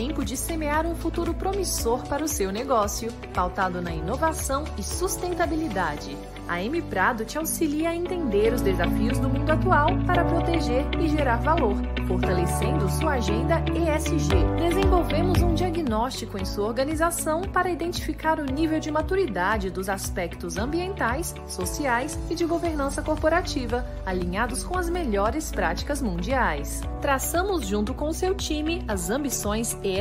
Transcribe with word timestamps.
tem 0.00 0.09
de 0.10 0.36
semear 0.36 0.86
um 0.86 0.94
futuro 0.96 1.32
promissor 1.32 2.02
para 2.06 2.24
o 2.24 2.28
seu 2.28 2.50
negócio, 2.50 3.12
pautado 3.32 3.80
na 3.80 3.92
inovação 3.92 4.64
e 4.76 4.82
sustentabilidade. 4.82 6.16
A 6.48 6.60
M 6.60 6.82
Prado 6.82 7.24
te 7.24 7.38
auxilia 7.38 7.90
a 7.90 7.94
entender 7.94 8.52
os 8.52 8.60
desafios 8.60 9.20
do 9.20 9.28
mundo 9.28 9.48
atual 9.48 9.88
para 10.04 10.24
proteger 10.24 10.84
e 10.98 11.08
gerar 11.08 11.36
valor, 11.36 11.76
fortalecendo 12.08 12.90
sua 12.90 13.12
agenda 13.12 13.62
ESG. 13.70 14.34
Desenvolvemos 14.58 15.40
um 15.42 15.54
diagnóstico 15.54 16.36
em 16.36 16.44
sua 16.44 16.66
organização 16.66 17.42
para 17.42 17.70
identificar 17.70 18.40
o 18.40 18.44
nível 18.44 18.80
de 18.80 18.90
maturidade 18.90 19.70
dos 19.70 19.88
aspectos 19.88 20.58
ambientais, 20.58 21.32
sociais 21.46 22.18
e 22.28 22.34
de 22.34 22.44
governança 22.44 23.00
corporativa, 23.00 23.86
alinhados 24.04 24.64
com 24.64 24.76
as 24.76 24.90
melhores 24.90 25.52
práticas 25.52 26.02
mundiais. 26.02 26.80
Traçamos 27.00 27.64
junto 27.64 27.94
com 27.94 28.08
o 28.08 28.14
seu 28.14 28.34
time 28.34 28.84
as 28.88 29.08
ambições 29.08 29.78
ESG 29.84 29.99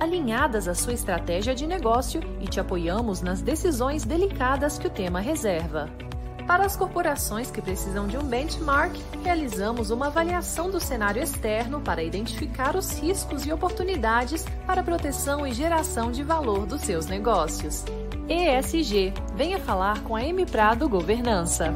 alinhadas 0.00 0.68
à 0.68 0.74
sua 0.74 0.92
estratégia 0.92 1.54
de 1.54 1.66
negócio 1.66 2.20
e 2.40 2.46
te 2.46 2.60
apoiamos 2.60 3.20
nas 3.20 3.40
decisões 3.40 4.04
delicadas 4.04 4.78
que 4.78 4.86
o 4.86 4.90
tema 4.90 5.20
reserva. 5.20 5.88
Para 6.46 6.64
as 6.64 6.74
corporações 6.76 7.50
que 7.50 7.60
precisam 7.60 8.06
de 8.06 8.16
um 8.16 8.22
benchmark, 8.22 8.96
realizamos 9.22 9.90
uma 9.90 10.06
avaliação 10.06 10.70
do 10.70 10.80
cenário 10.80 11.22
externo 11.22 11.78
para 11.80 12.02
identificar 12.02 12.74
os 12.74 12.98
riscos 12.98 13.44
e 13.44 13.52
oportunidades 13.52 14.46
para 14.66 14.82
proteção 14.82 15.46
e 15.46 15.52
geração 15.52 16.10
de 16.10 16.22
valor 16.22 16.64
dos 16.64 16.80
seus 16.80 17.06
negócios. 17.06 17.84
ESG. 18.28 19.12
Venha 19.34 19.58
falar 19.58 20.02
com 20.02 20.16
a 20.16 20.22
M 20.22 20.46
Prado 20.46 20.88
Governança. 20.88 21.74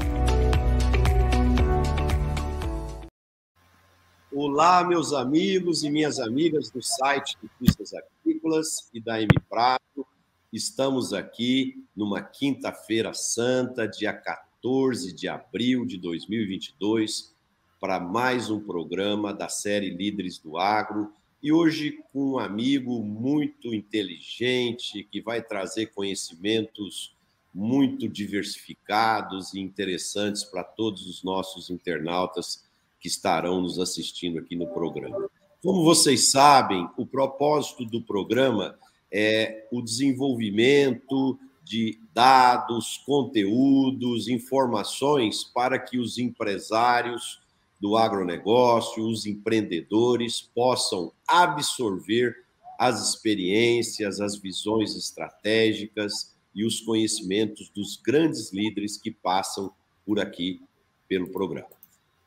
Olá, 4.35 4.83
meus 4.83 5.13
amigos 5.13 5.85
e 5.85 5.91
minhas 5.91 6.19
amigas 6.19 6.71
do 6.71 6.81
site 6.81 7.37
de 7.43 7.51
Pistas 7.59 7.93
Agrícolas 7.93 8.89
e 8.95 8.99
da 8.99 9.21
M 9.21 9.29
Prado. 9.47 10.07
Estamos 10.51 11.13
aqui 11.13 11.85
numa 11.95 12.23
quinta-feira 12.23 13.13
santa, 13.13 13.87
dia 13.87 14.11
14 14.15 15.13
de 15.13 15.29
abril 15.29 15.85
de 15.85 15.99
2022, 15.99 17.37
para 17.79 18.01
mais 18.01 18.49
um 18.49 18.59
programa 18.59 19.35
da 19.35 19.51
série 19.51 19.91
Líderes 19.91 20.39
do 20.39 20.57
Agro. 20.57 21.13
E 21.43 21.53
hoje 21.53 21.99
com 22.11 22.33
um 22.33 22.39
amigo 22.39 23.03
muito 23.03 23.75
inteligente 23.75 25.07
que 25.13 25.21
vai 25.21 25.43
trazer 25.43 25.89
conhecimentos 25.89 27.15
muito 27.53 28.09
diversificados 28.09 29.53
e 29.53 29.61
interessantes 29.61 30.43
para 30.43 30.65
todos 30.65 31.07
os 31.07 31.23
nossos 31.23 31.69
internautas 31.69 32.65
que 33.03 33.09
estarão 33.09 33.61
nos 33.61 33.81
assistindo 33.81 34.39
aqui 34.39 34.55
no 34.55 34.69
programa. 34.69 35.29
Como 35.61 35.83
vocês 35.83 36.31
sabem, 36.31 36.89
o 36.97 37.05
propósito 37.05 37.85
do 37.85 38.01
programa 38.01 38.79
é, 39.13 39.67
o 39.71 39.83
desenvolvimento 39.83 41.39
de 41.63 41.99
dados, 42.15 43.03
conteúdos, 43.05 44.27
informações 44.29 45.45
para 45.45 45.79
que 45.79 45.99
os 45.99 46.17
empresários 46.17 47.41
do 47.79 47.97
agronegócio, 47.97 49.07
os 49.07 49.27
empreendedores 49.27 50.41
possam 50.41 51.13
absorver 51.27 52.45
as 52.79 53.09
experiências, 53.09 54.21
as 54.21 54.37
visões 54.37 54.97
estratégicas 54.97 56.35
e 56.55 56.65
os 56.65 56.81
conhecimentos 56.81 57.69
dos 57.69 57.97
grandes 57.97 58.53
líderes 58.53 58.97
que 58.97 59.11
passam 59.11 59.73
por 60.07 60.19
aqui 60.19 60.61
pelo 61.09 61.29
programa. 61.29 61.82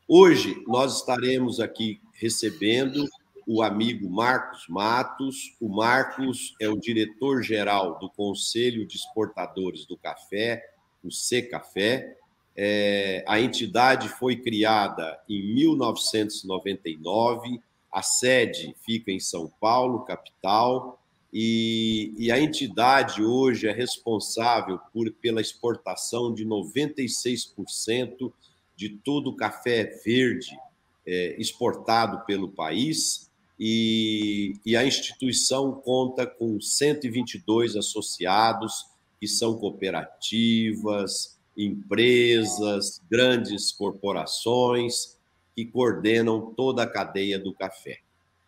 Hoje 0.08 0.64
nós 0.68 1.00
estaremos 1.00 1.60
aqui 1.60 2.00
recebendo 2.14 3.10
o 3.48 3.64
amigo 3.64 4.08
Marcos 4.08 4.68
Matos. 4.70 5.56
O 5.60 5.68
Marcos 5.68 6.54
é 6.62 6.70
o 6.70 6.78
diretor-geral 6.78 7.98
do 7.98 8.08
Conselho 8.12 8.86
de 8.86 8.98
Exportadores 8.98 9.88
do 9.88 9.98
Café, 9.98 10.64
o 11.04 11.10
C-Café. 11.10 12.16
É, 12.56 13.26
a 13.28 13.42
entidade 13.42 14.08
foi 14.08 14.36
criada 14.36 15.20
em 15.28 15.56
1999, 15.56 17.60
a 17.92 18.04
sede 18.04 18.76
fica 18.86 19.12
em 19.12 19.20
São 19.20 19.52
Paulo, 19.60 20.06
capital, 20.06 21.02
e, 21.34 22.14
e 22.16 22.32
a 22.32 22.40
entidade 22.40 23.24
hoje 23.24 23.68
é 23.68 23.72
responsável 23.72 24.78
por, 24.94 25.12
pela 25.14 25.42
exportação 25.42 26.32
de 26.32 26.46
96% 26.46 28.32
de 28.76 28.90
todo 28.90 29.30
o 29.30 29.36
café 29.36 30.00
verde 30.06 30.58
é, 31.06 31.36
exportado 31.40 32.26
pelo 32.26 32.50
país 32.50 33.30
e, 33.60 34.60
e, 34.66 34.76
a 34.76 34.86
instituição 34.86 35.72
conta 35.72 36.28
com 36.28 36.60
122 36.60 37.76
associados, 37.76 38.86
que 39.20 39.28
são 39.28 39.58
cooperativas, 39.58 41.38
empresas, 41.58 43.02
grandes 43.10 43.72
corporações, 43.72 45.18
que 45.56 45.66
coordenam 45.66 46.54
toda 46.54 46.84
a 46.84 46.88
cadeia 46.88 47.40
do 47.40 47.54
café. 47.54 48.00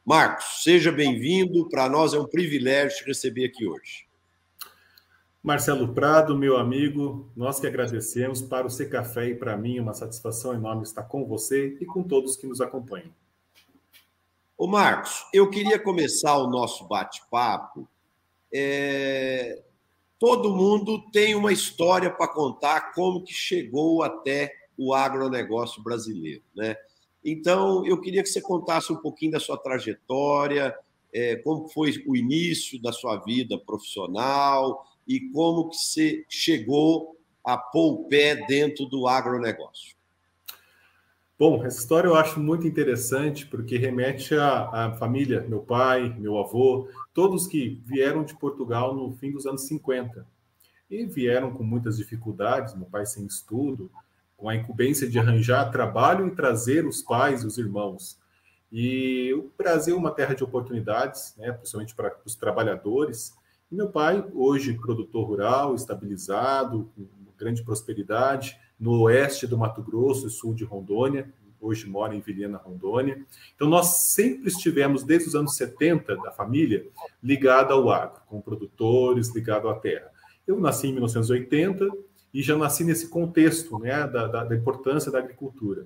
Marcos, 0.06 0.64
seja 0.64 0.92
bem-vindo. 0.92 1.70
Para 1.70 1.88
nós 1.88 2.14
é 2.14 2.20
um 2.20 2.28
privilégio 2.28 2.98
te 2.98 3.06
receber 3.06 3.46
aqui 3.46 3.66
hoje. 3.66 4.07
Marcelo 5.48 5.94
Prado, 5.94 6.38
meu 6.38 6.58
amigo, 6.58 7.32
nós 7.34 7.58
que 7.58 7.66
agradecemos. 7.66 8.42
Para 8.42 8.68
o 8.68 8.70
C 8.70 8.86
Café 8.86 9.30
e 9.30 9.36
para 9.36 9.56
mim, 9.56 9.80
uma 9.80 9.94
satisfação 9.94 10.54
enorme 10.54 10.84
estar 10.84 11.04
com 11.04 11.24
você 11.26 11.78
e 11.80 11.86
com 11.86 12.04
todos 12.04 12.36
que 12.36 12.46
nos 12.46 12.60
acompanham. 12.60 13.14
Ô 14.58 14.68
Marcos, 14.68 15.26
eu 15.34 15.50
queria 15.50 15.80
começar 15.80 16.38
o 16.38 16.50
nosso 16.50 16.86
bate-papo. 16.86 17.88
É... 18.54 19.64
Todo 20.20 20.54
mundo 20.54 21.10
tem 21.14 21.34
uma 21.34 21.54
história 21.54 22.12
para 22.12 22.28
contar 22.28 22.92
como 22.92 23.24
que 23.24 23.34
chegou 23.34 24.04
até 24.04 24.52
o 24.78 24.94
agronegócio 24.94 25.82
brasileiro, 25.82 26.44
né? 26.54 26.76
Então, 27.24 27.86
eu 27.86 28.02
queria 28.02 28.22
que 28.22 28.28
você 28.28 28.42
contasse 28.42 28.92
um 28.92 28.98
pouquinho 28.98 29.32
da 29.32 29.40
sua 29.40 29.58
trajetória, 29.58 30.76
é, 31.14 31.38
como 31.38 31.70
foi 31.70 32.04
o 32.06 32.18
início 32.18 32.82
da 32.82 32.92
sua 32.92 33.16
vida 33.24 33.58
profissional 33.58 34.86
e 35.08 35.30
como 35.32 35.70
que 35.70 35.78
você 35.78 36.26
chegou 36.28 37.18
a 37.44 37.58
pôr 37.58 37.94
o 37.94 38.04
pé 38.10 38.46
dentro 38.48 38.86
do 38.86 39.08
agronegócio. 39.08 39.96
Bom, 41.40 41.64
essa 41.64 41.80
história 41.80 42.08
eu 42.08 42.16
acho 42.16 42.40
muito 42.40 42.68
interessante 42.68 43.46
porque 43.46 43.78
remete 43.78 44.34
à, 44.36 44.88
à, 44.88 44.92
família, 44.96 45.46
meu 45.48 45.60
pai, 45.60 46.10
meu 46.18 46.38
avô, 46.40 46.90
todos 47.14 47.46
que 47.46 47.80
vieram 47.86 48.24
de 48.24 48.36
Portugal 48.36 48.96
no 48.96 49.14
fim 49.14 49.32
dos 49.32 49.46
anos 49.46 49.62
50 49.68 50.26
e 50.90 51.06
vieram 51.06 51.52
com 51.52 51.64
muitas 51.64 51.98
dificuldades, 51.98 52.74
meu 52.74 52.88
pai 52.88 53.06
sem 53.06 53.24
estudo, 53.26 53.92
com 54.36 54.50
a 54.50 54.56
incumbência 54.56 55.08
de 55.08 55.20
arranjar 55.20 55.72
trabalho 55.72 56.28
e 56.28 56.32
trazer 56.32 56.88
os 56.88 57.04
pais 57.04 57.44
e 57.44 57.46
os 57.46 57.60
irmãos. 57.60 58.18
E 58.72 59.32
o 59.36 59.52
Brasil 59.56 59.96
é 59.96 60.00
uma 60.00 60.12
terra 60.12 60.34
de 60.34 60.44
oportunidades, 60.44 61.36
né, 61.38 61.52
principalmente 61.52 61.94
para 61.94 62.18
os 62.26 62.36
trabalhadores. 62.36 63.37
E 63.70 63.76
meu 63.76 63.90
pai, 63.90 64.26
hoje 64.34 64.74
produtor 64.74 65.28
rural, 65.28 65.76
estabilizado, 65.76 66.90
com 66.96 67.06
grande 67.38 67.62
prosperidade, 67.64 68.58
no 68.80 69.02
oeste 69.02 69.46
do 69.46 69.58
Mato 69.58 69.82
Grosso 69.82 70.28
e 70.28 70.30
sul 70.30 70.54
de 70.54 70.64
Rondônia, 70.64 71.30
hoje 71.60 71.86
mora 71.86 72.16
em 72.16 72.22
Vilhena, 72.22 72.58
Rondônia. 72.58 73.26
Então, 73.56 73.68
nós 73.68 74.14
sempre 74.14 74.48
estivemos, 74.48 75.04
desde 75.04 75.28
os 75.28 75.36
anos 75.36 75.56
70 75.58 76.16
da 76.16 76.32
família, 76.32 76.88
ligado 77.22 77.74
ao 77.74 77.90
agro, 77.90 78.22
com 78.28 78.40
produtores, 78.40 79.36
ligado 79.36 79.68
à 79.68 79.76
terra. 79.76 80.10
Eu 80.48 80.60
nasci 80.62 80.88
em 80.88 80.94
1980 80.94 81.90
e 82.34 82.42
já 82.42 82.56
nasci 82.56 82.86
nesse 82.86 83.10
contexto 83.10 83.78
né, 83.80 84.08
da, 84.08 84.28
da, 84.28 84.46
da 84.46 84.56
importância 84.56 85.12
da 85.12 85.20
agricultura. 85.20 85.86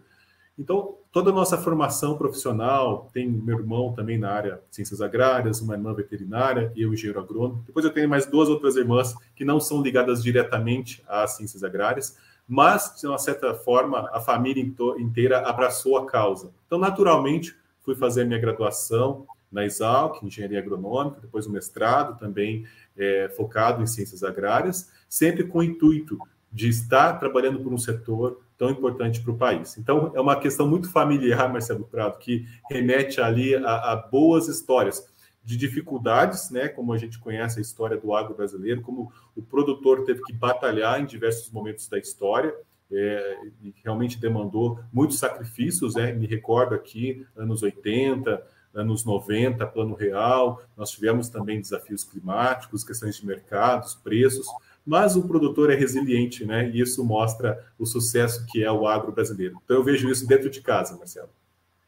Então, 0.57 0.97
toda 1.11 1.31
a 1.31 1.33
nossa 1.33 1.57
formação 1.57 2.17
profissional, 2.17 3.09
tem 3.13 3.27
meu 3.27 3.57
irmão 3.57 3.93
também 3.93 4.17
na 4.17 4.31
área 4.31 4.61
de 4.69 4.75
ciências 4.75 5.01
agrárias, 5.01 5.61
uma 5.61 5.73
irmã 5.73 5.93
veterinária 5.93 6.71
e 6.75 6.81
eu 6.81 6.93
engenheiro 6.93 7.19
agrônomo. 7.19 7.63
Depois 7.65 7.85
eu 7.85 7.91
tenho 7.91 8.09
mais 8.09 8.25
duas 8.25 8.49
outras 8.49 8.75
irmãs 8.75 9.15
que 9.35 9.45
não 9.45 9.59
são 9.59 9.81
ligadas 9.81 10.21
diretamente 10.21 11.03
às 11.07 11.31
ciências 11.37 11.63
agrárias, 11.63 12.17
mas, 12.47 12.95
de 12.99 13.07
uma 13.07 13.17
certa 13.17 13.53
forma, 13.53 14.09
a 14.11 14.19
família 14.19 14.63
inteira 14.99 15.39
abraçou 15.39 15.97
a 15.97 16.05
causa. 16.05 16.51
Então, 16.67 16.77
naturalmente, 16.77 17.55
fui 17.81 17.95
fazer 17.95 18.25
minha 18.25 18.39
graduação 18.39 19.25
na 19.51 19.65
Exalc, 19.65 20.21
Engenharia 20.23 20.59
Agronômica, 20.59 21.21
depois 21.21 21.45
o 21.45 21.51
mestrado 21.51 22.17
também 22.19 22.65
é, 22.97 23.29
focado 23.35 23.81
em 23.81 23.87
ciências 23.87 24.23
agrárias, 24.23 24.91
sempre 25.09 25.45
com 25.45 25.59
o 25.59 25.63
intuito 25.63 26.17
de 26.51 26.67
estar 26.67 27.19
trabalhando 27.19 27.59
por 27.59 27.73
um 27.73 27.77
setor 27.77 28.41
tão 28.61 28.69
importante 28.69 29.19
para 29.19 29.31
o 29.31 29.37
país. 29.37 29.75
Então, 29.79 30.11
é 30.13 30.21
uma 30.21 30.39
questão 30.39 30.67
muito 30.67 30.87
familiar, 30.91 31.51
Marcelo 31.51 31.83
Prado, 31.83 32.19
que 32.19 32.45
remete 32.69 33.19
ali 33.19 33.55
a, 33.55 33.93
a 33.93 33.95
boas 33.95 34.47
histórias 34.47 35.03
de 35.43 35.57
dificuldades, 35.57 36.51
né, 36.51 36.67
como 36.67 36.93
a 36.93 36.97
gente 36.99 37.17
conhece 37.17 37.57
a 37.57 37.61
história 37.63 37.97
do 37.97 38.13
agro 38.13 38.35
brasileiro, 38.35 38.83
como 38.83 39.11
o 39.35 39.41
produtor 39.41 40.03
teve 40.03 40.21
que 40.21 40.31
batalhar 40.31 41.01
em 41.01 41.07
diversos 41.07 41.51
momentos 41.51 41.87
da 41.87 41.97
história, 41.97 42.53
é, 42.91 43.37
e 43.63 43.73
realmente 43.83 44.19
demandou 44.19 44.79
muitos 44.93 45.17
sacrifícios, 45.17 45.95
né, 45.95 46.11
me 46.13 46.27
recordo 46.27 46.75
aqui, 46.75 47.25
anos 47.35 47.63
80, 47.63 48.45
anos 48.75 49.03
90, 49.03 49.65
plano 49.65 49.95
real, 49.95 50.61
nós 50.77 50.91
tivemos 50.91 51.29
também 51.29 51.59
desafios 51.59 52.03
climáticos, 52.03 52.83
questões 52.83 53.15
de 53.15 53.25
mercados, 53.25 53.95
preços, 53.95 54.45
mas 54.85 55.15
o 55.15 55.27
produtor 55.27 55.71
é 55.71 55.75
resiliente, 55.75 56.45
né? 56.45 56.69
E 56.69 56.81
isso 56.81 57.03
mostra 57.03 57.71
o 57.77 57.85
sucesso 57.85 58.45
que 58.47 58.63
é 58.63 58.71
o 58.71 58.87
agro 58.87 59.11
brasileiro. 59.11 59.59
Então 59.63 59.77
eu 59.77 59.83
vejo 59.83 60.09
isso 60.09 60.27
dentro 60.27 60.49
de 60.49 60.61
casa, 60.61 60.97
Marcelo. 60.97 61.29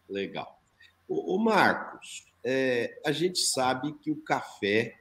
Legal. 0.07 0.61
O, 1.07 1.37
Marcos, 1.37 2.25
é, 2.43 2.99
a 3.05 3.11
gente 3.11 3.39
sabe 3.39 3.93
que 3.93 4.11
o 4.11 4.15
café 4.17 4.95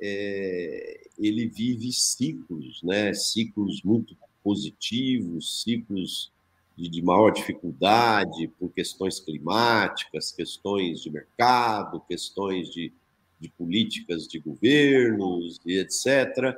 é, 0.00 1.08
ele 1.18 1.46
vive 1.46 1.92
ciclos, 1.92 2.82
né? 2.82 3.14
Ciclos 3.14 3.82
muito 3.82 4.16
positivos, 4.42 5.62
ciclos 5.62 6.32
de, 6.76 6.88
de 6.88 7.02
maior 7.02 7.30
dificuldade 7.30 8.48
por 8.58 8.70
questões 8.70 9.18
climáticas, 9.18 10.30
questões 10.30 11.00
de 11.00 11.10
mercado, 11.10 12.00
questões 12.06 12.70
de, 12.70 12.92
de 13.40 13.48
políticas 13.50 14.28
de 14.28 14.38
governos 14.38 15.58
e 15.64 15.78
etc. 15.78 16.56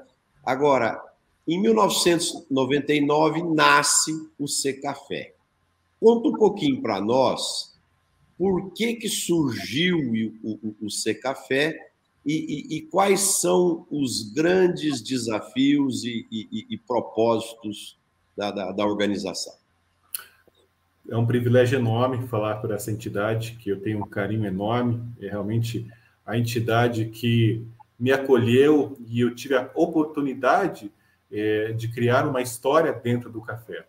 Agora, 0.48 0.98
em 1.46 1.60
1999 1.60 3.42
nasce 3.54 4.12
o 4.38 4.48
Secafé. 4.48 5.34
Conta 6.00 6.28
um 6.28 6.32
pouquinho 6.32 6.80
para 6.80 7.00
nós 7.00 7.78
por 8.38 8.72
que, 8.72 8.94
que 8.94 9.08
surgiu 9.08 9.98
o, 10.42 10.50
o, 10.50 10.76
o 10.86 10.90
Secafé 10.90 11.76
e, 12.24 12.32
e, 12.32 12.76
e, 12.76 12.82
quais 12.82 13.20
são 13.20 13.86
os 13.90 14.32
grandes 14.32 15.02
desafios 15.02 16.04
e, 16.04 16.26
e 16.30 16.78
propósitos 16.78 17.98
da, 18.36 18.50
da, 18.50 18.72
da 18.72 18.86
organização 18.86 19.52
é 21.08 21.16
um 21.16 21.26
privilégio 21.26 21.78
enorme 21.78 22.26
falar 22.28 22.56
por 22.56 22.70
essa 22.70 22.90
entidade, 22.90 23.52
que 23.52 23.70
eu 23.70 23.80
tenho 23.80 23.98
um 23.98 24.08
carinho 24.08 24.44
enorme, 24.44 25.02
é 25.20 25.28
realmente 25.28 25.86
a 26.24 26.36
entidade 26.36 27.06
que 27.06 27.66
me 27.98 28.12
acolheu 28.12 28.96
e 29.06 29.20
eu 29.20 29.34
tive 29.34 29.54
a 29.56 29.70
oportunidade 29.74 30.92
é, 31.30 31.72
de 31.72 31.88
criar 31.88 32.26
uma 32.26 32.40
história 32.40 32.92
dentro 32.92 33.30
do 33.30 33.40
café. 33.40 33.86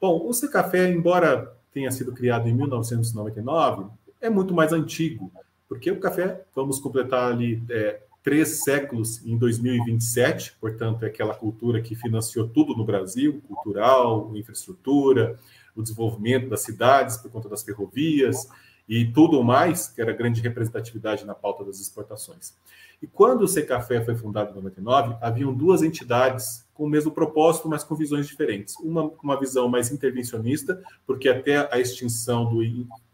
Bom, 0.00 0.26
o 0.26 0.32
C 0.32 0.48
Café, 0.48 0.90
embora 0.90 1.56
tenha 1.72 1.90
sido 1.90 2.12
criado 2.12 2.48
em 2.48 2.54
1999, 2.54 3.86
é 4.20 4.28
muito 4.28 4.54
mais 4.54 4.72
antigo, 4.72 5.32
porque 5.68 5.90
o 5.90 6.00
café, 6.00 6.42
vamos 6.54 6.78
completar 6.78 7.32
ali 7.32 7.62
é, 7.70 8.00
três 8.22 8.62
séculos 8.62 9.24
em 9.26 9.36
2027, 9.36 10.56
portanto, 10.60 11.04
é 11.04 11.08
aquela 11.08 11.34
cultura 11.34 11.80
que 11.80 11.94
financiou 11.94 12.48
tudo 12.48 12.74
no 12.76 12.84
Brasil, 12.84 13.42
cultural, 13.48 14.30
infraestrutura, 14.36 15.38
o 15.74 15.82
desenvolvimento 15.82 16.48
das 16.48 16.62
cidades 16.62 17.16
por 17.16 17.30
conta 17.30 17.48
das 17.48 17.62
ferrovias 17.62 18.48
e 18.88 19.06
tudo 19.06 19.42
mais, 19.42 19.88
que 19.88 20.00
era 20.00 20.12
grande 20.12 20.40
representatividade 20.40 21.24
na 21.24 21.34
pauta 21.34 21.64
das 21.64 21.80
exportações. 21.80 22.54
E 23.02 23.06
quando 23.08 23.42
o 23.42 23.48
Secafé 23.48 24.00
foi 24.04 24.14
fundado 24.14 24.52
em 24.52 24.54
99, 24.54 25.16
haviam 25.20 25.52
duas 25.52 25.82
entidades 25.82 26.64
com 26.72 26.84
o 26.84 26.88
mesmo 26.88 27.10
propósito, 27.10 27.68
mas 27.68 27.82
com 27.82 27.96
visões 27.96 28.28
diferentes. 28.28 28.76
Uma 28.78 29.10
com 29.10 29.24
uma 29.24 29.38
visão 29.38 29.68
mais 29.68 29.90
intervencionista, 29.90 30.80
porque 31.04 31.28
até 31.28 31.68
a 31.74 31.80
extinção 31.80 32.48
do 32.48 32.62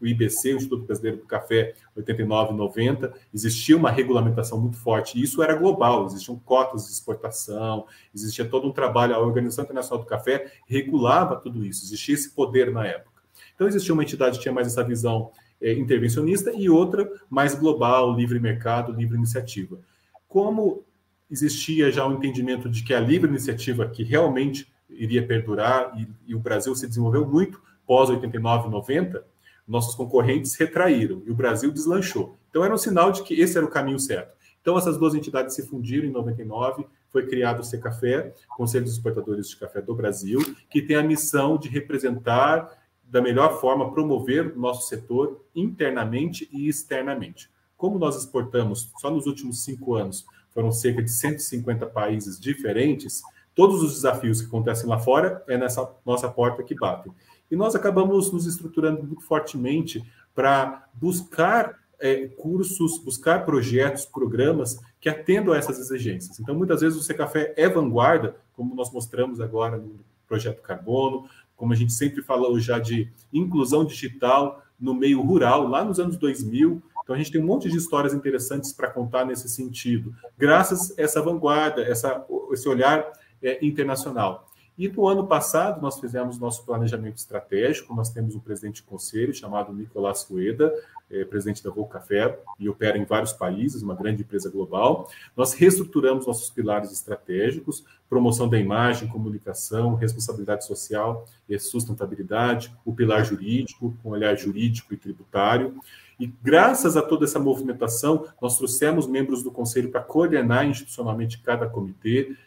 IBC, 0.07 0.53
o 0.53 0.57
Instituto 0.57 0.85
Brasileiro 0.85 1.17
do 1.17 1.25
Café, 1.25 1.73
89 1.95 2.53
e 2.53 2.55
90, 2.55 3.13
existia 3.33 3.75
uma 3.75 3.89
regulamentação 3.89 4.61
muito 4.61 4.77
forte, 4.77 5.17
e 5.17 5.23
isso 5.23 5.41
era 5.41 5.55
global, 5.55 6.05
existiam 6.05 6.37
cotas 6.37 6.85
de 6.85 6.91
exportação, 6.91 7.87
existia 8.13 8.45
todo 8.45 8.67
um 8.67 8.71
trabalho, 8.71 9.15
a 9.15 9.19
Organização 9.19 9.63
Internacional 9.63 10.03
do 10.03 10.07
Café 10.07 10.51
regulava 10.67 11.35
tudo 11.35 11.65
isso, 11.65 11.83
existia 11.83 12.13
esse 12.13 12.29
poder 12.29 12.71
na 12.71 12.85
época. 12.85 13.19
Então 13.55 13.67
existia 13.67 13.93
uma 13.93 14.03
entidade 14.03 14.37
que 14.37 14.43
tinha 14.43 14.53
mais 14.53 14.67
essa 14.67 14.83
visão 14.83 15.31
é, 15.61 15.73
intervencionista 15.73 16.51
e 16.51 16.69
outra 16.69 17.09
mais 17.29 17.55
global, 17.55 18.15
livre 18.15 18.39
mercado, 18.39 18.91
livre 18.91 19.17
iniciativa. 19.17 19.79
Como 20.27 20.83
existia 21.29 21.91
já 21.91 22.05
o 22.05 22.09
um 22.09 22.13
entendimento 22.13 22.69
de 22.69 22.83
que 22.83 22.93
a 22.93 22.99
livre 22.99 23.29
iniciativa 23.29 23.87
que 23.87 24.03
realmente 24.03 24.71
iria 24.89 25.25
perdurar 25.25 25.93
e, 25.97 26.07
e 26.27 26.35
o 26.35 26.39
Brasil 26.39 26.75
se 26.75 26.87
desenvolveu 26.87 27.25
muito 27.25 27.61
pós 27.85 28.09
89 28.09 28.69
90, 28.69 29.23
nossos 29.67 29.93
concorrentes 29.93 30.55
retraíram 30.55 31.21
e 31.25 31.31
o 31.31 31.35
Brasil 31.35 31.71
deslanchou. 31.71 32.37
Então 32.49 32.63
era 32.63 32.73
um 32.73 32.77
sinal 32.77 33.11
de 33.11 33.23
que 33.23 33.39
esse 33.39 33.55
era 33.55 33.65
o 33.65 33.69
caminho 33.69 33.99
certo. 33.99 34.33
Então 34.61 34.77
essas 34.77 34.97
duas 34.97 35.13
entidades 35.13 35.55
se 35.55 35.67
fundiram 35.67 36.07
em 36.07 36.11
99, 36.11 36.85
foi 37.09 37.25
criado 37.27 37.59
o 37.59 37.63
Secafé, 37.63 38.33
Conselho 38.49 38.85
dos 38.85 38.93
Exportadores 38.93 39.49
de 39.49 39.57
Café 39.57 39.81
do 39.81 39.95
Brasil, 39.95 40.39
que 40.69 40.81
tem 40.81 40.95
a 40.95 41.03
missão 41.03 41.57
de 41.57 41.69
representar 41.69 42.78
da 43.09 43.21
melhor 43.21 43.59
forma, 43.59 43.91
promover 43.91 44.55
o 44.55 44.59
nosso 44.59 44.87
setor 44.87 45.43
internamente 45.55 46.47
e 46.51 46.67
externamente. 46.67 47.49
Como 47.75 47.97
nós 47.97 48.15
exportamos, 48.15 48.91
só 48.99 49.09
nos 49.09 49.25
últimos 49.25 49.63
cinco 49.63 49.95
anos, 49.95 50.25
foram 50.51 50.71
cerca 50.71 51.01
de 51.01 51.09
150 51.09 51.85
países 51.87 52.39
diferentes, 52.39 53.21
todos 53.55 53.81
os 53.81 53.93
desafios 53.93 54.41
que 54.41 54.47
acontecem 54.47 54.87
lá 54.87 54.99
fora 54.99 55.43
é 55.47 55.57
nessa 55.57 55.89
nossa 56.05 56.29
porta 56.29 56.63
que 56.63 56.75
batem. 56.75 57.11
E 57.49 57.55
nós 57.55 57.75
acabamos 57.75 58.31
nos 58.31 58.45
estruturando 58.45 59.03
muito 59.03 59.23
fortemente 59.23 60.03
para 60.35 60.87
buscar 60.93 61.79
é, 61.99 62.27
cursos, 62.27 62.99
buscar 62.99 63.45
projetos, 63.45 64.05
programas 64.05 64.79
que 64.99 65.09
atendam 65.09 65.53
a 65.53 65.57
essas 65.57 65.79
exigências. 65.79 66.39
Então, 66.39 66.55
muitas 66.55 66.81
vezes 66.81 66.97
o 66.97 67.03
Secafé 67.03 67.53
é 67.57 67.67
vanguarda, 67.67 68.35
como 68.53 68.75
nós 68.75 68.91
mostramos 68.91 69.41
agora 69.41 69.77
no 69.77 69.99
projeto 70.27 70.61
Carbono, 70.61 71.27
como 71.59 71.73
a 71.73 71.75
gente 71.75 71.91
sempre 71.91 72.21
falou 72.21 72.57
já 72.57 72.79
de 72.79 73.11
inclusão 73.33 73.83
digital 73.83 74.63
no 74.79 74.93
meio 74.93 75.21
rural, 75.21 75.67
lá 75.67 75.83
nos 75.83 75.99
anos 75.99 76.15
2000. 76.15 76.81
Então 77.03 77.13
a 77.13 77.17
gente 77.17 77.33
tem 77.33 77.41
um 77.41 77.45
monte 77.45 77.69
de 77.69 77.75
histórias 77.75 78.13
interessantes 78.13 78.71
para 78.71 78.89
contar 78.89 79.25
nesse 79.25 79.49
sentido, 79.49 80.15
graças 80.37 80.97
a 80.97 81.01
essa 81.01 81.21
vanguarda, 81.21 81.81
essa, 81.81 82.25
esse 82.53 82.67
olhar 82.69 83.11
é, 83.43 83.63
internacional. 83.63 84.48
E 84.79 84.87
no 84.87 85.05
ano 85.09 85.27
passado, 85.27 85.81
nós 85.81 85.99
fizemos 85.99 86.39
nosso 86.39 86.65
planejamento 86.65 87.17
estratégico. 87.17 87.93
Nós 87.93 88.11
temos 88.11 88.33
um 88.33 88.39
presidente 88.39 88.75
de 88.75 88.83
conselho 88.83 89.33
chamado 89.33 89.73
Nicolás 89.73 90.23
Rueda, 90.23 90.73
é, 91.11 91.25
presidente 91.25 91.61
da 91.61 91.69
Volca 91.69 91.99
Café, 91.99 92.39
e 92.57 92.69
opera 92.69 92.97
em 92.97 93.03
vários 93.03 93.33
países, 93.33 93.81
uma 93.81 93.93
grande 93.93 94.21
empresa 94.21 94.49
global. 94.49 95.09
Nós 95.35 95.51
reestruturamos 95.51 96.25
nossos 96.25 96.49
pilares 96.49 96.93
estratégicos: 96.93 97.83
promoção 98.09 98.47
da 98.47 98.57
imagem, 98.57 99.09
comunicação, 99.09 99.95
responsabilidade 99.95 100.65
social 100.65 101.25
e 101.49 101.59
sustentabilidade, 101.59 102.73
o 102.85 102.93
pilar 102.93 103.25
jurídico, 103.25 103.93
com 104.01 104.11
olhar 104.11 104.33
jurídico 104.37 104.93
e 104.93 104.97
tributário. 104.97 105.75
E 106.17 106.27
graças 106.41 106.95
a 106.95 107.01
toda 107.01 107.25
essa 107.25 107.39
movimentação, 107.39 108.27
nós 108.41 108.57
trouxemos 108.57 109.07
membros 109.07 109.43
do 109.43 109.51
conselho 109.51 109.89
para 109.89 110.01
coordenar 110.01 110.65
institucionalmente 110.65 111.37
cada 111.39 111.67
comitê 111.67 112.37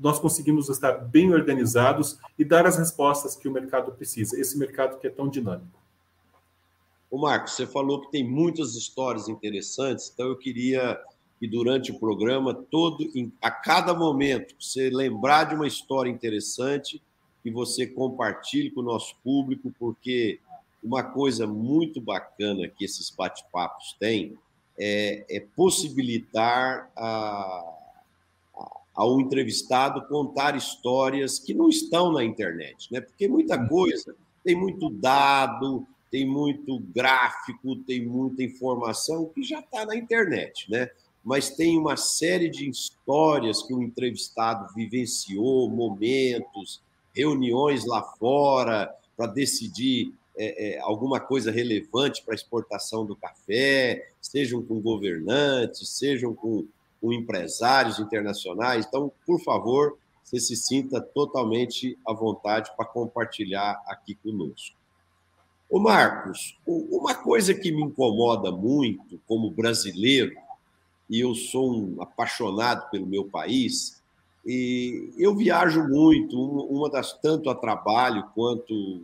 nós 0.00 0.18
conseguimos 0.18 0.68
estar 0.68 0.92
bem 0.92 1.32
organizados 1.32 2.18
e 2.38 2.44
dar 2.44 2.66
as 2.66 2.78
respostas 2.78 3.36
que 3.36 3.46
o 3.46 3.52
mercado 3.52 3.92
precisa, 3.92 4.40
esse 4.40 4.58
mercado 4.58 4.98
que 4.98 5.06
é 5.06 5.10
tão 5.10 5.28
dinâmico. 5.28 5.78
O 7.10 7.18
Marcos, 7.18 7.52
você 7.52 7.66
falou 7.66 8.00
que 8.00 8.10
tem 8.10 8.24
muitas 8.24 8.74
histórias 8.74 9.28
interessantes, 9.28 10.10
então 10.12 10.28
eu 10.28 10.36
queria 10.36 10.98
que 11.38 11.46
durante 11.46 11.90
o 11.90 11.98
programa, 11.98 12.54
todo, 12.54 13.04
a 13.42 13.50
cada 13.50 13.94
momento, 13.94 14.54
você 14.60 14.90
lembrar 14.90 15.44
de 15.44 15.54
uma 15.54 15.66
história 15.66 16.10
interessante, 16.10 17.02
que 17.42 17.50
você 17.50 17.86
compartilhe 17.86 18.70
com 18.70 18.80
o 18.80 18.84
nosso 18.84 19.16
público, 19.24 19.72
porque 19.78 20.38
uma 20.82 21.02
coisa 21.02 21.46
muito 21.46 22.00
bacana 22.00 22.68
que 22.68 22.84
esses 22.84 23.10
bate-papos 23.10 23.96
têm 23.98 24.38
é, 24.78 25.24
é 25.28 25.40
possibilitar 25.56 26.90
a, 26.94 27.79
ao 28.94 29.20
entrevistado 29.20 30.06
contar 30.08 30.56
histórias 30.56 31.38
que 31.38 31.54
não 31.54 31.68
estão 31.68 32.12
na 32.12 32.24
internet, 32.24 32.92
né? 32.92 33.00
Porque 33.00 33.28
muita 33.28 33.56
uhum. 33.56 33.68
coisa 33.68 34.14
tem 34.44 34.56
muito 34.56 34.90
dado, 34.90 35.86
tem 36.10 36.26
muito 36.26 36.78
gráfico, 36.78 37.76
tem 37.76 38.04
muita 38.04 38.42
informação 38.42 39.26
que 39.26 39.42
já 39.42 39.60
está 39.60 39.86
na 39.86 39.96
internet, 39.96 40.70
né? 40.70 40.90
Mas 41.22 41.50
tem 41.50 41.78
uma 41.78 41.96
série 41.96 42.48
de 42.48 42.68
histórias 42.68 43.62
que 43.62 43.74
o 43.74 43.82
entrevistado 43.82 44.72
vivenciou, 44.74 45.70
momentos, 45.70 46.82
reuniões 47.14 47.86
lá 47.86 48.02
fora 48.02 48.92
para 49.16 49.26
decidir 49.26 50.14
é, 50.36 50.76
é, 50.76 50.80
alguma 50.80 51.20
coisa 51.20 51.50
relevante 51.50 52.22
para 52.24 52.32
a 52.32 52.36
exportação 52.36 53.04
do 53.04 53.14
café, 53.14 54.10
sejam 54.20 54.62
com 54.62 54.80
governantes, 54.80 55.90
sejam 55.90 56.34
com 56.34 56.66
com 57.00 57.12
empresários 57.12 57.98
internacionais. 57.98 58.86
Então, 58.86 59.10
por 59.26 59.40
favor, 59.40 59.96
você 60.22 60.38
se 60.38 60.54
sinta 60.54 61.00
totalmente 61.00 61.98
à 62.06 62.12
vontade 62.12 62.70
para 62.76 62.84
compartilhar 62.84 63.82
aqui 63.86 64.14
conosco. 64.14 64.76
O 65.68 65.78
Marcos, 65.78 66.58
uma 66.66 67.14
coisa 67.14 67.54
que 67.54 67.70
me 67.70 67.82
incomoda 67.82 68.50
muito 68.50 69.20
como 69.26 69.50
brasileiro, 69.50 70.34
e 71.08 71.20
eu 71.20 71.34
sou 71.34 71.72
um 71.72 72.02
apaixonado 72.02 72.90
pelo 72.90 73.06
meu 73.06 73.24
país, 73.24 74.00
e 74.44 75.12
eu 75.16 75.34
viajo 75.34 75.86
muito, 75.88 76.36
uma 76.40 76.90
das 76.90 77.12
tanto 77.12 77.50
a 77.50 77.54
trabalho 77.54 78.28
quanto 78.34 79.02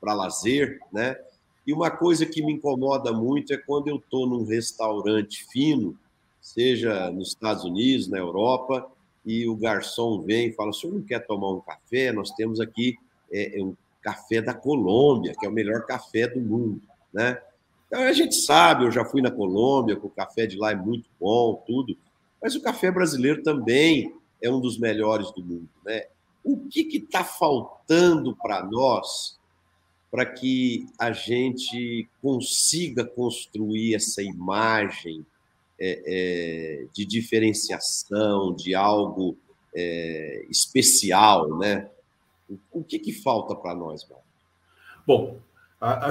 para 0.00 0.14
lazer, 0.14 0.80
né? 0.92 1.16
E 1.64 1.72
uma 1.72 1.90
coisa 1.90 2.26
que 2.26 2.42
me 2.42 2.54
incomoda 2.54 3.12
muito 3.12 3.52
é 3.52 3.56
quando 3.56 3.86
eu 3.88 3.96
estou 3.96 4.26
num 4.26 4.44
restaurante 4.44 5.44
fino, 5.44 5.96
seja 6.42 7.10
nos 7.10 7.28
Estados 7.28 7.64
Unidos, 7.64 8.08
na 8.08 8.18
Europa, 8.18 8.90
e 9.24 9.46
o 9.46 9.54
garçom 9.54 10.20
vem 10.20 10.48
e 10.48 10.52
fala: 10.52 10.70
o 10.70 10.74
senhor 10.74 10.94
não 10.94 11.02
quer 11.02 11.24
tomar 11.24 11.52
um 11.52 11.60
café? 11.60 12.12
Nós 12.12 12.32
temos 12.32 12.60
aqui 12.60 12.98
é, 13.32 13.58
é 13.58 13.62
um 13.62 13.74
café 14.02 14.42
da 14.42 14.52
Colômbia, 14.52 15.34
que 15.38 15.46
é 15.46 15.48
o 15.48 15.52
melhor 15.52 15.86
café 15.86 16.26
do 16.26 16.40
mundo, 16.40 16.82
né? 17.14 17.40
Então 17.86 18.02
a 18.02 18.12
gente 18.12 18.34
sabe, 18.34 18.84
eu 18.84 18.90
já 18.90 19.04
fui 19.04 19.22
na 19.22 19.30
Colômbia, 19.30 19.96
que 19.96 20.06
o 20.06 20.10
café 20.10 20.46
de 20.46 20.56
lá 20.56 20.72
é 20.72 20.74
muito 20.74 21.08
bom, 21.20 21.62
tudo, 21.66 21.96
mas 22.42 22.56
o 22.56 22.62
café 22.62 22.90
brasileiro 22.90 23.42
também 23.42 24.12
é 24.42 24.50
um 24.50 24.60
dos 24.60 24.78
melhores 24.78 25.30
do 25.32 25.44
mundo, 25.44 25.68
né? 25.84 26.06
O 26.42 26.56
que 26.66 26.80
está 26.96 27.22
faltando 27.22 28.34
para 28.34 28.64
nós 28.64 29.38
para 30.10 30.26
que 30.26 30.86
a 30.98 31.10
gente 31.10 32.06
consiga 32.20 33.02
construir 33.02 33.94
essa 33.94 34.22
imagem 34.22 35.24
é, 35.78 36.02
é, 36.06 36.86
de 36.92 37.04
diferenciação, 37.04 38.54
de 38.54 38.74
algo 38.74 39.36
é, 39.74 40.46
especial, 40.50 41.58
né? 41.58 41.88
O 42.70 42.84
que, 42.84 42.98
que 42.98 43.12
falta 43.12 43.54
para 43.54 43.74
nós, 43.74 44.06
Marcos? 44.08 44.26
Bom, 45.06 45.40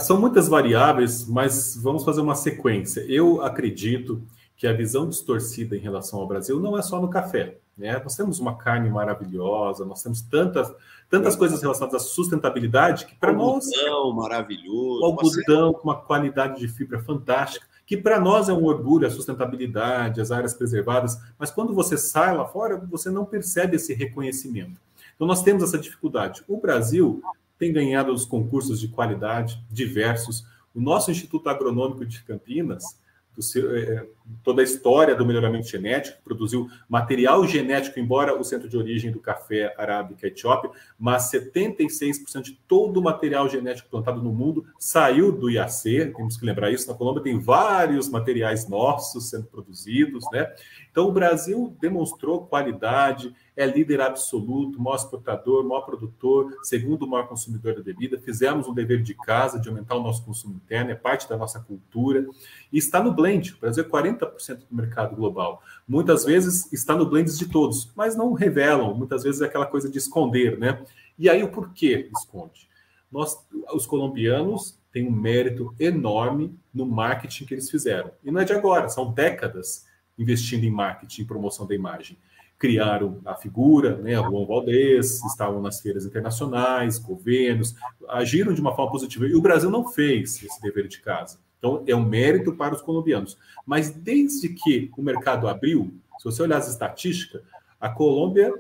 são 0.02 0.20
muitas 0.20 0.48
variáveis, 0.48 1.28
mas 1.28 1.78
vamos 1.78 2.04
fazer 2.04 2.22
uma 2.22 2.36
sequência. 2.36 3.02
Eu 3.02 3.42
acredito 3.42 4.22
que 4.58 4.68
a 4.68 4.74
visão 4.74 5.08
distorcida 5.08 5.76
em 5.76 5.80
relação 5.80 6.20
ao 6.20 6.28
Brasil 6.28 6.60
não 6.60 6.78
é 6.78 6.82
só 6.82 7.00
no 7.00 7.10
café. 7.10 7.58
Né? 7.78 8.00
Nós 8.04 8.16
temos 8.16 8.40
uma 8.40 8.58
carne 8.58 8.90
maravilhosa, 8.90 9.86
nós 9.86 10.04
temos 10.04 10.22
tantas, 10.22 10.72
tantas 11.10 11.36
coisas 11.36 11.62
relacionadas 11.62 12.04
à 12.04 12.06
sustentabilidade 12.06 13.06
que 13.06 13.16
para 13.16 13.34
nós. 13.34 13.66
Algodão 13.74 14.14
maravilhoso. 14.14 15.04
Algodão 15.04 15.74
com 15.74 15.90
uma 15.90 16.00
qualidade 16.00 16.60
de 16.60 16.68
fibra 16.68 17.00
fantástica, 17.00 17.66
que 17.92 17.98
para 17.98 18.22
nós 18.22 18.48
é 18.48 18.54
um 18.54 18.64
orgulho 18.64 19.06
a 19.06 19.10
sustentabilidade, 19.10 20.22
as 20.22 20.32
áreas 20.32 20.54
preservadas, 20.54 21.20
mas 21.38 21.52
quando 21.52 21.74
você 21.74 21.98
sai 21.98 22.34
lá 22.34 22.46
fora, 22.46 22.78
você 22.78 23.10
não 23.10 23.26
percebe 23.26 23.76
esse 23.76 23.94
reconhecimento. 23.94 24.80
Então 25.14 25.28
nós 25.28 25.44
temos 25.44 25.62
essa 25.62 25.78
dificuldade. 25.78 26.42
O 26.48 26.56
Brasil 26.56 27.22
tem 27.60 27.74
ganhado 27.74 28.14
os 28.14 28.24
concursos 28.24 28.80
de 28.80 28.88
qualidade 28.88 29.62
diversos. 29.70 30.46
O 30.74 30.80
nosso 30.80 31.12
Instituto 31.12 31.50
Agronômico 31.50 32.06
de 32.06 32.24
Campinas, 32.24 32.98
seu, 33.42 33.76
é, 33.76 34.06
toda 34.44 34.62
a 34.62 34.64
história 34.64 35.16
do 35.16 35.26
melhoramento 35.26 35.68
genético, 35.68 36.22
produziu 36.24 36.70
material 36.88 37.46
genético, 37.46 38.00
embora 38.00 38.38
o 38.38 38.44
centro 38.44 38.70
de 38.70 38.78
origem 38.78 39.12
do 39.12 39.20
café 39.20 39.74
arábica 39.78 40.28
etiópia, 40.28 40.72
mas 41.00 41.32
76% 41.32 42.42
de 42.44 42.60
todo 42.68 43.00
o 43.00 43.04
material 43.04 43.50
genético 43.50 43.90
plantado 43.90 44.22
no 44.22 44.32
mundo 44.32 44.66
saiu 44.80 45.32
do 45.32 45.50
IAC, 45.50 46.14
temos 46.16 46.38
que 46.38 46.46
lembrar 46.46 46.72
isso, 46.72 46.88
na 46.88 46.94
Colômbia 46.94 47.24
tem 47.24 47.40
vários 47.40 48.10
materiais 48.10 48.68
nossos 48.68 49.30
sendo 49.30 49.46
produzidos, 49.46 50.24
né? 50.32 50.52
Então 50.92 51.08
o 51.08 51.12
Brasil 51.12 51.76
demonstrou 51.80 52.46
qualidade, 52.46 53.34
é 53.62 53.66
líder 53.68 54.02
absoluto, 54.02 54.82
maior 54.82 54.96
exportador, 54.96 55.64
maior 55.64 55.82
produtor, 55.82 56.58
segundo 56.64 57.08
maior 57.08 57.28
consumidor 57.28 57.76
da 57.76 57.84
bebida. 57.84 58.20
Fizemos 58.20 58.68
um 58.68 58.74
dever 58.74 59.04
de 59.04 59.14
casa 59.14 59.60
de 59.60 59.70
aumentar 59.70 59.96
o 59.96 60.02
nosso 60.02 60.26
consumo 60.26 60.56
interno, 60.56 60.90
é 60.90 60.96
parte 60.96 61.30
da 61.30 61.38
nossa 61.38 61.60
cultura. 61.60 62.28
E 62.74 62.78
está 62.80 63.04
no 63.04 63.14
blend. 63.14 63.54
O 63.54 63.60
Brasil 63.60 63.84
é 63.84 63.88
40% 63.88 64.62
do 64.68 64.76
mercado 64.76 65.16
global. 65.16 65.62
Muitas 65.88 66.26
vezes 66.26 66.72
está 66.74 66.96
no 66.96 67.06
blend 67.06 67.38
de 67.38 67.48
todos, 67.48 67.92
mas 67.96 68.16
não 68.16 68.34
revelam. 68.34 68.96
Muitas 68.96 69.24
vezes 69.24 69.42
é 69.42 69.46
aquela 69.46 69.68
coisa 69.68 69.88
de 69.90 70.00
esconder, 70.00 70.58
né? 70.58 70.84
E 71.18 71.30
aí 71.30 71.44
o 71.44 71.52
porquê 71.52 72.10
esconde? 72.18 72.68
Nós, 73.12 73.38
os 73.76 73.86
colombianos, 73.86 74.80
têm 74.92 75.08
um 75.08 75.12
mérito 75.12 75.76
enorme 75.80 76.58
no 76.74 76.86
marketing 76.86 77.46
que 77.46 77.54
eles 77.54 77.70
fizeram. 77.70 78.12
E 78.24 78.32
não 78.32 78.42
é 78.42 78.44
de 78.44 78.54
agora, 78.54 78.90
são 78.90 79.14
décadas 79.14 79.86
investindo 80.18 80.64
em 80.64 80.72
marketing 80.72 81.22
e 81.22 81.26
promoção 81.26 81.68
da 81.68 81.76
imagem 81.76 82.18
criaram 82.62 83.20
a 83.26 83.34
figura, 83.34 83.98
né, 83.98 84.14
Juan 84.14 84.46
Valdez, 84.46 85.26
estavam 85.26 85.60
nas 85.60 85.82
feiras 85.82 86.06
internacionais, 86.06 87.00
governos, 87.00 87.76
agiram 88.08 88.54
de 88.54 88.62
uma 88.62 88.76
forma 88.76 88.92
positiva. 88.92 89.26
E 89.26 89.34
o 89.34 89.42
Brasil 89.42 89.72
não 89.72 89.92
fez 89.92 90.44
esse 90.44 90.62
dever 90.62 90.88
de 90.88 91.02
casa. 91.02 91.40
Então, 91.58 91.84
é 91.88 91.96
um 91.96 92.06
mérito 92.06 92.54
para 92.54 92.76
os 92.76 92.82
colombianos. 92.84 93.36
Mas 93.66 93.90
desde 93.90 94.50
que 94.50 94.92
o 94.96 95.02
mercado 95.02 95.48
abriu, 95.48 95.92
se 96.20 96.26
você 96.26 96.44
olhar 96.44 96.58
as 96.58 96.70
estatísticas, 96.70 97.42
a 97.80 97.90
Colômbia 97.90 98.54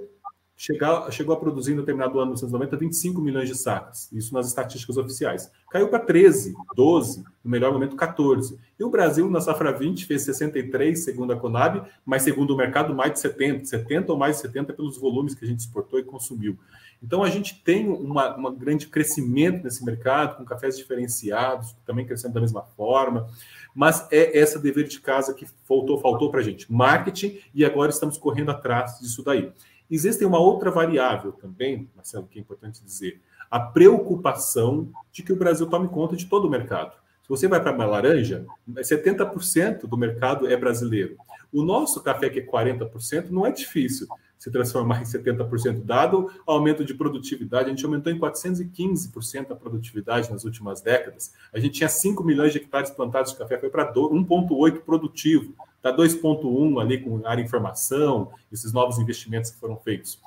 chegou, 0.61 1.33
a 1.33 1.39
produzir 1.39 1.73
no 1.73 1.81
determinado 1.81 2.19
ano, 2.19 2.33
1990, 2.33 2.77
25 2.77 3.19
milhões 3.19 3.49
de 3.49 3.55
sacas. 3.55 4.11
Isso 4.11 4.31
nas 4.31 4.47
estatísticas 4.47 4.95
oficiais. 4.95 5.51
Caiu 5.71 5.87
para 5.87 5.97
13, 5.99 6.53
12, 6.75 7.23
no 7.43 7.49
melhor 7.49 7.73
momento 7.73 7.95
14. 7.95 8.59
E 8.79 8.83
o 8.83 8.89
Brasil, 8.89 9.27
na 9.27 9.41
safra 9.41 9.71
20, 9.71 10.05
fez 10.05 10.21
63, 10.21 11.03
segundo 11.03 11.33
a 11.33 11.35
Conab, 11.35 11.81
mas 12.05 12.21
segundo 12.21 12.53
o 12.53 12.57
mercado, 12.57 12.93
mais 12.93 13.13
de 13.13 13.19
70, 13.19 13.65
70 13.65 14.11
ou 14.11 14.19
mais 14.19 14.35
de 14.35 14.43
70 14.43 14.73
pelos 14.73 14.99
volumes 14.99 15.33
que 15.33 15.43
a 15.43 15.47
gente 15.47 15.61
exportou 15.61 15.99
e 15.99 16.03
consumiu. 16.03 16.55
Então, 17.01 17.23
a 17.23 17.29
gente 17.31 17.59
tem 17.63 17.89
uma, 17.89 18.35
uma 18.35 18.51
grande 18.51 18.85
crescimento 18.85 19.63
nesse 19.63 19.83
mercado, 19.83 20.37
com 20.37 20.45
cafés 20.45 20.77
diferenciados, 20.77 21.75
também 21.83 22.05
crescendo 22.05 22.35
da 22.35 22.41
mesma 22.41 22.61
forma. 22.61 23.27
Mas 23.73 24.07
é 24.11 24.37
essa 24.37 24.59
dever 24.59 24.87
de 24.87 24.99
casa 24.99 25.33
que 25.33 25.47
faltou, 25.67 25.99
faltou 25.99 26.29
para 26.29 26.41
a 26.41 26.43
gente. 26.43 26.71
Marketing, 26.71 27.39
e 27.55 27.65
agora 27.65 27.89
estamos 27.89 28.19
correndo 28.19 28.51
atrás 28.51 28.99
disso 28.99 29.23
daí. 29.23 29.51
Existe 29.91 30.23
uma 30.23 30.39
outra 30.39 30.71
variável 30.71 31.33
também, 31.33 31.89
Marcelo, 31.93 32.25
que 32.25 32.39
é 32.39 32.41
importante 32.41 32.81
dizer: 32.81 33.21
a 33.49 33.59
preocupação 33.59 34.89
de 35.11 35.21
que 35.21 35.33
o 35.33 35.35
Brasil 35.35 35.67
tome 35.67 35.89
conta 35.89 36.15
de 36.15 36.25
todo 36.27 36.47
o 36.47 36.49
mercado. 36.49 36.93
Se 37.21 37.29
você 37.29 37.47
vai 37.47 37.61
para 37.61 37.71
a 37.83 37.85
laranja, 37.85 38.45
70% 38.69 39.81
do 39.81 39.97
mercado 39.97 40.47
é 40.47 40.55
brasileiro. 40.55 41.17
O 41.51 41.63
nosso 41.63 42.01
café, 42.01 42.29
que 42.29 42.39
é 42.39 42.45
40%, 42.45 43.29
não 43.29 43.45
é 43.45 43.51
difícil 43.51 44.07
se 44.41 44.49
transformar 44.49 45.01
em 45.01 45.05
70%, 45.05 45.83
dado 45.83 46.31
o 46.47 46.51
aumento 46.51 46.83
de 46.83 46.95
produtividade. 46.95 47.65
A 47.65 47.69
gente 47.69 47.85
aumentou 47.85 48.11
em 48.11 48.17
415% 48.17 49.51
a 49.51 49.55
produtividade 49.55 50.31
nas 50.31 50.43
últimas 50.45 50.81
décadas. 50.81 51.31
A 51.53 51.59
gente 51.59 51.75
tinha 51.75 51.89
5 51.89 52.23
milhões 52.23 52.51
de 52.51 52.57
hectares 52.57 52.89
plantados 52.89 53.33
de 53.33 53.37
café, 53.37 53.59
foi 53.59 53.69
para 53.69 53.93
1,8 53.93 54.81
produtivo. 54.81 55.53
Está 55.81 55.91
2,1 55.91 56.79
ali 56.79 57.01
com 57.01 57.25
área 57.25 57.41
informação, 57.41 58.31
esses 58.51 58.71
novos 58.71 58.99
investimentos 58.99 59.49
que 59.49 59.59
foram 59.59 59.77
feitos. 59.77 60.21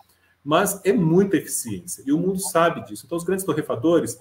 Mas 0.45 0.81
é 0.85 0.93
muita 0.93 1.37
eficiência, 1.37 2.03
e 2.05 2.13
o 2.13 2.19
mundo 2.19 2.41
sabe 2.41 2.85
disso. 2.85 3.05
Então, 3.07 3.17
os 3.17 3.25
grandes 3.25 3.45
torrefadores 3.45 4.19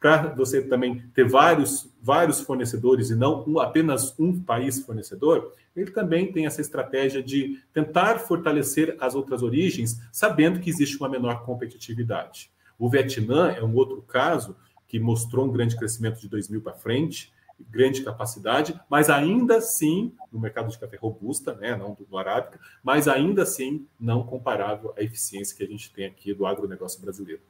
para 0.00 0.34
você 0.34 0.62
também 0.62 1.04
ter 1.14 1.28
vários, 1.28 1.92
vários 2.02 2.40
fornecedores 2.40 3.10
e 3.10 3.14
não 3.14 3.44
um, 3.46 3.60
apenas 3.60 4.18
um 4.18 4.40
país 4.40 4.80
fornecedor, 4.80 5.52
ele 5.76 5.90
também 5.90 6.32
tem 6.32 6.46
essa 6.46 6.62
estratégia 6.62 7.22
de 7.22 7.62
tentar 7.72 8.18
fortalecer 8.18 8.96
as 8.98 9.14
outras 9.14 9.42
origens, 9.42 10.00
sabendo 10.10 10.58
que 10.58 10.70
existe 10.70 10.96
uma 10.96 11.08
menor 11.08 11.44
competitividade. 11.44 12.50
O 12.78 12.88
Vietnã 12.88 13.50
é 13.50 13.62
um 13.62 13.74
outro 13.74 14.00
caso 14.00 14.56
que 14.88 14.98
mostrou 14.98 15.44
um 15.44 15.52
grande 15.52 15.76
crescimento 15.76 16.18
de 16.18 16.28
2000 16.28 16.62
para 16.62 16.72
frente, 16.72 17.30
grande 17.68 18.02
capacidade, 18.02 18.78
mas 18.88 19.10
ainda 19.10 19.56
assim, 19.56 20.12
no 20.32 20.40
mercado 20.40 20.70
de 20.70 20.78
café 20.78 20.96
robusta, 20.96 21.54
né, 21.54 21.76
não 21.76 21.96
do, 22.08 22.18
arábica, 22.18 22.60
mas 22.82 23.08
ainda 23.08 23.42
assim 23.42 23.86
não 23.98 24.22
comparável 24.22 24.94
à 24.96 25.02
eficiência 25.02 25.56
que 25.56 25.62
a 25.62 25.66
gente 25.66 25.92
tem 25.92 26.06
aqui 26.06 26.32
do 26.32 26.46
agronegócio 26.46 27.00
brasileiro. 27.00 27.42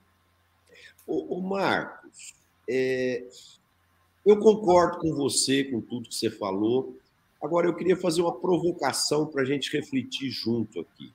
O, 1.07 1.37
o 1.39 1.43
Marcos, 1.43 2.35
é, 2.69 3.27
eu 4.25 4.39
concordo 4.39 4.99
com 4.99 5.15
você, 5.15 5.65
com 5.65 5.81
tudo 5.81 6.09
que 6.09 6.15
você 6.15 6.31
falou. 6.31 6.97
Agora, 7.43 7.67
eu 7.67 7.75
queria 7.75 7.97
fazer 7.97 8.21
uma 8.21 8.39
provocação 8.39 9.27
para 9.27 9.43
a 9.43 9.45
gente 9.45 9.73
refletir 9.73 10.31
junto 10.31 10.81
aqui. 10.81 11.13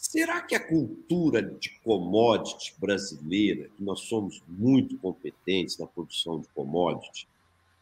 Será 0.00 0.40
que 0.40 0.54
a 0.54 0.66
cultura 0.66 1.42
de 1.42 1.78
commodity 1.84 2.74
brasileira, 2.78 3.68
que 3.76 3.82
nós 3.82 4.00
somos 4.00 4.42
muito 4.48 4.96
competentes 4.96 5.76
na 5.76 5.86
produção 5.86 6.40
de 6.40 6.48
commodity, 6.48 7.28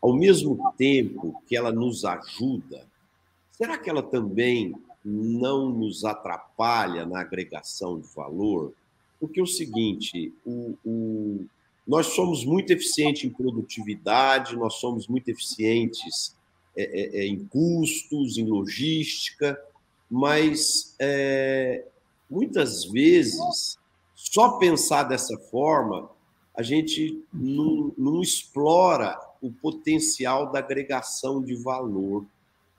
ao 0.00 0.14
mesmo 0.14 0.73
tempo 0.76 1.43
que 1.47 1.57
ela 1.57 1.73
nos 1.73 2.05
ajuda, 2.05 2.87
será 3.52 3.76
que 3.76 3.90
ela 3.90 4.02
também 4.02 4.75
não 5.05 5.71
nos 5.71 6.05
atrapalha 6.05 7.05
na 7.05 7.21
agregação 7.21 7.99
de 7.99 8.07
valor? 8.14 8.73
Porque 9.21 9.40
é 9.40 9.43
o 9.43 9.47
seguinte, 9.47 10.33
o, 10.45 10.75
o, 10.85 11.47
nós 11.87 12.09
somos 12.09 12.45
muito 12.45 12.73
eficientes 12.73 13.25
em 13.25 13.31
produtividade, 13.31 14.57
nós 14.57 14.75
somos 14.75 15.09
muito 15.09 15.28
eficientes 15.28 16.37
é, 16.76 16.83
é, 16.83 17.21
é 17.23 17.26
em 17.26 17.45
custos, 17.47 18.38
em 18.38 18.45
logística, 18.45 19.61
mas 20.09 20.95
é, 20.99 21.85
muitas 22.31 22.85
vezes, 22.85 23.76
só 24.14 24.59
pensar 24.59 25.05
dessa 25.05 25.37
forma, 25.37 26.09
a 26.55 26.62
gente 26.62 27.23
não, 27.33 27.93
não 27.99 28.23
explora 28.23 29.19
o 29.40 29.50
potencial 29.50 30.50
da 30.50 30.59
agregação 30.59 31.42
de 31.42 31.54
valor. 31.57 32.25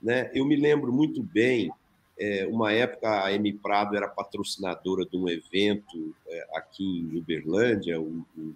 Né? 0.02 0.30
Eu 0.34 0.44
me 0.44 0.56
lembro 0.56 0.92
muito 0.92 1.22
bem, 1.22 1.70
é, 2.18 2.46
uma 2.46 2.72
época 2.72 3.24
a 3.24 3.32
M 3.32 3.52
Prado 3.54 3.96
era 3.96 4.08
patrocinadora 4.08 5.06
de 5.06 5.16
um 5.16 5.28
evento 5.28 6.14
é, 6.26 6.48
aqui 6.54 6.84
em 6.84 7.18
Uberlândia, 7.18 8.00
o, 8.00 8.24
o 8.36 8.54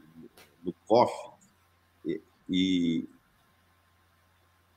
no 0.65 0.73
COF, 0.87 1.13
e 2.49 3.05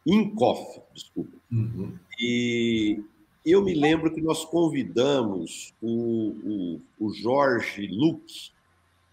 Incoff, 0.05 0.81
desculpa. 0.93 1.37
Uhum. 1.51 1.97
E 2.19 3.03
eu 3.45 3.61
me 3.61 3.73
lembro 3.73 4.13
que 4.13 4.21
nós 4.21 4.45
convidamos 4.45 5.73
o, 5.81 6.79
o, 6.99 7.07
o 7.07 7.13
Jorge 7.13 7.87
Luque, 7.87 8.51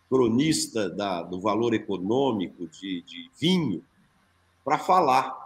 cronista 0.08 0.88
da, 0.88 1.22
do 1.22 1.40
valor 1.40 1.74
econômico 1.74 2.68
de, 2.68 3.02
de 3.02 3.30
vinho, 3.40 3.82
para 4.64 4.78
falar. 4.78 5.44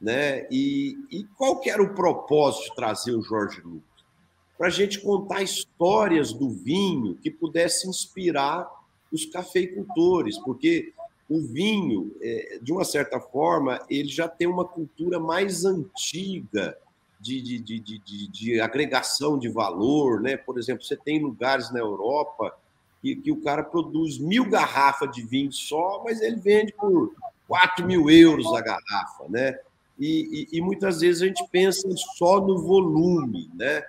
Né? 0.00 0.46
E, 0.50 0.96
e 1.10 1.24
qual 1.36 1.60
que 1.60 1.70
era 1.70 1.82
o 1.82 1.94
propósito 1.94 2.70
de 2.70 2.76
trazer 2.76 3.12
o 3.12 3.22
Jorge 3.22 3.60
Luque? 3.60 3.82
Para 4.56 4.68
a 4.68 4.70
gente 4.70 5.00
contar 5.00 5.42
histórias 5.42 6.32
do 6.32 6.50
vinho 6.50 7.16
que 7.16 7.30
pudesse 7.30 7.88
inspirar 7.88 8.68
os 9.12 9.24
cafeicultores, 9.24 10.36
porque 10.38 10.92
o 11.28 11.40
vinho, 11.40 12.14
é, 12.20 12.58
de 12.60 12.72
uma 12.72 12.84
certa 12.84 13.20
forma, 13.20 13.80
ele 13.88 14.08
já 14.08 14.28
tem 14.28 14.48
uma 14.48 14.64
cultura 14.64 15.20
mais 15.20 15.64
antiga 15.64 16.76
de, 17.20 17.40
de, 17.40 17.58
de, 17.58 17.80
de, 17.80 18.28
de 18.28 18.60
agregação 18.60 19.38
de 19.38 19.48
valor. 19.48 20.20
Né? 20.20 20.36
Por 20.36 20.58
exemplo, 20.58 20.84
você 20.84 20.96
tem 20.96 21.22
lugares 21.22 21.70
na 21.70 21.80
Europa 21.80 22.56
que, 23.02 23.16
que 23.16 23.30
o 23.30 23.40
cara 23.42 23.62
produz 23.62 24.18
mil 24.18 24.48
garrafas 24.48 25.10
de 25.12 25.22
vinho 25.22 25.52
só, 25.52 26.02
mas 26.04 26.20
ele 26.20 26.36
vende 26.36 26.72
por 26.72 27.12
4 27.48 27.84
mil 27.84 28.08
euros 28.08 28.46
a 28.54 28.60
garrafa. 28.60 29.26
Né? 29.28 29.58
E, 29.98 30.46
e, 30.52 30.58
e 30.58 30.60
muitas 30.60 31.00
vezes 31.00 31.22
a 31.22 31.26
gente 31.26 31.44
pensa 31.50 31.88
só 32.16 32.40
no 32.40 32.62
volume, 32.62 33.50
né? 33.54 33.82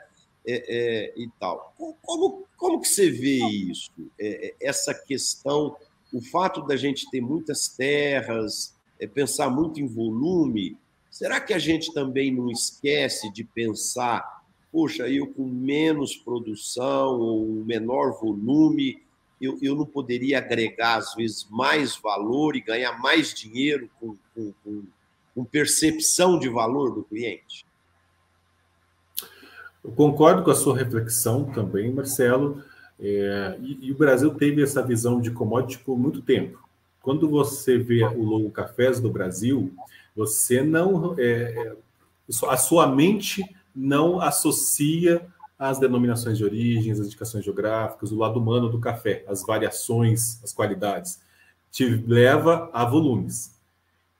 É, 0.47 0.53
é, 0.67 1.13
e 1.15 1.29
tal. 1.39 1.75
Como, 2.01 2.47
como 2.57 2.81
que 2.81 2.87
você 2.87 3.11
vê 3.11 3.37
isso? 3.37 3.91
É, 4.17 4.47
é, 4.47 4.55
essa 4.61 4.93
questão, 4.93 5.75
o 6.11 6.21
fato 6.21 6.65
da 6.65 6.75
gente 6.75 7.07
ter 7.11 7.21
muitas 7.21 7.67
terras, 7.67 8.73
é, 8.99 9.05
pensar 9.05 9.49
muito 9.49 9.79
em 9.79 9.85
volume, 9.85 10.75
será 11.11 11.39
que 11.39 11.53
a 11.53 11.59
gente 11.59 11.93
também 11.93 12.33
não 12.33 12.49
esquece 12.49 13.31
de 13.31 13.43
pensar, 13.43 14.43
poxa, 14.71 15.07
eu 15.07 15.27
com 15.27 15.45
menos 15.45 16.15
produção 16.15 17.19
ou 17.19 17.45
um 17.45 17.63
menor 17.65 18.19
volume, 18.19 19.03
eu, 19.41 19.58
eu 19.62 19.75
não 19.75 19.86
poderia 19.86 20.38
agregar, 20.38 20.98
às 20.98 21.15
vezes, 21.15 21.48
mais 21.50 21.96
valor 21.96 22.55
e 22.55 22.62
ganhar 22.62 23.00
mais 23.00 23.34
dinheiro 23.34 23.89
com, 24.00 24.15
com, 24.36 24.53
com, 24.63 24.84
com 25.34 25.46
percepção 25.46 26.38
de 26.38 26.50
valor 26.50 26.93
do 26.93 27.03
cliente? 27.03 27.65
Eu 29.84 29.91
concordo 29.91 30.43
com 30.43 30.51
a 30.51 30.55
sua 30.55 30.77
reflexão 30.77 31.46
também, 31.46 31.91
Marcelo. 31.91 32.63
É, 33.00 33.58
e, 33.62 33.88
e, 33.88 33.91
o 33.91 33.98
Brasil 33.98 34.34
teve 34.36 34.62
essa 34.62 34.86
visão 34.86 35.22
de 35.22 35.31
commodity 35.31 35.79
por 35.79 35.98
muito 35.98 36.22
tempo. 36.22 36.60
Quando 37.01 37.29
você 37.29 37.77
vê 37.77 38.03
o 38.03 38.24
logo 38.24 38.51
Cafés 38.51 39.00
do 39.00 39.10
Brasil, 39.10 39.74
você 40.15 40.62
não. 40.62 41.15
É, 41.17 41.24
é 41.24 41.75
a 42.48 42.58
sua 42.58 42.86
mente 42.86 43.43
não 43.75 44.22
associa 44.22 45.25
as 45.59 45.77
denominações 45.77 46.37
de 46.37 46.45
origem, 46.45 46.89
as 46.89 46.99
indicações 46.99 47.43
geográficas, 47.43 48.13
o 48.13 48.17
lado 48.17 48.39
humano 48.39 48.69
do 48.69 48.79
café, 48.79 49.25
as 49.27 49.45
variações, 49.45 50.41
as 50.41 50.53
qualidades. 50.53 51.19
Te 51.69 51.85
leva 51.85 52.69
a 52.71 52.85
volumes. 52.85 53.59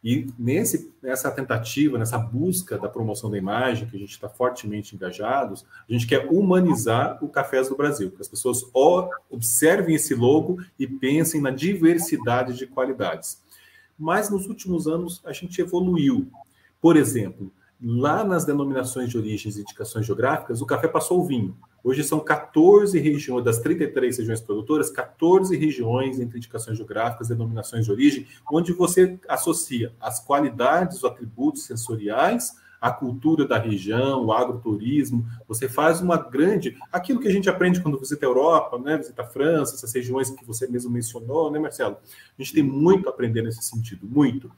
E 0.04 0.28
nesse, 0.38 0.94
nessa 1.02 1.32
tentativa, 1.32 1.98
nessa 1.98 2.18
busca 2.18 2.78
da 2.78 2.88
promoção 2.88 3.32
da 3.32 3.38
imagem, 3.38 3.88
que 3.88 3.96
a 3.96 4.00
gente 4.00 4.12
está 4.12 4.28
fortemente 4.28 4.96
engajados, 4.96 5.66
a 5.90 5.92
gente 5.92 6.08
quer 6.08 6.28
humanizar 6.30 7.24
o 7.24 7.30
Cafés 7.30 7.70
do 7.70 7.76
Brasil, 7.76 8.12
que 8.12 8.22
as 8.22 8.28
pessoas 8.28 8.64
observem 9.30 9.96
esse 9.96 10.14
logo 10.16 10.62
e 10.78 10.86
pensem 10.86 11.42
na 11.42 11.52
diversidade 11.52 12.56
de 12.56 12.68
qualidades. 12.68 13.42
Mas 13.98 14.30
nos 14.30 14.46
últimos 14.48 14.88
anos 14.88 15.22
a 15.26 15.34
gente 15.34 15.60
evoluiu. 15.62 16.30
Por 16.82 16.96
exemplo, 16.96 17.52
lá 17.82 18.24
nas 18.24 18.46
denominações 18.46 19.10
de 19.10 19.18
origens 19.18 19.58
e 19.58 19.62
indicações 19.62 20.06
geográficas, 20.06 20.62
o 20.62 20.66
café 20.66 20.88
passou 20.88 21.22
o 21.22 21.26
vinho. 21.26 21.56
Hoje 21.82 22.04
são 22.04 22.20
14 22.20 23.00
regiões, 23.00 23.44
das 23.44 23.60
33 23.60 24.18
regiões 24.18 24.42
produtoras, 24.42 24.90
14 24.90 25.56
regiões 25.56 26.20
entre 26.20 26.38
indicações 26.38 26.78
geográficas, 26.78 27.30
denominações 27.30 27.86
de 27.86 27.92
origem, 27.92 28.28
onde 28.52 28.74
você 28.74 29.18
associa 29.28 29.94
as 30.00 30.20
qualidades, 30.20 30.98
os 30.98 31.06
atributos 31.06 31.64
sensoriais, 31.64 32.54
a 32.82 32.92
cultura 32.92 33.46
da 33.46 33.58
região, 33.58 34.26
o 34.26 34.34
agroturismo. 34.34 35.26
Você 35.48 35.70
faz 35.70 36.02
uma 36.02 36.18
grande. 36.18 36.78
Aquilo 36.92 37.20
que 37.20 37.28
a 37.28 37.32
gente 37.32 37.50
aprende 37.50 37.82
quando 37.82 38.00
visita 38.00 38.26
a 38.26 38.30
Europa, 38.30 38.78
né? 38.78 38.98
visita 38.98 39.22
a 39.22 39.26
França, 39.26 39.76
essas 39.76 39.94
regiões 39.94 40.30
que 40.30 40.46
você 40.46 40.68
mesmo 40.68 40.92
mencionou, 40.92 41.50
né, 41.52 41.60
Marcelo? 41.60 41.98
A 42.38 42.42
gente 42.42 42.54
tem 42.54 42.64
muito 42.64 43.08
a 43.08 43.12
aprender 43.12 43.42
nesse 43.42 43.64
sentido, 43.64 44.08
muito. 44.08 44.52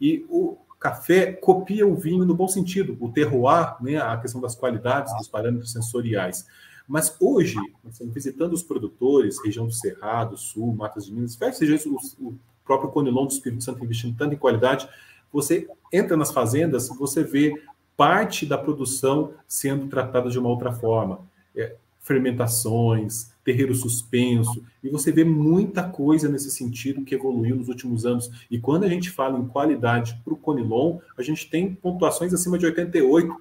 E 0.00 0.24
o, 0.28 0.58
café 0.78 1.32
copia 1.32 1.86
o 1.86 1.94
vinho 1.94 2.24
no 2.24 2.34
bom 2.34 2.48
sentido, 2.48 2.96
o 3.00 3.10
terroir, 3.10 3.76
né, 3.82 3.98
a 3.98 4.16
questão 4.16 4.40
das 4.40 4.54
qualidades, 4.54 5.16
dos 5.16 5.28
parâmetros 5.28 5.72
sensoriais. 5.72 6.46
Mas 6.86 7.14
hoje, 7.20 7.58
assim, 7.86 8.08
visitando 8.08 8.54
os 8.54 8.62
produtores, 8.62 9.42
região 9.44 9.66
do 9.66 9.72
Cerrado, 9.72 10.36
Sul, 10.36 10.74
Matas 10.74 11.04
de 11.04 11.12
Minas, 11.12 11.38
seja 11.52 11.74
isso, 11.74 11.94
o, 12.20 12.28
o 12.28 12.38
próprio 12.64 12.90
Conilon 12.90 13.26
do 13.26 13.32
Espírito 13.32 13.62
Santo 13.62 13.84
investindo 13.84 14.16
tanto 14.16 14.34
em 14.34 14.38
qualidade, 14.38 14.88
você 15.32 15.68
entra 15.92 16.16
nas 16.16 16.32
fazendas, 16.32 16.88
você 16.88 17.22
vê 17.22 17.52
parte 17.96 18.46
da 18.46 18.56
produção 18.56 19.32
sendo 19.46 19.88
tratada 19.88 20.30
de 20.30 20.38
uma 20.38 20.48
outra 20.48 20.72
forma. 20.72 21.20
É, 21.54 21.74
fermentações, 22.00 23.30
terreiro 23.48 23.74
suspenso, 23.74 24.62
e 24.84 24.90
você 24.90 25.10
vê 25.10 25.24
muita 25.24 25.82
coisa 25.82 26.28
nesse 26.28 26.50
sentido 26.50 27.02
que 27.02 27.14
evoluiu 27.14 27.56
nos 27.56 27.68
últimos 27.68 28.04
anos. 28.04 28.30
E 28.50 28.60
quando 28.60 28.84
a 28.84 28.88
gente 28.88 29.10
fala 29.10 29.38
em 29.38 29.48
qualidade 29.48 30.20
para 30.22 30.34
o 30.34 30.36
Conilon, 30.36 30.98
a 31.16 31.22
gente 31.22 31.48
tem 31.48 31.74
pontuações 31.74 32.34
acima 32.34 32.58
de 32.58 32.66
88 32.66 33.34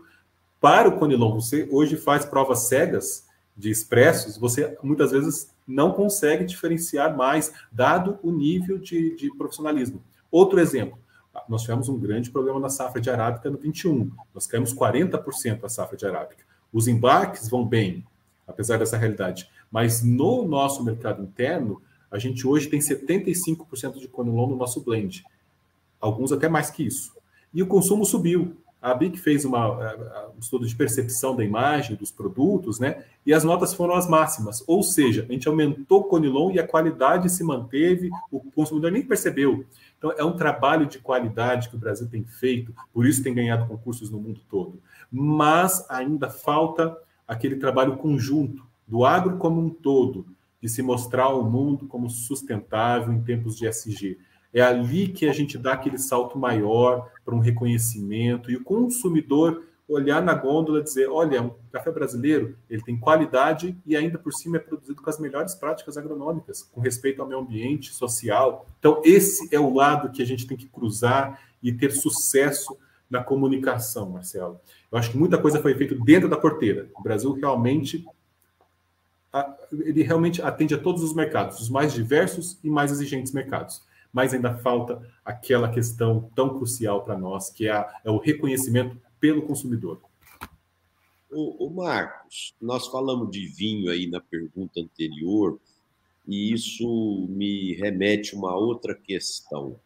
para 0.62 0.88
o 0.88 0.98
Conilon. 0.98 1.42
Você 1.42 1.68
hoje 1.70 1.98
faz 1.98 2.24
provas 2.24 2.70
cegas 2.70 3.28
de 3.56 3.70
expressos, 3.70 4.38
você 4.38 4.78
muitas 4.82 5.12
vezes 5.12 5.52
não 5.68 5.92
consegue 5.92 6.46
diferenciar 6.46 7.18
mais, 7.18 7.52
dado 7.70 8.18
o 8.24 8.32
nível 8.32 8.78
de, 8.78 9.14
de 9.18 9.30
profissionalismo. 9.36 10.02
Outro 10.32 10.58
exemplo, 10.58 10.98
nós 11.50 11.64
tivemos 11.64 11.90
um 11.90 12.00
grande 12.00 12.32
problema 12.32 12.62
na 12.62 12.70
safra 12.70 13.02
de 13.02 13.10
arábica 13.10 13.50
no 13.50 13.58
21. 13.58 14.10
Nós 14.34 14.48
caímos 14.48 14.74
40% 14.74 15.66
a 15.66 15.70
safra 15.70 15.98
de 15.98 16.06
arábica. 16.06 16.46
Os 16.72 16.88
embarques 16.88 17.50
vão 17.50 17.66
bem, 17.66 18.06
apesar 18.48 18.80
dessa 18.80 18.96
realidade. 18.96 19.50
Mas 19.72 20.04
no 20.04 20.48
nosso 20.48 20.84
mercado 20.84 21.24
interno, 21.24 21.82
a 22.10 22.18
gente 22.18 22.48
hoje 22.48 22.68
tem 22.68 22.80
75% 22.80 24.00
de 24.00 24.08
conilon 24.08 24.48
no 24.48 24.56
nosso 24.56 24.82
blend. 24.82 25.24
Alguns 26.00 26.32
até 26.32 26.48
mais 26.48 26.70
que 26.70 26.86
isso. 26.86 27.16
E 27.54 27.62
o 27.62 27.68
consumo 27.68 28.06
subiu. 28.06 28.56
A 28.80 28.94
BIC 28.94 29.18
fez 29.18 29.44
uma, 29.44 29.72
um 30.36 30.40
estudo 30.40 30.66
de 30.66 30.76
percepção 30.76 31.36
da 31.36 31.44
imagem 31.44 31.96
dos 31.96 32.12
produtos, 32.12 32.80
né? 32.80 33.04
E 33.26 33.34
as 33.34 33.44
notas 33.44 33.74
foram 33.74 33.96
as 33.96 34.08
máximas. 34.08 34.64
Ou 34.68 34.84
seja, 34.84 35.26
a 35.28 35.32
gente 35.34 35.48
aumentou 35.48 36.02
o 36.02 36.04
Conilon 36.04 36.52
e 36.52 36.60
a 36.60 36.68
qualidade 36.68 37.30
se 37.30 37.44
manteve, 37.44 38.10
o 38.32 38.40
consumidor 38.52 38.92
nem 38.92 39.02
percebeu. 39.02 39.66
Então, 39.98 40.14
é 40.16 40.24
um 40.24 40.38
trabalho 40.38 40.86
de 40.86 41.00
qualidade 41.00 41.70
que 41.70 41.76
o 41.76 41.80
Brasil 41.80 42.08
tem 42.08 42.24
feito, 42.24 42.72
por 42.94 43.06
isso 43.06 43.24
tem 43.24 43.34
ganhado 43.34 43.68
concursos 43.68 44.12
no 44.12 44.20
mundo 44.20 44.40
todo. 44.48 44.80
Mas 45.12 45.84
ainda 45.90 46.30
falta 46.30 46.96
aquele 47.28 47.56
trabalho 47.56 47.98
conjunto 47.98 48.64
do 48.88 49.06
agro 49.06 49.38
como 49.38 49.62
um 49.62 49.70
todo, 49.70 50.26
de 50.62 50.70
se 50.70 50.82
mostrar 50.82 51.26
ao 51.26 51.44
mundo 51.44 51.88
como 51.88 52.10
sustentável 52.10 53.14
em 53.14 53.22
tempos 53.22 53.58
de 53.58 53.68
SG. 53.68 54.18
É 54.54 54.62
ali 54.62 55.10
que 55.10 55.28
a 55.28 55.34
gente 55.34 55.58
dá 55.58 55.74
aquele 55.74 55.98
salto 55.98 56.40
maior 56.40 57.12
para 57.24 57.36
um 57.36 57.40
reconhecimento 57.40 58.50
e 58.50 58.56
o 58.56 58.64
consumidor 58.64 59.64
olhar 59.88 60.22
na 60.22 60.34
gôndola 60.34 60.80
e 60.80 60.84
dizer: 60.84 61.08
olha, 61.10 61.44
o 61.44 61.56
café 61.72 61.92
brasileiro 61.92 62.58
ele 62.70 62.82
tem 62.82 62.98
qualidade 62.98 63.78
e 63.86 63.96
ainda 63.96 64.18
por 64.18 64.34
cima 64.34 64.58
é 64.58 64.60
produzido 64.60 65.02
com 65.02 65.10
as 65.10 65.20
melhores 65.20 65.56
práticas 65.56 65.98
agronômicas, 65.98 66.64
com 66.64 66.82
respeito 66.82 67.22
ao 67.22 67.28
meio 67.28 67.40
ambiente, 67.40 67.94
social. 67.94 68.68
Então, 68.80 69.02
esse 69.04 69.54
é 69.54 69.60
o 69.60 69.74
lado 69.74 70.12
que 70.12 70.22
a 70.22 70.26
gente 70.26 70.46
tem 70.46 70.58
que 70.58 70.68
cruzar 70.68 71.40
e 71.62 71.72
ter 71.72 71.92
sucesso 71.92 72.78
na 73.10 73.24
comunicação, 73.24 74.10
Marcelo. 74.10 74.60
Eu 74.92 74.98
acho 74.98 75.12
que 75.12 75.18
muita 75.18 75.38
coisa 75.38 75.62
foi 75.62 75.74
feita 75.76 75.96
dentro 75.96 76.28
da 76.28 76.38
porteira. 76.38 76.90
O 76.96 77.02
Brasil 77.02 77.32
realmente 77.34 78.06
ele 79.72 80.02
realmente 80.04 80.42
atende 80.42 80.74
a 80.74 80.78
todos 80.78 81.04
os 81.04 81.14
mercados, 81.14 81.60
os 81.60 81.70
mais 81.70 81.94
diversos 81.94 82.58
e 82.64 82.70
mais 82.70 82.92
exigentes 82.92 83.32
mercados 83.32 83.86
mas 84.18 84.34
ainda 84.34 84.58
falta 84.58 85.08
aquela 85.24 85.70
questão 85.70 86.30
tão 86.36 86.58
crucial 86.58 87.04
para 87.04 87.18
nós, 87.18 87.52
que 87.52 87.68
é, 87.68 87.72
a, 87.72 88.02
é, 88.04 88.10
o 88.10 88.18
reconhecimento 88.18 89.00
pelo 89.20 89.44
consumidor. 89.44 90.02
O, 91.30 91.68
o, 91.68 91.70
Marcos, 91.70 92.56
nós 92.60 92.88
falamos 92.88 93.30
de 93.30 93.46
vinho 93.48 93.92
aí 93.92 94.08
na 94.08 94.20
pergunta 94.20 94.80
anterior, 94.80 95.60
e 96.28 96.52
isso 96.52 97.28
me 97.30 97.74
remete 97.76 98.34
a 98.34 98.40
uma 98.40 98.56
outra 98.56 98.96
questão. 98.96 99.80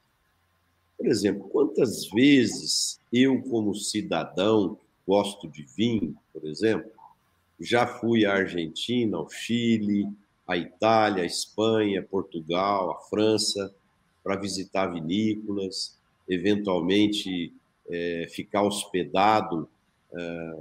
Por 0.98 1.08
exemplo, 1.08 1.50
quantas 1.50 2.08
vezes 2.10 3.02
eu, 3.12 3.42
como 3.42 3.76
cidadão, 3.76 4.78
gosto 5.06 5.48
de 5.50 5.64
vinho, 5.76 6.16
por 6.32 6.46
exemplo, 6.46 6.90
já 7.62 7.86
fui 7.86 8.26
à 8.26 8.34
Argentina, 8.34 9.18
ao 9.18 9.30
Chile, 9.30 10.08
à 10.48 10.58
Itália, 10.58 11.24
à 11.24 11.26
Espanha, 11.26 12.02
Portugal, 12.02 12.92
à 12.92 13.00
França, 13.10 13.74
para 14.24 14.36
visitar 14.36 14.88
vinícolas. 14.88 15.98
eventualmente 16.30 17.54
é, 17.90 18.28
ficar 18.30 18.64
hospedado 18.64 19.68
é, 20.14 20.54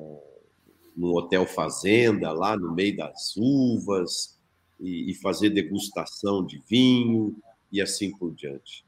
num 0.96 1.14
hotel 1.14 1.46
fazenda, 1.46 2.32
lá 2.32 2.56
no 2.56 2.74
meio 2.74 2.96
das 2.96 3.36
uvas, 3.36 4.38
e, 4.80 5.10
e 5.10 5.14
fazer 5.14 5.50
degustação 5.50 6.44
de 6.44 6.60
vinho 6.68 7.36
e 7.70 7.80
assim 7.80 8.10
por 8.10 8.34
diante. 8.34 8.84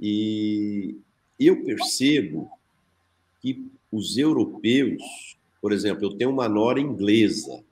E 0.00 0.96
eu 1.38 1.64
percebo 1.64 2.50
que 3.40 3.66
os 3.90 4.16
europeus, 4.16 5.35
por 5.60 5.72
exemplo, 5.72 6.04
eu 6.04 6.16
tenho 6.16 6.30
uma 6.30 6.48
nora 6.48 6.80
inglesa, 6.80 7.64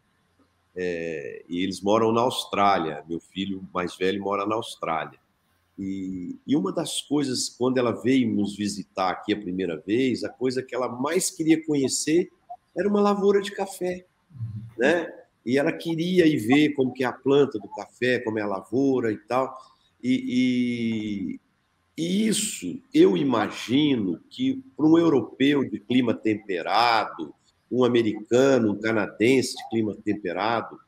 é, 0.77 1.45
e 1.49 1.63
eles 1.63 1.81
moram 1.81 2.13
na 2.13 2.23
Austrália. 2.23 3.05
Meu 3.09 3.21
filho 3.21 3.67
mais 3.73 3.97
velho 3.97 4.23
mora 4.23 4.45
na 4.45 4.57
Austrália. 4.57 5.19
E, 5.79 6.37
e, 6.47 6.57
uma 6.57 6.73
das 6.73 7.01
coisas, 7.03 7.49
quando 7.49 7.79
ela 7.79 7.93
veio 7.93 8.29
nos 8.29 8.57
visitar 8.57 9.11
aqui 9.11 9.33
a 9.33 9.41
primeira 9.41 9.77
vez, 9.77 10.23
a 10.23 10.29
coisa 10.29 10.63
que 10.63 10.75
ela 10.75 10.89
mais 10.89 11.31
queria 11.31 11.65
conhecer 11.65 12.31
era 12.77 12.89
uma 12.89 13.01
lavoura 13.01 13.41
de 13.41 13.51
café, 13.51 14.05
né? 14.79 15.13
E 15.45 15.59
ela 15.59 15.73
queria 15.73 16.27
ir 16.27 16.39
ver 16.39 16.71
como 16.71 16.93
que 16.93 17.05
é 17.05 17.07
a 17.07 17.13
planta 17.13 17.59
do 17.59 17.69
café, 17.69 18.19
como 18.21 18.39
é 18.39 18.43
a 18.43 18.47
lavoura 18.47 19.13
e 19.13 19.19
tal. 19.19 19.57
E, 20.03 21.39
e, 21.99 22.03
e 22.03 22.27
isso, 22.29 22.81
eu 22.93 23.17
imagino 23.17 24.21
que 24.31 24.63
para 24.77 24.87
um 24.87 24.97
europeu 24.97 25.69
de 25.69 25.79
clima 25.81 26.15
temperado, 26.15 27.35
um 27.75 27.85
americano, 27.85 28.73
um 28.73 28.81
canadense 28.81 29.57
de 29.57 29.69
clima 29.69 29.97
temperado, 30.05 30.79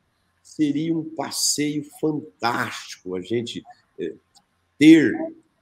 seria 0.42 0.96
um 0.96 1.04
passeio 1.04 1.84
fantástico 2.00 3.16
a 3.16 3.20
gente 3.20 3.64
eh, 3.98 4.14
ter 4.78 5.12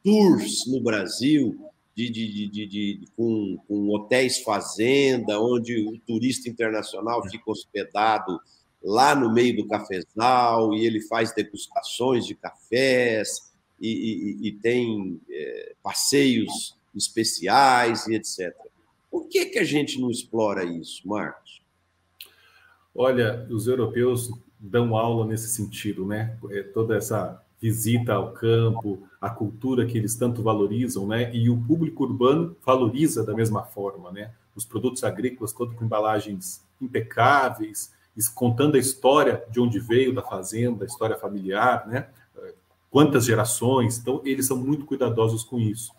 tours 0.03 0.67
no 0.67 0.81
Brasil 0.83 1.59
de, 1.95 2.11
de, 2.11 2.49
de, 2.49 2.67
de, 2.67 3.01
com, 3.17 3.57
com 3.67 3.89
hotéis 3.91 4.41
fazenda, 4.41 5.41
onde 5.41 5.87
o 5.87 5.99
turista 6.01 6.49
internacional 6.49 7.23
fica 7.31 7.51
hospedado 7.51 8.41
lá 8.83 9.15
no 9.15 9.33
meio 9.33 9.57
do 9.57 9.67
cafezal 9.67 10.75
e 10.75 10.85
ele 10.85 11.01
faz 11.01 11.33
degustações 11.33 12.27
de 12.27 12.35
cafés 12.35 13.51
e, 13.81 13.89
e, 13.89 14.49
e 14.49 14.53
tem 14.53 15.21
é, 15.31 15.75
passeios 15.83 16.77
especiais 16.95 18.07
e 18.07 18.15
etc. 18.15 18.55
Por 19.15 19.29
que, 19.29 19.47
que 19.47 19.61
a 19.61 19.65
gente 19.65 20.01
não 20.01 20.11
explora 20.11 20.65
isso, 20.65 21.07
Marcos? 21.07 21.63
Olha, 22.93 23.47
os 23.49 23.69
europeus 23.69 24.29
dão 24.59 24.97
aula 24.97 25.25
nesse 25.25 25.51
sentido, 25.51 26.05
né? 26.05 26.37
É 26.51 26.65
toda 26.65 26.97
essa 26.97 27.41
visita 27.63 28.15
ao 28.15 28.33
campo, 28.33 29.07
a 29.21 29.31
cultura 29.31 29.87
que 29.87 29.97
eles 29.97 30.17
tanto 30.17 30.43
valorizam, 30.43 31.07
né? 31.07 31.33
E 31.33 31.49
o 31.49 31.57
público 31.57 32.03
urbano 32.03 32.57
valoriza 32.67 33.23
da 33.23 33.33
mesma 33.33 33.63
forma, 33.63 34.11
né? 34.11 34.33
Os 34.53 34.65
produtos 34.65 35.05
agrícolas, 35.05 35.53
todos 35.53 35.77
com 35.77 35.85
embalagens 35.85 36.65
impecáveis, 36.81 37.95
contando 38.35 38.75
a 38.75 38.81
história 38.81 39.45
de 39.49 39.61
onde 39.61 39.79
veio 39.79 40.13
da 40.13 40.23
fazenda, 40.23 40.85
a 40.85 40.89
história 40.89 41.17
familiar, 41.17 41.87
né? 41.87 42.09
Quantas 42.91 43.27
gerações? 43.27 43.97
Então, 43.97 44.21
eles 44.25 44.45
são 44.49 44.57
muito 44.57 44.85
cuidadosos 44.85 45.45
com 45.45 45.61
isso. 45.61 45.93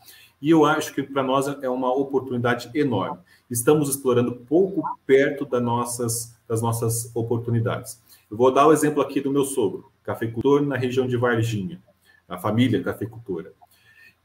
E 0.45 0.51
eu 0.51 0.63
acho 0.63 0.93
que 0.93 1.01
para 1.01 1.23
nós 1.23 1.47
é 1.63 1.67
uma 1.67 1.91
oportunidade 1.91 2.69
enorme. 2.75 3.17
Estamos 3.49 3.89
explorando 3.89 4.31
pouco 4.31 4.83
perto 5.03 5.43
das 5.43 5.59
nossas, 5.59 6.37
das 6.47 6.61
nossas 6.61 7.09
oportunidades. 7.15 7.99
Eu 8.29 8.37
vou 8.37 8.53
dar 8.53 8.67
o 8.67 8.71
exemplo 8.71 9.01
aqui 9.01 9.19
do 9.19 9.31
meu 9.31 9.43
sogro, 9.43 9.91
cafeicultor 10.03 10.61
na 10.61 10.77
região 10.77 11.07
de 11.07 11.17
Varginha, 11.17 11.81
a 12.29 12.37
família 12.37 12.83
cafeicultora. 12.83 13.53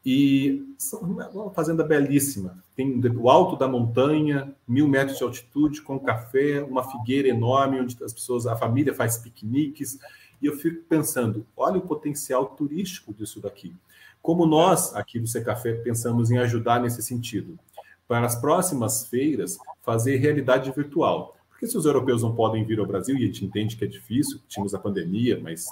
E 0.04 0.62
uma 0.92 1.54
fazenda 1.54 1.82
belíssima. 1.82 2.62
Tem 2.76 3.00
o 3.16 3.30
alto 3.30 3.56
da 3.56 3.66
montanha, 3.66 4.54
mil 4.68 4.86
metros 4.86 5.16
de 5.16 5.24
altitude, 5.24 5.80
com 5.80 5.98
café, 5.98 6.62
uma 6.62 6.84
figueira 6.84 7.28
enorme, 7.28 7.80
onde 7.80 7.96
as 8.04 8.12
pessoas, 8.12 8.46
a 8.46 8.54
família 8.54 8.92
faz 8.92 9.16
piqueniques. 9.16 9.98
E 10.42 10.44
eu 10.44 10.54
fico 10.54 10.84
pensando, 10.86 11.46
olha 11.56 11.78
o 11.78 11.88
potencial 11.88 12.44
turístico 12.44 13.14
disso 13.14 13.40
daqui. 13.40 13.74
Como 14.22 14.46
nós, 14.46 14.94
aqui 14.94 15.18
do 15.18 15.26
Secafé, 15.26 15.74
pensamos 15.74 16.30
em 16.30 16.38
ajudar 16.38 16.80
nesse 16.80 17.02
sentido. 17.02 17.58
Para 18.06 18.26
as 18.26 18.36
próximas 18.36 19.06
feiras, 19.06 19.58
fazer 19.82 20.16
realidade 20.16 20.70
virtual. 20.72 21.36
Porque 21.48 21.66
se 21.66 21.76
os 21.76 21.84
europeus 21.84 22.22
não 22.22 22.34
podem 22.34 22.64
vir 22.64 22.78
ao 22.78 22.86
Brasil, 22.86 23.16
e 23.16 23.24
a 23.24 23.26
gente 23.26 23.44
entende 23.44 23.76
que 23.76 23.84
é 23.84 23.88
difícil, 23.88 24.40
tínhamos 24.48 24.74
a 24.74 24.78
pandemia, 24.78 25.40
mas 25.42 25.66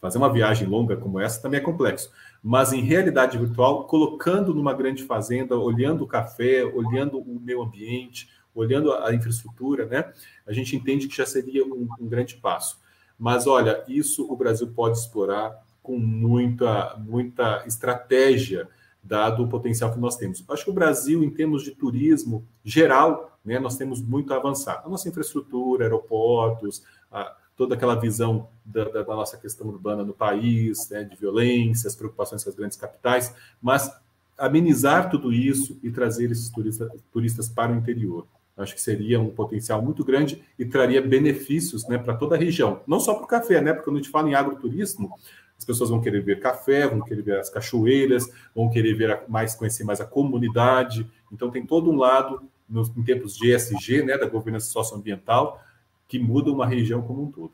fazer 0.00 0.18
uma 0.18 0.32
viagem 0.32 0.66
longa 0.68 0.96
como 0.96 1.18
essa 1.18 1.42
também 1.42 1.58
é 1.58 1.62
complexo 1.62 2.10
mas 2.42 2.72
em 2.72 2.80
realidade 2.82 3.36
virtual, 3.36 3.84
colocando 3.84 4.54
numa 4.54 4.72
grande 4.72 5.04
fazenda, 5.04 5.56
olhando 5.56 6.04
o 6.04 6.06
café, 6.06 6.64
olhando 6.64 7.18
o 7.18 7.40
meio 7.40 7.62
ambiente, 7.62 8.28
olhando 8.54 8.92
a 8.92 9.14
infraestrutura, 9.14 9.86
né? 9.86 10.12
A 10.46 10.52
gente 10.52 10.74
entende 10.74 11.08
que 11.08 11.16
já 11.16 11.26
seria 11.26 11.64
um, 11.64 11.88
um 12.00 12.08
grande 12.08 12.36
passo. 12.36 12.78
Mas 13.18 13.46
olha, 13.46 13.84
isso 13.88 14.30
o 14.30 14.36
Brasil 14.36 14.68
pode 14.68 14.98
explorar 14.98 15.66
com 15.88 15.98
muita, 15.98 16.98
muita 16.98 17.64
estratégia, 17.66 18.68
dado 19.02 19.42
o 19.42 19.48
potencial 19.48 19.90
que 19.90 19.98
nós 19.98 20.18
temos. 20.18 20.44
Acho 20.50 20.64
que 20.64 20.70
o 20.70 20.74
Brasil, 20.74 21.24
em 21.24 21.30
termos 21.30 21.62
de 21.62 21.70
turismo 21.70 22.44
geral, 22.62 23.38
né, 23.42 23.58
nós 23.58 23.78
temos 23.78 24.02
muito 24.02 24.34
a 24.34 24.36
avançar. 24.36 24.82
A 24.84 24.88
nossa 24.90 25.08
infraestrutura, 25.08 25.86
aeroportos, 25.86 26.82
a, 27.10 27.34
toda 27.56 27.74
aquela 27.74 27.94
visão 27.94 28.50
da, 28.62 28.84
da, 28.84 29.02
da 29.02 29.16
nossa 29.16 29.38
questão 29.38 29.66
urbana 29.66 30.04
no 30.04 30.12
país, 30.12 30.90
né, 30.90 31.04
de 31.04 31.16
violência, 31.16 31.88
as 31.88 31.96
preocupações 31.96 32.44
com 32.44 32.50
as 32.50 32.56
grandes 32.56 32.76
capitais, 32.76 33.34
mas 33.62 33.90
amenizar 34.36 35.08
tudo 35.08 35.32
isso 35.32 35.80
e 35.82 35.90
trazer 35.90 36.30
esses 36.30 36.50
turistas, 36.50 36.92
turistas 37.10 37.48
para 37.48 37.72
o 37.72 37.76
interior. 37.76 38.26
Acho 38.58 38.74
que 38.74 38.80
seria 38.80 39.18
um 39.18 39.30
potencial 39.30 39.80
muito 39.80 40.04
grande 40.04 40.44
e 40.58 40.66
traria 40.66 41.00
benefícios 41.00 41.88
né, 41.88 41.96
para 41.96 42.14
toda 42.14 42.34
a 42.34 42.38
região. 42.38 42.82
Não 42.86 43.00
só 43.00 43.14
para 43.14 43.24
o 43.24 43.26
café, 43.26 43.62
né? 43.62 43.72
Porque 43.72 43.84
quando 43.84 43.96
a 43.96 44.00
gente 44.00 44.10
fala 44.10 44.28
em 44.28 44.34
agroturismo, 44.34 45.14
as 45.58 45.64
pessoas 45.64 45.90
vão 45.90 46.00
querer 46.00 46.22
ver 46.22 46.38
café, 46.38 46.86
vão 46.86 47.02
querer 47.02 47.22
ver 47.22 47.40
as 47.40 47.50
cachoeiras, 47.50 48.30
vão 48.54 48.70
querer 48.70 48.94
ver 48.94 49.22
mais, 49.28 49.56
conhecer 49.56 49.82
mais 49.82 50.00
a 50.00 50.06
comunidade. 50.06 51.10
Então 51.32 51.50
tem 51.50 51.66
todo 51.66 51.90
um 51.90 51.96
lado, 51.96 52.48
nos, 52.68 52.88
em 52.96 53.02
tempos 53.02 53.36
de 53.36 53.52
ESG, 53.52 54.04
né, 54.04 54.16
da 54.16 54.26
governança 54.26 54.70
socioambiental, 54.70 55.60
que 56.06 56.18
muda 56.18 56.52
uma 56.52 56.64
região 56.64 57.02
como 57.02 57.24
um 57.24 57.32
todo. 57.32 57.52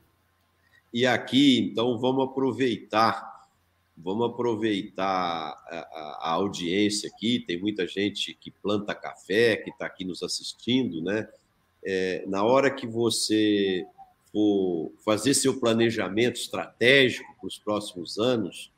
E 0.92 1.06
aqui, 1.06 1.58
então, 1.72 1.98
vamos 1.98 2.26
aproveitar, 2.26 3.48
vamos 3.96 4.30
aproveitar 4.30 5.04
a, 5.06 5.88
a, 5.92 6.18
a 6.20 6.30
audiência 6.34 7.10
aqui. 7.12 7.40
Tem 7.40 7.58
muita 7.58 7.84
gente 7.86 8.32
que 8.34 8.50
planta 8.50 8.94
café, 8.94 9.56
que 9.56 9.70
está 9.70 9.86
aqui 9.86 10.04
nos 10.04 10.22
assistindo, 10.22 11.02
né? 11.02 11.26
É, 11.82 12.24
na 12.28 12.44
hora 12.44 12.70
que 12.70 12.86
você 12.86 13.84
for 14.34 14.90
fazer 15.04 15.32
seu 15.32 15.60
planejamento 15.60 16.34
estratégico 16.34 17.32
para 17.38 17.46
os 17.46 17.56
próximos 17.56 18.18
anos, 18.18 18.72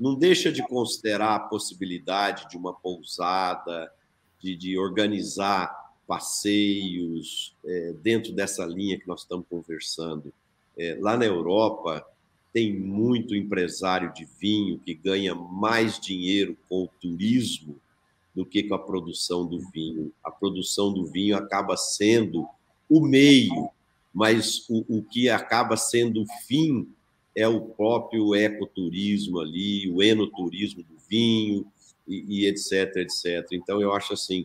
não 0.00 0.14
deixa 0.14 0.50
de 0.50 0.66
considerar 0.66 1.34
a 1.34 1.40
possibilidade 1.40 2.48
de 2.48 2.56
uma 2.56 2.72
pousada, 2.72 3.92
de, 4.40 4.56
de 4.56 4.78
organizar 4.78 5.70
passeios 6.06 7.54
é, 7.62 7.92
dentro 8.02 8.32
dessa 8.32 8.64
linha 8.64 8.98
que 8.98 9.06
nós 9.06 9.20
estamos 9.20 9.46
conversando. 9.50 10.32
É, 10.78 10.96
lá 10.98 11.14
na 11.14 11.26
Europa, 11.26 12.02
tem 12.50 12.72
muito 12.72 13.36
empresário 13.36 14.14
de 14.14 14.26
vinho 14.40 14.78
que 14.78 14.94
ganha 14.94 15.34
mais 15.34 16.00
dinheiro 16.00 16.56
com 16.70 16.84
o 16.84 16.88
turismo 17.00 17.76
do 18.34 18.46
que 18.46 18.62
com 18.62 18.74
a 18.74 18.78
produção 18.78 19.46
do 19.46 19.58
vinho. 19.70 20.10
A 20.24 20.30
produção 20.30 20.90
do 20.90 21.04
vinho 21.04 21.36
acaba 21.36 21.76
sendo 21.76 22.48
o 22.88 23.00
meio, 23.00 23.68
mas 24.12 24.68
o, 24.68 24.98
o 24.98 25.02
que 25.02 25.28
acaba 25.28 25.76
sendo 25.76 26.22
o 26.22 26.26
fim 26.46 26.88
é 27.34 27.48
o 27.48 27.60
próprio 27.60 28.34
ecoturismo 28.34 29.40
ali, 29.40 29.90
o 29.90 30.02
enoturismo 30.02 30.82
do 30.82 30.96
vinho 31.08 31.66
e, 32.06 32.44
e 32.44 32.46
etc, 32.46 32.96
etc. 32.96 33.46
Então, 33.52 33.80
eu 33.80 33.92
acho 33.92 34.12
assim, 34.12 34.44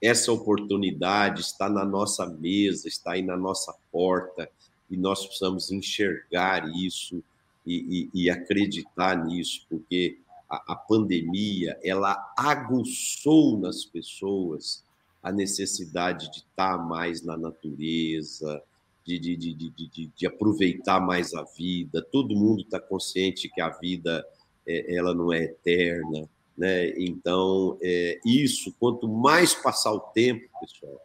essa 0.00 0.32
oportunidade 0.32 1.40
está 1.40 1.68
na 1.68 1.84
nossa 1.84 2.26
mesa, 2.26 2.88
está 2.88 3.12
aí 3.12 3.22
na 3.22 3.36
nossa 3.36 3.74
porta, 3.92 4.50
e 4.90 4.96
nós 4.96 5.24
precisamos 5.24 5.70
enxergar 5.70 6.70
isso 6.74 7.22
e, 7.66 8.10
e, 8.14 8.24
e 8.24 8.30
acreditar 8.30 9.24
nisso, 9.24 9.66
porque 9.68 10.18
a, 10.48 10.72
a 10.72 10.76
pandemia 10.76 11.78
ela 11.82 12.32
aguçou 12.36 13.58
nas 13.58 13.84
pessoas 13.84 14.84
a 15.22 15.32
necessidade 15.32 16.30
de 16.30 16.38
estar 16.38 16.76
mais 16.76 17.22
na 17.22 17.36
natureza, 17.36 18.62
de, 19.04 19.18
de, 19.18 19.36
de, 19.36 20.12
de, 20.16 20.26
aproveitar 20.26 21.00
mais 21.00 21.34
a 21.34 21.42
vida. 21.42 22.02
Todo 22.10 22.34
mundo 22.34 22.62
está 22.62 22.80
consciente 22.80 23.50
que 23.50 23.60
a 23.60 23.68
vida 23.68 24.24
é, 24.66 24.96
ela 24.96 25.14
não 25.14 25.32
é 25.32 25.44
eterna, 25.44 26.28
né? 26.56 26.88
Então, 26.98 27.78
é, 27.82 28.18
isso, 28.24 28.74
quanto 28.78 29.06
mais 29.06 29.54
passar 29.54 29.92
o 29.92 30.00
tempo, 30.00 30.48
pessoal, 30.58 31.00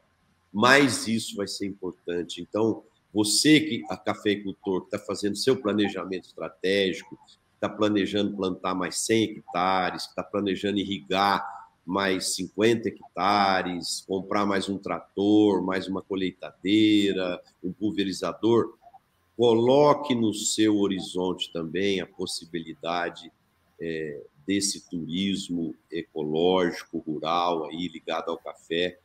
mais 0.51 1.07
isso 1.07 1.35
vai 1.35 1.47
ser 1.47 1.67
importante. 1.67 2.41
Então, 2.41 2.83
você 3.13 3.59
que 3.59 3.83
a 3.89 3.97
cafeicultor 3.97 4.83
está 4.83 4.97
fazendo 4.99 5.35
seu 5.35 5.59
planejamento 5.59 6.27
estratégico, 6.27 7.17
está 7.55 7.67
planejando 7.67 8.37
plantar 8.37 8.73
mais 8.73 8.99
100 8.99 9.23
hectares, 9.23 10.03
está 10.05 10.23
planejando 10.23 10.79
irrigar 10.79 11.58
mais 11.89 12.35
50 12.35 12.87
hectares, 12.87 14.05
comprar 14.07 14.45
mais 14.45 14.69
um 14.69 14.77
trator, 14.77 15.63
mais 15.63 15.87
uma 15.87 16.03
colheitadeira, 16.03 17.41
um 17.63 17.73
pulverizador, 17.73 18.77
coloque 19.35 20.13
no 20.13 20.31
seu 20.31 20.77
horizonte 20.77 21.51
também 21.51 21.99
a 21.99 22.05
possibilidade 22.05 23.31
é, 23.81 24.21
desse 24.45 24.87
turismo 24.87 25.73
ecológico, 25.91 26.99
rural, 26.99 27.65
aí 27.65 27.87
ligado 27.87 28.29
ao 28.29 28.37
café, 28.37 28.99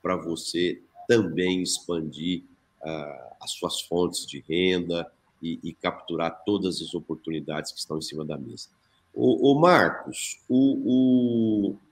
para 0.00 0.14
você 0.14 0.80
também 1.08 1.60
expandir 1.60 2.44
uh, 2.82 3.34
as 3.40 3.50
suas 3.50 3.80
fontes 3.80 4.24
de 4.24 4.44
renda 4.48 5.10
e, 5.42 5.58
e, 5.64 5.72
capturar 5.72 6.44
todas 6.44 6.80
as 6.80 6.94
oportunidades 6.94 7.72
que 7.72 7.80
estão 7.80 7.98
em 7.98 8.02
cima 8.02 8.24
da 8.24 8.38
mesa. 8.38 8.68
O, 9.12 9.52
o 9.52 9.60
Marcos, 9.60 10.40
o, 10.48 11.70
o 11.72 11.87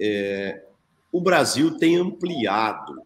é, 0.00 0.64
o 1.12 1.20
Brasil 1.20 1.76
tem 1.76 1.96
ampliado 1.96 3.02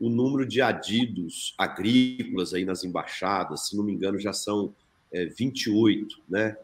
o 0.00 0.08
número 0.08 0.44
de 0.44 0.60
adidos 0.60 1.54
agrícolas 1.56 2.52
aí 2.52 2.64
nas 2.64 2.82
embaixadas, 2.82 3.68
se 3.68 3.76
não 3.76 3.84
me 3.84 3.92
engano, 3.92 4.18
já 4.18 4.32
são 4.32 4.74
é, 5.12 5.26
28, 5.26 6.20
né? 6.28 6.56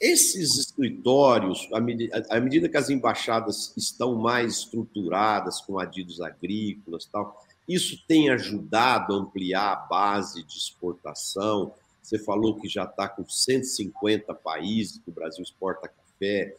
Esses 0.00 0.56
escritórios, 0.56 1.68
à 1.74 1.78
medida, 1.78 2.26
à 2.30 2.40
medida 2.40 2.70
que 2.70 2.76
as 2.78 2.88
embaixadas 2.88 3.74
estão 3.76 4.14
mais 4.14 4.60
estruturadas 4.60 5.60
com 5.60 5.78
adidos 5.78 6.22
agrícolas 6.22 7.04
tal, 7.04 7.44
isso 7.68 8.02
tem 8.08 8.30
ajudado 8.30 9.12
a 9.12 9.18
ampliar 9.18 9.72
a 9.72 9.76
base 9.76 10.42
de 10.42 10.56
exportação. 10.56 11.74
Você 12.02 12.18
falou 12.18 12.58
que 12.58 12.66
já 12.66 12.84
está 12.84 13.06
com 13.06 13.28
150 13.28 14.32
países 14.34 14.98
que 14.98 15.10
o 15.10 15.12
Brasil 15.12 15.42
exporta 15.42 15.88
café. 15.88 16.56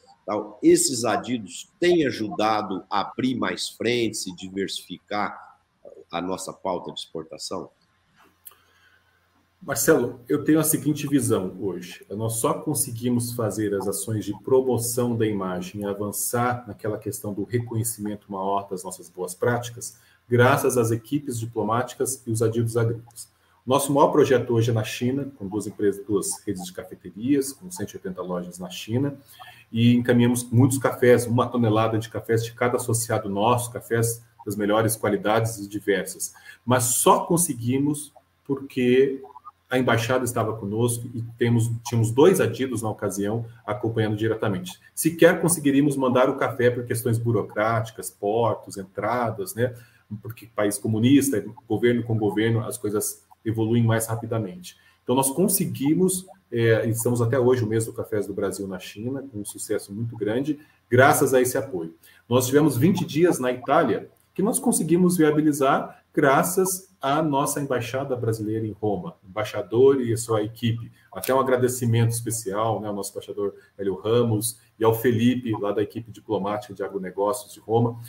Esses 0.61 1.03
adidos 1.03 1.69
têm 1.79 2.05
ajudado 2.05 2.83
a 2.89 3.01
abrir 3.01 3.35
mais 3.35 3.69
frentes 3.69 4.27
e 4.27 4.35
diversificar 4.35 5.57
a 6.11 6.21
nossa 6.21 6.53
pauta 6.53 6.91
de 6.91 6.99
exportação? 6.99 7.69
Marcelo, 9.61 10.19
eu 10.27 10.43
tenho 10.43 10.59
a 10.59 10.63
seguinte 10.63 11.07
visão 11.07 11.55
hoje. 11.59 12.03
Nós 12.09 12.33
só 12.33 12.51
conseguimos 12.51 13.33
fazer 13.33 13.75
as 13.75 13.87
ações 13.87 14.25
de 14.25 14.33
promoção 14.41 15.15
da 15.15 15.25
imagem, 15.27 15.85
avançar 15.85 16.65
naquela 16.67 16.97
questão 16.97 17.31
do 17.31 17.43
reconhecimento 17.43 18.31
maior 18.31 18.67
das 18.67 18.83
nossas 18.83 19.07
boas 19.07 19.35
práticas, 19.35 19.99
graças 20.27 20.77
às 20.77 20.89
equipes 20.89 21.39
diplomáticas 21.39 22.23
e 22.25 22.31
os 22.31 22.41
adidos 22.41 22.75
agrícolas. 22.75 23.29
Nosso 23.65 23.93
maior 23.93 24.07
projeto 24.07 24.53
hoje 24.53 24.71
é 24.71 24.73
na 24.73 24.83
China, 24.83 25.31
com 25.37 25.47
duas 25.47 25.67
empresas, 25.67 26.03
duas 26.05 26.41
redes 26.45 26.65
de 26.65 26.73
cafeterias, 26.73 27.53
com 27.53 27.69
180 27.69 28.19
lojas 28.21 28.57
na 28.57 28.69
China, 28.69 29.15
e 29.71 29.95
encaminhamos 29.95 30.43
muitos 30.51 30.79
cafés, 30.79 31.27
uma 31.27 31.47
tonelada 31.47 31.99
de 31.99 32.09
cafés 32.09 32.43
de 32.43 32.53
cada 32.53 32.77
associado 32.77 33.29
nosso, 33.29 33.71
cafés 33.71 34.23
das 34.43 34.55
melhores 34.55 34.95
qualidades 34.95 35.59
e 35.59 35.67
diversas. 35.67 36.33
Mas 36.65 36.95
só 36.95 37.25
conseguimos 37.25 38.11
porque 38.45 39.21
a 39.69 39.77
embaixada 39.77 40.25
estava 40.25 40.57
conosco 40.57 41.07
e 41.13 41.21
temos, 41.37 41.71
tínhamos 41.85 42.11
dois 42.11 42.41
adidos 42.41 42.81
na 42.81 42.89
ocasião 42.89 43.45
acompanhando 43.65 44.17
diretamente. 44.17 44.81
Sequer 44.93 45.39
conseguiríamos 45.39 45.95
mandar 45.95 46.29
o 46.29 46.35
café 46.35 46.71
por 46.71 46.83
questões 46.83 47.19
burocráticas, 47.19 48.09
portos, 48.09 48.75
entradas, 48.75 49.53
né? 49.53 49.73
Porque 50.21 50.47
país 50.47 50.77
comunista, 50.77 51.41
governo 51.69 52.03
com 52.03 52.17
governo, 52.17 52.65
as 52.65 52.77
coisas 52.77 53.23
evoluem 53.45 53.83
mais 53.83 54.07
rapidamente. 54.07 54.77
Então, 55.03 55.15
nós 55.15 55.29
conseguimos, 55.31 56.25
é, 56.51 56.87
estamos 56.87 57.21
até 57.21 57.39
hoje 57.39 57.63
o 57.63 57.67
mês 57.67 57.85
do 57.85 57.93
Cafés 57.93 58.27
do 58.27 58.33
Brasil 58.33 58.67
na 58.67 58.79
China, 58.79 59.23
com 59.31 59.39
um 59.39 59.45
sucesso 59.45 59.93
muito 59.93 60.15
grande, 60.15 60.59
graças 60.89 61.33
a 61.33 61.41
esse 61.41 61.57
apoio. 61.57 61.95
Nós 62.29 62.47
tivemos 62.47 62.77
20 62.77 63.05
dias 63.05 63.39
na 63.39 63.51
Itália, 63.51 64.09
que 64.33 64.41
nós 64.41 64.59
conseguimos 64.59 65.17
viabilizar 65.17 66.03
graças 66.13 66.89
à 67.01 67.21
nossa 67.21 67.59
embaixada 67.61 68.15
brasileira 68.15 68.65
em 68.65 68.71
Roma, 68.71 69.15
embaixador 69.27 70.01
e 70.01 70.13
a 70.13 70.17
sua 70.17 70.43
equipe. 70.43 70.91
Até 71.11 71.33
um 71.33 71.39
agradecimento 71.39 72.11
especial 72.11 72.79
né, 72.79 72.87
ao 72.87 72.95
nosso 72.95 73.11
embaixador 73.11 73.55
Hélio 73.77 73.95
Ramos 73.95 74.59
e 74.79 74.83
ao 74.83 74.93
Felipe, 74.93 75.51
lá 75.59 75.71
da 75.71 75.81
equipe 75.81 76.11
diplomática 76.11 76.73
de 76.73 76.83
agronegócios 76.83 77.53
de 77.53 77.59
Roma. 77.59 77.99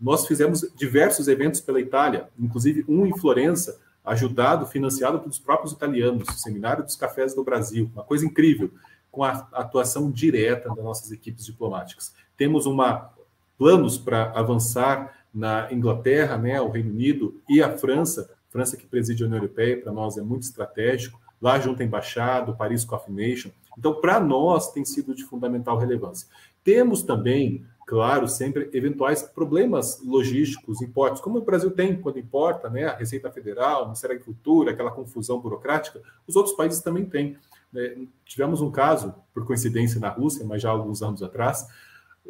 Nós 0.00 0.26
fizemos 0.26 0.66
diversos 0.76 1.28
eventos 1.28 1.60
pela 1.60 1.80
Itália, 1.80 2.28
inclusive 2.38 2.84
um 2.88 3.06
em 3.06 3.16
Florença, 3.16 3.80
ajudado, 4.04 4.66
financiado 4.66 5.20
pelos 5.20 5.38
próprios 5.38 5.72
italianos, 5.72 6.28
o 6.28 6.32
Seminário 6.32 6.84
dos 6.84 6.96
Cafés 6.96 7.34
do 7.34 7.44
Brasil, 7.44 7.90
uma 7.92 8.02
coisa 8.02 8.26
incrível, 8.26 8.70
com 9.10 9.22
a 9.22 9.46
atuação 9.52 10.10
direta 10.10 10.68
das 10.74 10.84
nossas 10.84 11.12
equipes 11.12 11.44
diplomáticas. 11.44 12.14
Temos 12.36 12.66
uma 12.66 13.12
planos 13.58 13.96
para 13.96 14.32
avançar 14.32 15.14
na 15.32 15.72
Inglaterra, 15.72 16.36
né, 16.36 16.60
o 16.60 16.68
Reino 16.68 16.90
Unido 16.90 17.40
e 17.48 17.62
a 17.62 17.76
França, 17.78 18.28
França 18.50 18.76
que 18.76 18.86
preside 18.86 19.22
a 19.22 19.26
União 19.26 19.38
Europeia, 19.38 19.80
para 19.80 19.92
nós 19.92 20.18
é 20.18 20.22
muito 20.22 20.42
estratégico, 20.42 21.20
lá 21.40 21.58
junto 21.58 21.80
à 21.80 21.84
embaixada, 21.84 22.52
Paris 22.52 22.84
Coffee 22.84 23.14
Nation. 23.14 23.50
Então, 23.78 23.94
para 23.94 24.20
nós 24.20 24.72
tem 24.72 24.84
sido 24.84 25.14
de 25.14 25.24
fundamental 25.24 25.78
relevância. 25.78 26.28
Temos 26.62 27.02
também 27.02 27.64
claro, 27.92 28.26
sempre 28.26 28.70
eventuais 28.72 29.22
problemas 29.22 30.00
logísticos, 30.02 30.80
importes, 30.80 31.20
como 31.20 31.36
o 31.36 31.44
Brasil 31.44 31.70
tem 31.70 31.94
quando 31.94 32.18
importa, 32.18 32.70
né, 32.70 32.86
a 32.86 32.96
Receita 32.96 33.30
Federal, 33.30 33.82
o 33.82 33.84
Ministério 33.88 34.16
da 34.16 34.22
Agricultura, 34.22 34.70
aquela 34.70 34.90
confusão 34.90 35.38
burocrática, 35.38 36.00
os 36.26 36.34
outros 36.34 36.56
países 36.56 36.80
também 36.80 37.04
têm. 37.04 37.36
É, 37.76 37.98
tivemos 38.24 38.62
um 38.62 38.70
caso, 38.70 39.14
por 39.34 39.44
coincidência, 39.44 40.00
na 40.00 40.08
Rússia, 40.08 40.42
mas 40.42 40.62
já 40.62 40.70
há 40.70 40.72
alguns 40.72 41.02
anos 41.02 41.22
atrás, 41.22 41.68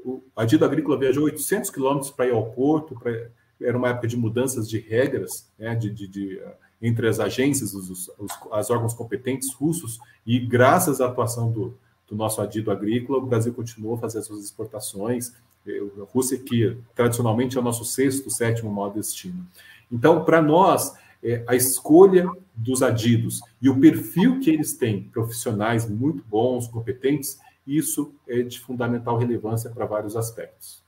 o 0.04 0.20
Adido 0.34 0.64
Agrícola 0.64 0.98
viajou 0.98 1.26
800 1.26 1.70
quilômetros 1.70 2.10
para 2.10 2.26
ir 2.26 2.32
ao 2.32 2.46
porto, 2.50 2.98
pra, 2.98 3.28
era 3.60 3.78
uma 3.78 3.90
época 3.90 4.08
de 4.08 4.16
mudanças 4.16 4.68
de 4.68 4.80
regras, 4.80 5.48
né, 5.56 5.76
de, 5.76 5.90
de, 5.90 6.08
de 6.08 6.42
entre 6.82 7.06
as 7.06 7.20
agências, 7.20 7.72
os, 7.72 7.88
os, 7.88 8.10
os 8.18 8.68
órgãos 8.70 8.94
competentes 8.94 9.54
russos, 9.54 10.00
e 10.26 10.40
graças 10.40 11.00
à 11.00 11.06
atuação 11.06 11.52
do, 11.52 11.78
do 12.08 12.16
nosso 12.16 12.40
adido 12.40 12.72
agrícola, 12.72 13.18
o 13.18 13.26
Brasil 13.26 13.54
continuou 13.54 13.94
a 13.94 13.98
fazer 13.98 14.18
as 14.18 14.26
suas 14.26 14.44
exportações. 14.44 15.32
A 15.66 16.04
Rússia, 16.12 16.38
que 16.38 16.76
tradicionalmente 16.94 17.56
é 17.56 17.60
o 17.60 17.64
nosso 17.64 17.84
sexto, 17.84 18.30
sétimo 18.30 18.72
maior 18.72 18.90
destino. 18.90 19.46
Então, 19.90 20.24
para 20.24 20.42
nós, 20.42 20.94
é, 21.22 21.44
a 21.46 21.54
escolha 21.54 22.28
dos 22.54 22.82
adidos 22.82 23.40
e 23.60 23.68
o 23.68 23.78
perfil 23.80 24.40
que 24.40 24.50
eles 24.50 24.74
têm, 24.74 25.04
profissionais 25.04 25.88
muito 25.88 26.24
bons, 26.24 26.66
competentes, 26.66 27.38
isso 27.66 28.12
é 28.26 28.42
de 28.42 28.58
fundamental 28.58 29.16
relevância 29.16 29.70
para 29.70 29.86
vários 29.86 30.16
aspectos. 30.16 30.82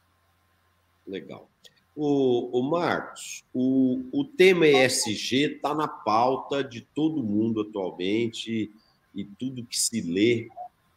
Legal. 1.07 1.49
O, 1.95 2.59
o 2.59 2.63
Marcos, 2.69 3.45
o, 3.55 4.03
o 4.13 4.25
tema 4.25 4.67
ESG 4.67 5.55
está 5.55 5.75
na 5.75 5.87
pauta 5.87 6.65
de 6.65 6.81
todo 6.81 7.23
mundo 7.23 7.61
atualmente 7.61 8.73
e 9.15 9.25
tudo 9.25 9.65
que 9.65 9.79
se 9.79 10.01
lê 10.01 10.49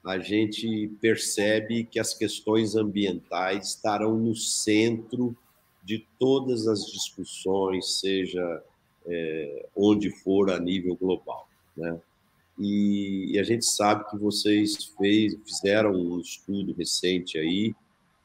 a 0.05 0.19
gente 0.19 0.87
percebe 1.01 1.83
que 1.83 1.99
as 1.99 2.13
questões 2.13 2.75
ambientais 2.75 3.69
estarão 3.69 4.17
no 4.17 4.35
centro 4.35 5.35
de 5.83 6.05
todas 6.19 6.67
as 6.67 6.85
discussões, 6.85 7.99
seja 7.99 8.63
é, 9.05 9.65
onde 9.75 10.09
for 10.09 10.51
a 10.51 10.59
nível 10.59 10.95
global. 10.95 11.47
Né? 11.75 11.99
E, 12.59 13.31
e, 13.33 13.39
a 13.39 13.43
gente 13.43 13.65
sabe 13.65 14.09
que 14.09 14.17
vocês 14.17 14.93
fez, 14.97 15.37
fizeram 15.45 15.91
um 15.91 16.19
estudo 16.19 16.73
recente 16.73 17.37
aí 17.37 17.73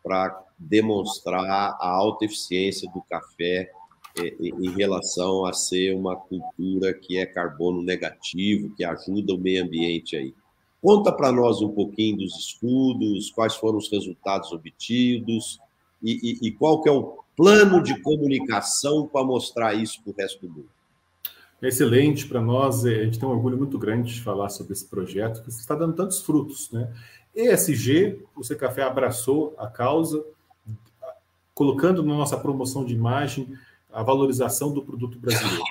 para 0.03 0.45
demonstrar 0.59 1.77
a 1.81 1.89
alta 1.89 2.25
eficiência 2.25 2.91
do 2.91 3.03
café 3.03 3.71
é, 4.19 4.35
em 4.41 4.71
relação 4.71 5.45
a 5.45 5.53
ser 5.53 5.95
uma 5.95 6.17
cultura 6.17 6.93
que 6.93 7.19
é 7.19 7.27
carbono 7.27 7.83
negativo, 7.83 8.75
que 8.75 8.85
ajuda 8.85 9.35
o 9.35 9.39
meio 9.39 9.65
ambiente 9.65 10.17
aí. 10.17 10.35
Conta 10.83 11.13
para 11.13 11.31
nós 11.31 11.63
um 11.63 11.69
pouquinho 11.69 12.17
dos 12.19 12.37
estudos, 12.37 13.31
quais 13.31 13.55
foram 13.55 13.79
os 13.79 13.89
resultados 13.89 14.51
obtidos 14.51 15.61
e, 16.03 16.41
e, 16.43 16.49
e 16.49 16.53
qual 16.53 16.83
que 16.83 16.89
é 16.89 16.93
o 16.93 17.19
plano 17.37 17.81
de 17.81 17.99
comunicação 18.03 19.07
para 19.07 19.25
mostrar 19.25 19.75
isso 19.75 20.03
para 20.03 20.11
o 20.11 20.17
resto 20.17 20.45
do 20.45 20.53
mundo. 20.53 20.69
Excelente 21.63 22.27
para 22.27 22.41
nós, 22.41 22.85
é, 22.85 23.03
a 23.03 23.05
gente 23.05 23.21
tem 23.21 23.29
um 23.29 23.33
orgulho 23.33 23.57
muito 23.57 23.79
grande 23.79 24.13
de 24.13 24.21
falar 24.21 24.49
sobre 24.49 24.73
esse 24.73 24.85
projeto 24.85 25.45
que 25.45 25.51
está 25.51 25.77
dando 25.77 25.95
tantos 25.95 26.21
frutos. 26.21 26.69
Né? 26.73 26.93
ESG, 27.33 28.21
o 28.35 28.57
Café 28.57 28.83
abraçou 28.83 29.55
a 29.57 29.69
causa, 29.69 30.25
colocando 31.55 32.03
na 32.03 32.15
nossa 32.15 32.37
promoção 32.37 32.85
de 32.85 32.93
imagem 32.93 33.57
a 33.93 34.03
valorização 34.03 34.73
do 34.73 34.83
produto 34.83 35.17
brasileiro. 35.17 35.63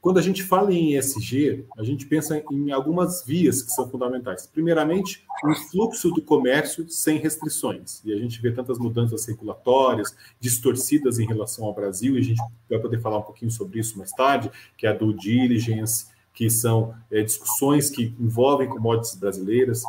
Quando 0.00 0.18
a 0.18 0.22
gente 0.22 0.42
fala 0.42 0.72
em 0.72 0.96
ESG, 0.96 1.66
a 1.76 1.82
gente 1.82 2.06
pensa 2.06 2.42
em 2.50 2.70
algumas 2.70 3.24
vias 3.24 3.62
que 3.62 3.70
são 3.70 3.88
fundamentais. 3.88 4.46
Primeiramente, 4.46 5.24
o 5.44 5.54
fluxo 5.54 6.10
do 6.10 6.22
comércio 6.22 6.88
sem 6.88 7.18
restrições. 7.18 8.00
E 8.04 8.12
a 8.12 8.16
gente 8.16 8.40
vê 8.40 8.52
tantas 8.52 8.78
mudanças 8.78 9.26
regulatórias, 9.26 10.16
distorcidas 10.40 11.18
em 11.18 11.26
relação 11.26 11.64
ao 11.64 11.74
Brasil, 11.74 12.16
e 12.16 12.20
a 12.20 12.24
gente 12.24 12.42
vai 12.68 12.78
poder 12.78 13.00
falar 13.00 13.18
um 13.18 13.22
pouquinho 13.22 13.50
sobre 13.50 13.78
isso 13.78 13.98
mais 13.98 14.10
tarde, 14.12 14.50
que 14.76 14.86
é 14.86 14.90
a 14.90 14.94
do 14.94 15.12
diligence, 15.12 16.06
que 16.32 16.48
são 16.48 16.94
é, 17.10 17.22
discussões 17.22 17.90
que 17.90 18.14
envolvem 18.18 18.68
commodities 18.68 19.16
brasileiras. 19.16 19.82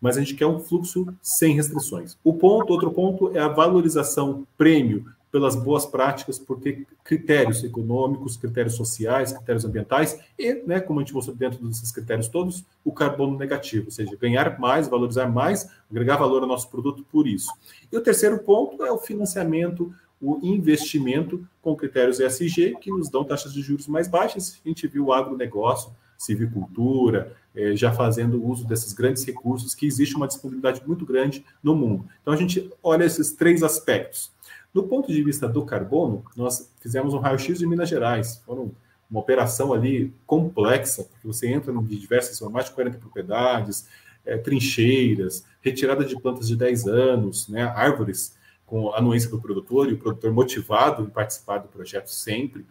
mas 0.00 0.16
a 0.16 0.20
gente 0.20 0.34
quer 0.34 0.46
um 0.46 0.58
fluxo 0.58 1.06
sem 1.22 1.54
restrições. 1.54 2.18
O 2.24 2.34
ponto, 2.34 2.72
outro 2.72 2.90
ponto, 2.90 3.36
é 3.36 3.38
a 3.38 3.46
valorização 3.46 4.44
prêmio 4.58 5.06
pelas 5.32 5.56
boas 5.56 5.86
práticas, 5.86 6.38
por 6.38 6.60
ter 6.60 6.86
critérios 7.02 7.64
econômicos, 7.64 8.36
critérios 8.36 8.74
sociais, 8.74 9.32
critérios 9.32 9.64
ambientais 9.64 10.20
e, 10.38 10.52
né, 10.66 10.78
como 10.78 11.00
a 11.00 11.02
gente 11.02 11.14
mostrou 11.14 11.34
dentro 11.34 11.66
desses 11.66 11.90
critérios 11.90 12.28
todos, 12.28 12.62
o 12.84 12.92
carbono 12.92 13.38
negativo, 13.38 13.86
ou 13.86 13.90
seja, 13.90 14.14
ganhar 14.20 14.60
mais, 14.60 14.88
valorizar 14.88 15.26
mais, 15.28 15.70
agregar 15.90 16.18
valor 16.18 16.42
ao 16.42 16.48
nosso 16.48 16.68
produto 16.68 17.02
por 17.10 17.26
isso. 17.26 17.50
E 17.90 17.96
o 17.96 18.02
terceiro 18.02 18.40
ponto 18.40 18.84
é 18.84 18.92
o 18.92 18.98
financiamento, 18.98 19.94
o 20.20 20.38
investimento 20.42 21.48
com 21.62 21.74
critérios 21.74 22.20
ESG, 22.20 22.76
que 22.78 22.90
nos 22.90 23.08
dão 23.08 23.24
taxas 23.24 23.54
de 23.54 23.62
juros 23.62 23.88
mais 23.88 24.06
baixas. 24.06 24.60
A 24.62 24.68
gente 24.68 24.86
viu 24.86 25.06
o 25.06 25.12
agronegócio, 25.14 25.90
civicultura, 26.18 27.34
eh, 27.56 27.74
já 27.74 27.90
fazendo 27.90 28.44
uso 28.44 28.66
desses 28.66 28.92
grandes 28.92 29.24
recursos, 29.24 29.74
que 29.74 29.86
existe 29.86 30.14
uma 30.14 30.28
disponibilidade 30.28 30.82
muito 30.86 31.06
grande 31.06 31.44
no 31.62 31.74
mundo. 31.74 32.04
Então, 32.20 32.34
a 32.34 32.36
gente 32.36 32.70
olha 32.82 33.04
esses 33.04 33.32
três 33.32 33.62
aspectos 33.62 34.30
do 34.72 34.84
ponto 34.84 35.12
de 35.12 35.22
vista 35.22 35.48
do 35.48 35.64
carbono, 35.64 36.24
nós 36.36 36.72
fizemos 36.80 37.12
um 37.14 37.18
raio-x 37.18 37.58
de 37.58 37.66
Minas 37.66 37.88
Gerais. 37.88 38.42
Foram 38.46 38.72
uma 39.10 39.20
operação 39.20 39.72
ali 39.72 40.14
complexa, 40.26 41.04
porque 41.04 41.26
você 41.26 41.48
entra 41.48 41.72
em 41.72 41.84
diversas, 41.84 42.40
mais 42.50 42.66
de 42.66 42.72
40 42.72 42.98
propriedades, 42.98 43.86
é, 44.24 44.38
trincheiras, 44.38 45.44
retirada 45.60 46.04
de 46.04 46.18
plantas 46.18 46.48
de 46.48 46.56
10 46.56 46.86
anos, 46.86 47.48
né, 47.48 47.62
árvores 47.62 48.34
com 48.64 48.94
anuência 48.94 49.28
do 49.28 49.38
produtor 49.38 49.90
e 49.90 49.92
o 49.92 49.98
produtor 49.98 50.32
motivado 50.32 51.02
em 51.02 51.10
participar 51.10 51.58
do 51.58 51.68
projeto 51.68 52.08
sempre. 52.08 52.64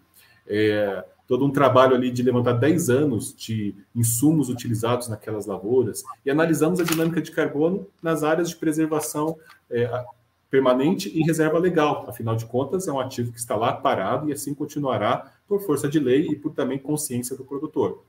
É, 0.48 1.06
todo 1.28 1.46
um 1.46 1.52
trabalho 1.52 1.96
ali 1.96 2.10
de 2.10 2.24
levantar 2.24 2.54
10 2.54 2.90
anos 2.90 3.36
de 3.36 3.76
insumos 3.96 4.50
utilizados 4.50 5.08
naquelas 5.08 5.46
lavouras 5.46 6.04
e 6.26 6.32
analisamos 6.32 6.80
a 6.80 6.84
dinâmica 6.84 7.22
de 7.22 7.32
carbono 7.32 7.88
nas 8.02 8.24
áreas 8.24 8.50
de 8.50 8.56
preservação 8.56 9.38
é, 9.70 9.88
permanente 10.52 11.10
e 11.18 11.24
reserva 11.24 11.58
legal. 11.58 12.06
Afinal 12.08 12.36
de 12.36 12.46
contas, 12.46 12.88
é 12.88 12.92
um 12.92 13.00
ativo 13.00 13.32
que 13.32 13.40
está 13.40 13.56
lá 13.56 13.74
parado 13.74 14.30
e 14.30 14.34
assim 14.34 14.54
continuará 14.54 15.34
por 15.48 15.62
força 15.62 15.88
de 15.88 15.98
lei 15.98 16.28
e 16.28 16.36
por 16.36 16.54
também 16.54 16.78
consciência 16.78 17.36
do 17.38 17.46
produtor. 17.46 18.04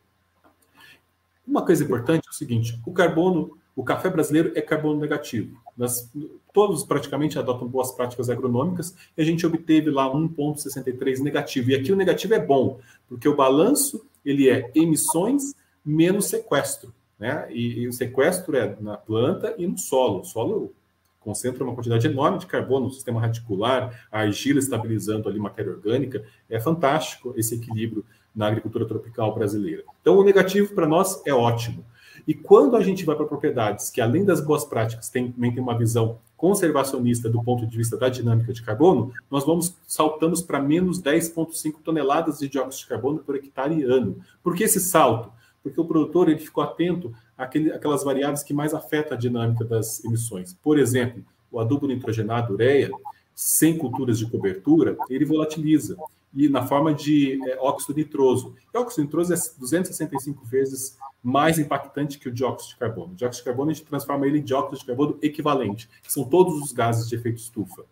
Uma 1.46 1.64
coisa 1.64 1.84
importante 1.84 2.26
é 2.26 2.30
o 2.30 2.34
seguinte: 2.34 2.78
o 2.84 2.92
carbono, 2.92 3.56
o 3.76 3.84
café 3.84 4.10
brasileiro 4.10 4.52
é 4.56 4.60
carbono 4.60 5.00
negativo. 5.00 5.56
Todos 6.52 6.84
praticamente 6.84 7.38
adotam 7.38 7.66
boas 7.66 7.92
práticas 7.92 8.28
agronômicas 8.28 8.94
e 9.16 9.22
a 9.22 9.24
gente 9.24 9.46
obteve 9.46 9.90
lá 9.90 10.12
1,63 10.12 11.20
negativo. 11.20 11.70
E 11.70 11.76
aqui 11.76 11.92
o 11.92 11.96
negativo 11.96 12.34
é 12.34 12.44
bom, 12.44 12.80
porque 13.08 13.28
o 13.28 13.36
balanço 13.36 14.04
ele 14.24 14.50
é 14.50 14.70
emissões 14.74 15.54
menos 15.84 16.26
sequestro. 16.26 16.92
Né? 17.18 17.46
E, 17.50 17.80
e 17.80 17.88
o 17.88 17.92
sequestro 17.92 18.56
é 18.56 18.76
na 18.80 18.96
planta 18.96 19.54
e 19.56 19.66
no 19.66 19.78
solo. 19.78 20.20
O 20.20 20.24
solo 20.24 20.74
concentra 21.22 21.64
uma 21.64 21.74
quantidade 21.74 22.06
enorme 22.06 22.38
de 22.38 22.46
carbono 22.46 22.86
no 22.86 22.92
sistema 22.92 23.20
radicular, 23.20 24.06
a 24.10 24.20
argila 24.20 24.58
estabilizando 24.58 25.28
ali 25.28 25.38
matéria 25.38 25.72
orgânica. 25.72 26.24
É 26.48 26.60
fantástico 26.60 27.32
esse 27.36 27.54
equilíbrio 27.54 28.04
na 28.34 28.46
agricultura 28.46 28.86
tropical 28.86 29.34
brasileira. 29.34 29.82
Então, 30.00 30.16
o 30.16 30.24
negativo 30.24 30.74
para 30.74 30.86
nós 30.86 31.20
é 31.26 31.32
ótimo. 31.32 31.84
E 32.26 32.34
quando 32.34 32.76
a 32.76 32.82
gente 32.82 33.04
vai 33.04 33.16
para 33.16 33.26
propriedades 33.26 33.90
que, 33.90 34.00
além 34.00 34.24
das 34.24 34.40
boas 34.40 34.64
práticas, 34.64 35.08
tem, 35.08 35.32
também 35.32 35.52
tem 35.52 35.62
uma 35.62 35.76
visão 35.76 36.18
conservacionista 36.36 37.28
do 37.28 37.42
ponto 37.42 37.66
de 37.66 37.76
vista 37.76 37.96
da 37.96 38.08
dinâmica 38.08 38.52
de 38.52 38.62
carbono, 38.62 39.12
nós 39.30 39.44
vamos 39.44 39.76
saltamos 39.86 40.42
para 40.42 40.60
menos 40.60 41.00
10,5 41.00 41.74
toneladas 41.84 42.38
de 42.38 42.48
dióxido 42.48 42.82
de 42.82 42.88
carbono 42.88 43.18
por 43.20 43.36
hectare 43.36 43.82
ano. 43.84 44.16
Por 44.42 44.54
que 44.54 44.64
esse 44.64 44.80
salto? 44.80 45.30
Porque 45.62 45.80
o 45.80 45.84
produtor 45.84 46.28
ele 46.28 46.38
ficou 46.38 46.62
atento 46.62 47.14
aquele, 47.36 47.72
aquelas 47.72 48.02
variáveis 48.02 48.42
que 48.42 48.52
mais 48.52 48.74
afetam 48.74 49.16
a 49.16 49.20
dinâmica 49.20 49.64
das 49.64 50.04
emissões. 50.04 50.52
Por 50.62 50.78
exemplo, 50.78 51.24
o 51.50 51.60
adubo 51.60 51.86
nitrogenado 51.86 52.54
ureia, 52.54 52.90
sem 53.34 53.76
culturas 53.76 54.18
de 54.18 54.28
cobertura, 54.28 54.96
ele 55.08 55.24
volatiliza 55.24 55.96
e 56.34 56.48
na 56.48 56.66
forma 56.66 56.94
de 56.94 57.38
é, 57.48 57.58
óxido 57.60 57.94
nitroso. 57.94 58.54
E 58.72 58.78
óxido 58.78 59.02
nitroso 59.02 59.32
é 59.32 59.36
265 59.58 60.44
vezes 60.46 60.98
mais 61.22 61.58
impactante 61.58 62.18
que 62.18 62.28
o 62.28 62.32
dióxido 62.32 62.70
de 62.70 62.76
carbono. 62.76 63.12
O 63.12 63.16
dióxido 63.16 63.42
de 63.42 63.44
carbono 63.44 63.70
a 63.70 63.74
gente 63.74 63.86
transforma 63.86 64.26
ele 64.26 64.38
em 64.38 64.42
dióxido 64.42 64.78
de 64.78 64.86
carbono 64.86 65.18
equivalente, 65.22 65.88
que 66.02 66.12
são 66.12 66.24
todos 66.24 66.60
os 66.60 66.72
gases 66.72 67.08
de 67.08 67.14
efeito 67.14 67.38
estufa. 67.38 67.84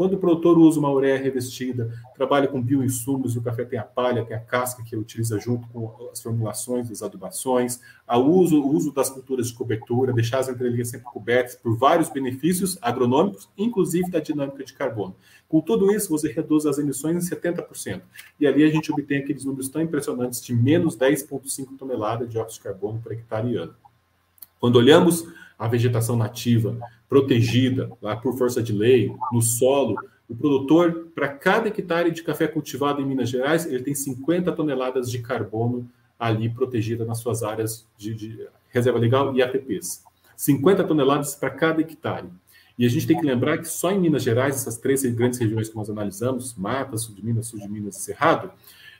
Quando 0.00 0.14
o 0.14 0.18
produtor 0.18 0.56
usa 0.56 0.80
uma 0.80 0.90
ureia 0.90 1.18
revestida, 1.18 1.92
trabalha 2.14 2.48
com 2.48 2.58
bioinsumos, 2.58 3.36
o 3.36 3.42
café 3.42 3.66
tem 3.66 3.78
a 3.78 3.84
palha, 3.84 4.24
tem 4.24 4.34
a 4.34 4.40
casca 4.40 4.82
que 4.82 4.96
utiliza 4.96 5.38
junto 5.38 5.68
com 5.68 6.08
as 6.10 6.22
formulações 6.22 6.88
das 6.88 7.02
adubações, 7.02 7.82
o 8.08 8.18
uso, 8.18 8.66
uso 8.66 8.94
das 8.94 9.10
culturas 9.10 9.48
de 9.48 9.52
cobertura, 9.52 10.14
deixar 10.14 10.38
as 10.38 10.48
entrelinhas 10.48 10.88
sempre 10.88 11.04
cobertas 11.04 11.54
por 11.54 11.76
vários 11.76 12.08
benefícios 12.08 12.78
agronômicos, 12.80 13.50
inclusive 13.58 14.10
da 14.10 14.20
dinâmica 14.20 14.64
de 14.64 14.72
carbono. 14.72 15.14
Com 15.46 15.60
tudo 15.60 15.92
isso, 15.92 16.08
você 16.08 16.32
reduz 16.32 16.64
as 16.64 16.78
emissões 16.78 17.22
em 17.22 17.36
70%. 17.36 18.00
E 18.40 18.46
ali 18.46 18.64
a 18.64 18.70
gente 18.70 18.90
obtém 18.90 19.18
aqueles 19.18 19.44
números 19.44 19.68
tão 19.68 19.82
impressionantes 19.82 20.42
de 20.42 20.54
menos 20.54 20.96
10,5 20.96 21.76
toneladas 21.76 22.26
de 22.26 22.32
dióxido 22.32 22.62
de 22.62 22.70
carbono 22.70 23.02
por 23.02 23.12
hectare 23.12 23.54
ano. 23.54 23.74
Quando 24.60 24.76
olhamos 24.76 25.26
a 25.58 25.66
vegetação 25.66 26.16
nativa 26.16 26.78
protegida 27.08 27.90
lá 28.00 28.14
por 28.14 28.38
força 28.38 28.62
de 28.62 28.72
lei, 28.72 29.12
no 29.32 29.42
solo, 29.42 29.96
o 30.28 30.36
produtor, 30.36 31.08
para 31.12 31.28
cada 31.28 31.68
hectare 31.68 32.12
de 32.12 32.22
café 32.22 32.46
cultivado 32.46 33.02
em 33.02 33.04
Minas 33.04 33.28
Gerais, 33.28 33.66
ele 33.66 33.82
tem 33.82 33.94
50 33.94 34.52
toneladas 34.52 35.10
de 35.10 35.18
carbono 35.18 35.90
ali 36.18 36.48
protegida 36.48 37.04
nas 37.04 37.18
suas 37.18 37.42
áreas 37.42 37.84
de, 37.96 38.14
de 38.14 38.46
reserva 38.68 38.98
legal 38.98 39.34
e 39.34 39.42
APPs. 39.42 40.04
50 40.36 40.84
toneladas 40.84 41.34
para 41.34 41.50
cada 41.50 41.80
hectare. 41.80 42.28
E 42.78 42.86
a 42.86 42.88
gente 42.88 43.06
tem 43.06 43.18
que 43.18 43.26
lembrar 43.26 43.58
que 43.58 43.68
só 43.68 43.90
em 43.90 43.98
Minas 43.98 44.22
Gerais, 44.22 44.54
essas 44.54 44.78
três 44.78 45.02
grandes 45.04 45.38
regiões 45.38 45.68
que 45.68 45.76
nós 45.76 45.90
analisamos, 45.90 46.54
Mata, 46.54 46.96
Sul 46.96 47.14
de 47.14 47.24
Minas, 47.24 47.48
Sul 47.48 47.58
de 47.58 47.68
Minas 47.68 47.96
e 47.96 48.00
Cerrado, 48.00 48.50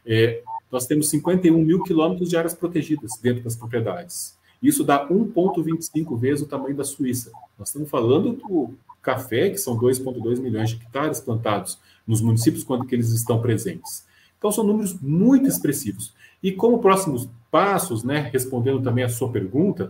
é, 0.04 0.42
nós 0.70 0.86
temos 0.86 1.08
51 1.10 1.56
mil 1.56 1.82
quilômetros 1.82 2.28
de 2.28 2.36
áreas 2.36 2.54
protegidas 2.54 3.12
dentro 3.22 3.44
das 3.44 3.56
propriedades. 3.56 4.38
Isso 4.62 4.84
dá 4.84 5.08
1,25 5.08 6.18
vezes 6.18 6.44
o 6.44 6.48
tamanho 6.48 6.76
da 6.76 6.84
Suíça. 6.84 7.32
Nós 7.58 7.68
estamos 7.68 7.88
falando 7.88 8.32
do 8.32 8.74
café, 9.00 9.48
que 9.50 9.58
são 9.58 9.78
2,2 9.78 10.38
milhões 10.38 10.70
de 10.70 10.76
hectares 10.76 11.20
plantados 11.20 11.78
nos 12.06 12.20
municípios 12.20 12.64
quando 12.64 12.86
que 12.86 12.94
eles 12.94 13.10
estão 13.10 13.40
presentes. 13.40 14.04
Então, 14.38 14.52
são 14.52 14.64
números 14.64 14.98
muito 15.00 15.48
expressivos. 15.48 16.14
E 16.42 16.52
como 16.52 16.80
próximos 16.80 17.28
passos, 17.50 18.04
né, 18.04 18.30
respondendo 18.32 18.82
também 18.82 19.04
a 19.04 19.08
sua 19.08 19.30
pergunta, 19.30 19.88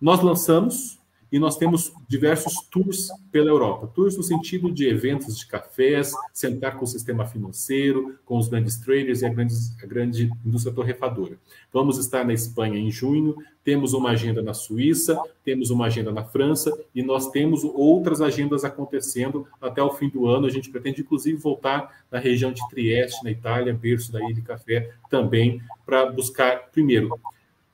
nós 0.00 0.20
lançamos 0.20 0.98
e 1.34 1.38
nós 1.40 1.56
temos 1.56 1.92
diversos 2.06 2.60
tours 2.70 3.08
pela 3.32 3.50
Europa. 3.50 3.90
Tours 3.92 4.16
no 4.16 4.22
sentido 4.22 4.70
de 4.70 4.86
eventos 4.86 5.36
de 5.36 5.44
cafés, 5.48 6.12
sentar 6.32 6.78
com 6.78 6.84
o 6.84 6.86
sistema 6.86 7.26
financeiro, 7.26 8.16
com 8.24 8.38
os 8.38 8.46
grandes 8.46 8.76
traders 8.76 9.20
e 9.20 9.26
a 9.26 9.28
grande, 9.28 9.52
a 9.82 9.84
grande 9.84 10.30
indústria 10.46 10.72
torrefadora. 10.72 11.36
Vamos 11.72 11.98
estar 11.98 12.24
na 12.24 12.32
Espanha 12.32 12.78
em 12.78 12.88
junho, 12.88 13.34
temos 13.64 13.94
uma 13.94 14.10
agenda 14.10 14.42
na 14.42 14.54
Suíça, 14.54 15.20
temos 15.44 15.70
uma 15.70 15.86
agenda 15.86 16.12
na 16.12 16.22
França 16.22 16.72
e 16.94 17.02
nós 17.02 17.28
temos 17.32 17.64
outras 17.64 18.20
agendas 18.20 18.64
acontecendo 18.64 19.44
até 19.60 19.82
o 19.82 19.90
fim 19.90 20.08
do 20.08 20.28
ano. 20.28 20.46
A 20.46 20.50
gente 20.50 20.70
pretende, 20.70 21.00
inclusive, 21.00 21.36
voltar 21.36 22.04
na 22.12 22.20
região 22.20 22.52
de 22.52 22.60
Trieste, 22.68 23.24
na 23.24 23.32
Itália, 23.32 23.74
berço 23.74 24.12
da 24.12 24.22
Ilha 24.22 24.34
de 24.34 24.42
Café, 24.42 24.92
também 25.10 25.60
para 25.84 26.06
buscar, 26.06 26.70
primeiro, 26.70 27.18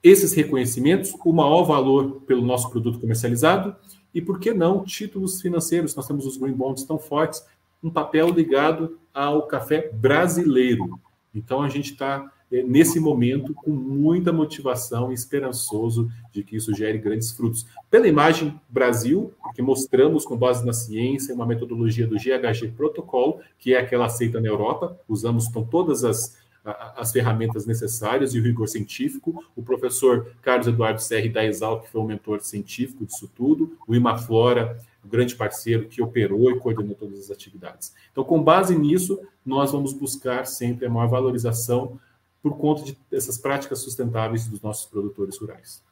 esses 0.02 0.32
reconhecimentos, 0.32 1.14
o 1.24 1.32
maior 1.32 1.64
valor 1.64 2.22
pelo 2.22 2.42
nosso 2.42 2.70
produto 2.70 2.98
comercializado 2.98 3.76
e, 4.14 4.20
por 4.20 4.40
que 4.40 4.52
não, 4.52 4.84
títulos 4.84 5.40
financeiros. 5.40 5.94
Nós 5.94 6.06
temos 6.06 6.26
os 6.26 6.36
green 6.36 6.52
bonds 6.52 6.84
tão 6.84 6.98
fortes, 6.98 7.44
um 7.82 7.90
papel 7.90 8.30
ligado 8.30 8.98
ao 9.12 9.46
café 9.46 9.90
brasileiro. 9.92 10.98
Então, 11.34 11.62
a 11.62 11.68
gente 11.68 11.92
está, 11.92 12.30
é, 12.50 12.62
nesse 12.62 12.98
momento, 12.98 13.54
com 13.54 13.70
muita 13.70 14.32
motivação 14.32 15.10
e 15.10 15.14
esperançoso 15.14 16.10
de 16.32 16.42
que 16.42 16.56
isso 16.56 16.74
gere 16.74 16.98
grandes 16.98 17.30
frutos. 17.30 17.66
Pela 17.90 18.08
imagem 18.08 18.58
Brasil, 18.68 19.32
porque 19.42 19.62
mostramos, 19.62 20.24
com 20.24 20.36
base 20.36 20.64
na 20.64 20.72
ciência, 20.72 21.34
uma 21.34 21.46
metodologia 21.46 22.06
do 22.06 22.16
GHG 22.16 22.72
Protocol, 22.76 23.40
que 23.58 23.74
é 23.74 23.78
aquela 23.78 24.06
aceita 24.06 24.40
na 24.40 24.48
Europa, 24.48 24.98
usamos 25.08 25.46
então, 25.46 25.64
todas 25.64 26.04
as 26.04 26.39
as 26.64 27.10
ferramentas 27.10 27.66
necessárias 27.66 28.34
e 28.34 28.40
o 28.40 28.42
rigor 28.42 28.68
científico. 28.68 29.44
O 29.56 29.62
professor 29.62 30.34
Carlos 30.42 30.66
Eduardo 30.66 31.00
Serri 31.00 31.28
da 31.28 31.44
Exal, 31.44 31.80
que 31.80 31.90
foi 31.90 32.00
um 32.00 32.06
mentor 32.06 32.40
científico 32.40 33.04
disso 33.04 33.30
tudo, 33.34 33.78
o 33.86 33.94
Imaflora, 33.94 34.78
o 35.04 35.08
grande 35.08 35.34
parceiro 35.34 35.88
que 35.88 36.02
operou 36.02 36.50
e 36.50 36.58
coordenou 36.58 36.94
todas 36.94 37.18
as 37.18 37.30
atividades. 37.30 37.94
Então, 38.12 38.22
com 38.22 38.42
base 38.42 38.76
nisso, 38.78 39.20
nós 39.44 39.72
vamos 39.72 39.92
buscar 39.92 40.46
sempre 40.46 40.86
a 40.86 40.90
maior 40.90 41.08
valorização 41.08 41.98
por 42.42 42.56
conta 42.58 42.82
de, 42.84 42.96
dessas 43.10 43.38
práticas 43.38 43.80
sustentáveis 43.80 44.46
dos 44.46 44.60
nossos 44.60 44.86
produtores 44.86 45.38
rurais. 45.38 45.82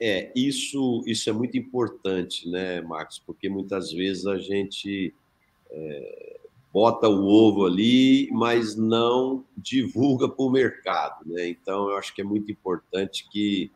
É, 0.00 0.30
isso, 0.34 1.02
isso 1.06 1.28
é 1.30 1.32
muito 1.32 1.56
importante, 1.56 2.48
né, 2.48 2.80
Marcos? 2.82 3.18
Porque 3.18 3.48
muitas 3.48 3.92
vezes 3.92 4.26
a 4.26 4.38
gente 4.38 5.14
é, 5.70 6.40
bota 6.76 7.08
o 7.08 7.24
ovo 7.24 7.64
ali, 7.64 8.28
mas 8.32 8.76
não 8.76 9.42
divulga 9.56 10.28
para 10.28 10.44
o 10.44 10.50
mercado. 10.50 11.24
Né? 11.24 11.48
Então, 11.48 11.88
eu 11.88 11.96
acho 11.96 12.14
que 12.14 12.20
é 12.20 12.24
muito 12.24 12.52
importante 12.52 13.26
que 13.30 13.70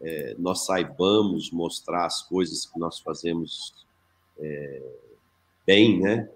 é, 0.00 0.34
nós 0.38 0.64
saibamos 0.64 1.50
mostrar 1.50 2.06
as 2.06 2.22
coisas 2.22 2.64
que 2.64 2.78
nós 2.80 2.98
fazemos 2.98 3.84
é, 4.38 4.82
bem, 5.66 6.00
né? 6.00 6.30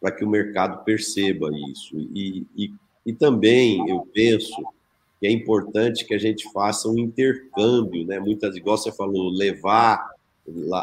Para 0.00 0.12
que 0.12 0.24
o 0.24 0.30
mercado 0.30 0.82
perceba 0.84 1.50
isso. 1.70 1.98
E, 1.98 2.46
e, 2.56 2.72
e 3.04 3.12
também 3.12 3.86
eu 3.90 4.08
penso 4.10 4.56
que 5.20 5.26
é 5.26 5.30
importante 5.30 6.06
que 6.06 6.14
a 6.14 6.18
gente 6.18 6.50
faça 6.50 6.88
um 6.88 6.98
intercâmbio, 6.98 8.06
né? 8.06 8.18
Muitas, 8.18 8.56
igual 8.56 8.78
você 8.78 8.90
falou, 8.90 9.28
levar 9.28 10.12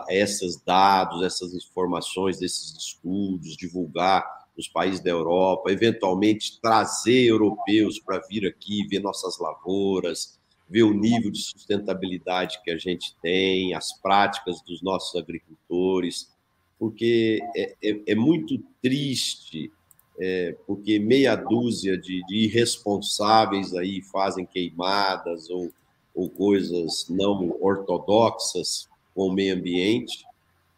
esses 0.09 0.57
dados, 0.57 1.23
essas 1.23 1.55
informações 1.55 2.37
desses 2.37 2.77
estudos, 2.77 3.57
divulgar 3.57 4.38
nos 4.59 4.67
países 4.67 4.99
da 4.99 5.09
Europa, 5.09 5.71
eventualmente 5.71 6.59
trazer 6.61 7.27
europeus 7.27 7.97
para 7.97 8.19
vir 8.27 8.45
aqui 8.45 8.85
ver 8.87 8.99
nossas 8.99 9.39
lavouras, 9.39 10.37
ver 10.69 10.83
o 10.83 10.93
nível 10.93 11.31
de 11.31 11.39
sustentabilidade 11.39 12.61
que 12.61 12.69
a 12.69 12.77
gente 12.77 13.15
tem, 13.21 13.73
as 13.73 13.97
práticas 14.01 14.61
dos 14.61 14.81
nossos 14.81 15.15
agricultores, 15.15 16.29
porque 16.77 17.39
é, 17.55 17.73
é, 17.81 18.01
é 18.07 18.15
muito 18.15 18.61
triste, 18.81 19.71
é, 20.19 20.53
porque 20.67 20.99
meia 20.99 21.37
dúzia 21.37 21.97
de, 21.97 22.21
de, 22.27 22.35
irresponsáveis 22.43 23.73
aí 23.73 24.01
fazem 24.01 24.45
queimadas 24.45 25.49
ou, 25.49 25.71
ou 26.13 26.29
coisas 26.29 27.07
não 27.09 27.55
ortodoxas 27.61 28.89
com 29.15 29.27
o 29.27 29.33
meio 29.33 29.55
ambiente, 29.55 30.25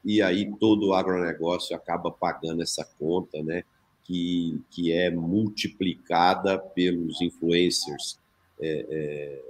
e 0.04 0.22
aí 0.22 0.52
todo 0.60 0.88
o 0.88 0.94
agronegócio 0.94 1.76
acaba 1.76 2.12
pagando 2.12 2.62
essa 2.62 2.84
conta, 2.98 3.42
né? 3.44 3.64
Que, 4.04 4.60
que 4.72 4.92
é 4.92 5.12
multiplicada 5.12 6.58
pelos 6.58 7.22
influencers 7.22 8.20
é, 8.60 8.86
é, 8.90 9.42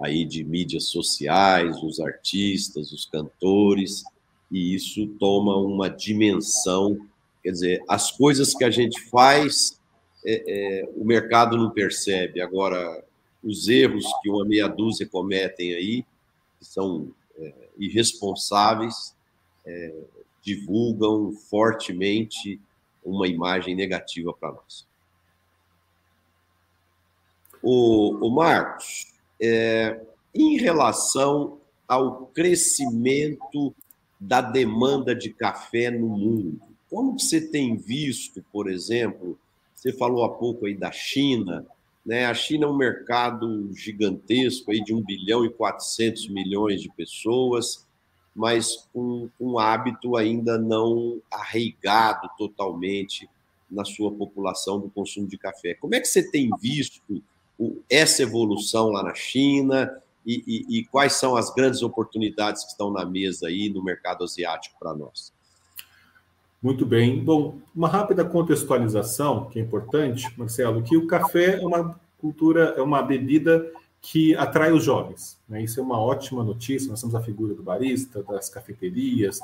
aí 0.00 0.24
de 0.24 0.44
mídias 0.44 0.88
sociais, 0.88 1.82
os 1.82 2.00
artistas, 2.00 2.92
os 2.92 3.06
cantores, 3.06 4.02
e 4.50 4.74
isso 4.74 5.06
toma 5.18 5.56
uma 5.56 5.88
dimensão, 5.88 6.98
quer 7.42 7.52
dizer, 7.52 7.82
as 7.88 8.10
coisas 8.10 8.54
que 8.54 8.64
a 8.64 8.70
gente 8.70 9.00
faz, 9.08 9.80
é, 10.26 10.42
é, 10.82 10.88
o 10.96 11.04
mercado 11.04 11.56
não 11.56 11.70
percebe. 11.70 12.40
Agora, 12.40 13.02
os 13.42 13.68
erros 13.68 14.04
que 14.22 14.28
uma 14.28 14.44
meia 14.44 14.68
dúzia 14.68 15.06
cometem 15.06 15.74
aí, 15.74 16.04
que 16.58 16.66
são 16.66 17.08
irresponsáveis, 17.78 19.16
é, 19.64 19.94
divulgam 20.42 21.32
fortemente 21.32 22.60
uma 23.04 23.26
imagem 23.26 23.74
negativa 23.74 24.32
para 24.32 24.52
nós. 24.52 24.86
O, 27.62 28.26
o 28.26 28.30
Marcos, 28.30 29.12
é, 29.40 30.00
em 30.34 30.56
relação 30.58 31.60
ao 31.86 32.26
crescimento 32.26 33.74
da 34.18 34.40
demanda 34.40 35.14
de 35.14 35.32
café 35.32 35.90
no 35.90 36.08
mundo, 36.08 36.60
como 36.88 37.18
você 37.18 37.40
tem 37.40 37.76
visto, 37.76 38.44
por 38.52 38.68
exemplo, 38.70 39.38
você 39.74 39.92
falou 39.92 40.24
há 40.24 40.28
pouco 40.28 40.66
aí 40.66 40.74
da 40.74 40.92
China, 40.92 41.66
né? 42.04 42.26
A 42.26 42.34
China 42.34 42.66
é 42.66 42.68
um 42.68 42.76
mercado 42.76 43.70
gigantesco 43.74 44.70
aí 44.70 44.82
de 44.82 44.94
1 44.94 45.02
bilhão 45.02 45.44
e 45.44 45.50
400 45.50 46.28
milhões 46.28 46.80
de 46.80 46.90
pessoas, 46.90 47.86
mas 48.34 48.88
com 48.92 49.28
um 49.38 49.58
hábito 49.58 50.16
ainda 50.16 50.58
não 50.58 51.20
arraigado 51.30 52.28
totalmente 52.36 53.28
na 53.70 53.84
sua 53.84 54.12
população 54.12 54.80
do 54.80 54.90
consumo 54.90 55.26
de 55.26 55.38
café. 55.38 55.74
Como 55.74 55.94
é 55.94 56.00
que 56.00 56.08
você 56.08 56.28
tem 56.30 56.50
visto 56.60 57.00
essa 57.88 58.22
evolução 58.22 58.88
lá 58.88 59.02
na 59.02 59.14
China 59.14 59.90
e, 60.26 60.42
e, 60.46 60.78
e, 60.78 60.84
quais 60.86 61.14
são 61.14 61.36
as 61.36 61.52
grandes 61.52 61.82
oportunidades 61.82 62.64
que 62.64 62.70
estão 62.70 62.90
na 62.92 63.04
mesa 63.04 63.48
aí 63.48 63.68
no 63.68 63.82
mercado 63.82 64.24
asiático 64.24 64.76
para 64.78 64.94
nós? 64.94 65.32
Muito 66.62 66.86
bem. 66.86 67.22
Bom, 67.22 67.58
uma 67.74 67.88
rápida 67.88 68.24
contextualização 68.24 69.46
que 69.46 69.58
é 69.58 69.62
importante, 69.62 70.32
Marcelo, 70.38 70.82
que 70.82 70.96
o 70.96 71.06
café 71.06 71.60
é 71.60 71.66
uma 71.66 71.98
cultura, 72.18 72.74
é 72.76 72.80
uma 72.80 73.02
bebida 73.02 73.68
que 74.00 74.34
atrai 74.36 74.72
os 74.72 74.84
jovens. 74.84 75.40
Né? 75.48 75.62
Isso 75.64 75.80
é 75.80 75.82
uma 75.82 75.98
ótima 75.98 76.44
notícia. 76.44 76.88
Nós 76.88 77.00
temos 77.00 77.16
a 77.16 77.20
figura 77.20 77.52
do 77.54 77.62
barista, 77.62 78.22
das 78.22 78.48
cafeterias, 78.48 79.40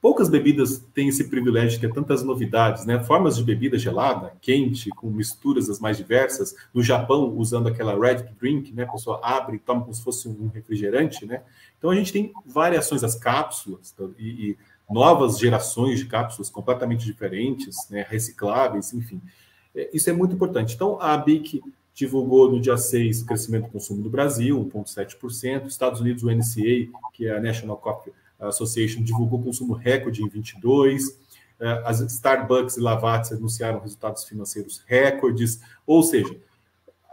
Poucas 0.00 0.30
bebidas 0.30 0.78
têm 0.94 1.08
esse 1.08 1.28
privilégio 1.28 1.78
de 1.78 1.86
ter 1.86 1.92
tantas 1.92 2.22
novidades, 2.22 2.86
né? 2.86 2.98
Formas 3.04 3.36
de 3.36 3.44
bebida 3.44 3.78
gelada, 3.78 4.32
quente, 4.40 4.88
com 4.88 5.10
misturas 5.10 5.68
as 5.68 5.78
mais 5.78 5.98
diversas. 5.98 6.54
No 6.72 6.82
Japão, 6.82 7.36
usando 7.36 7.68
aquela 7.68 7.92
to 8.14 8.34
drink, 8.40 8.72
né? 8.72 8.84
A 8.84 8.92
pessoa 8.92 9.20
abre 9.22 9.56
e 9.56 9.58
toma 9.58 9.82
como 9.82 9.92
se 9.92 10.02
fosse 10.02 10.26
um 10.26 10.48
refrigerante, 10.48 11.26
né? 11.26 11.42
Então 11.76 11.90
a 11.90 11.94
gente 11.94 12.14
tem 12.14 12.32
variações 12.46 13.02
das 13.02 13.14
cápsulas 13.14 13.94
e, 14.18 14.52
e 14.52 14.58
novas 14.90 15.38
gerações 15.38 15.98
de 15.98 16.06
cápsulas 16.06 16.50
completamente 16.50 17.04
diferentes, 17.04 17.88
né? 17.88 18.04
recicláveis, 18.08 18.92
enfim. 18.92 19.20
É, 19.74 19.90
isso 19.92 20.10
é 20.10 20.12
muito 20.12 20.34
importante. 20.34 20.74
Então 20.74 21.00
a 21.00 21.14
ABIC 21.14 21.62
divulgou 21.94 22.50
no 22.50 22.60
dia 22.60 22.76
6 22.76 23.22
o 23.22 23.26
crescimento 23.26 23.64
do 23.64 23.70
consumo 23.70 24.02
do 24.02 24.10
Brasil, 24.10 24.58
1,7%. 24.74 25.66
Estados 25.66 26.00
Unidos, 26.00 26.22
o 26.22 26.30
NCA, 26.30 26.88
que 27.12 27.26
é 27.26 27.36
a 27.36 27.40
National 27.40 27.76
Coffee 27.76 28.12
Association 28.48 29.02
divulgou 29.02 29.42
consumo 29.42 29.74
recorde 29.74 30.22
em 30.22 30.28
22, 30.28 31.18
é, 31.60 31.82
as 31.84 32.00
Starbucks 32.00 32.76
e 32.76 32.80
Lavazza 32.80 33.34
anunciaram 33.34 33.80
resultados 33.80 34.24
financeiros 34.24 34.82
recordes, 34.86 35.60
ou 35.86 36.02
seja, 36.02 36.34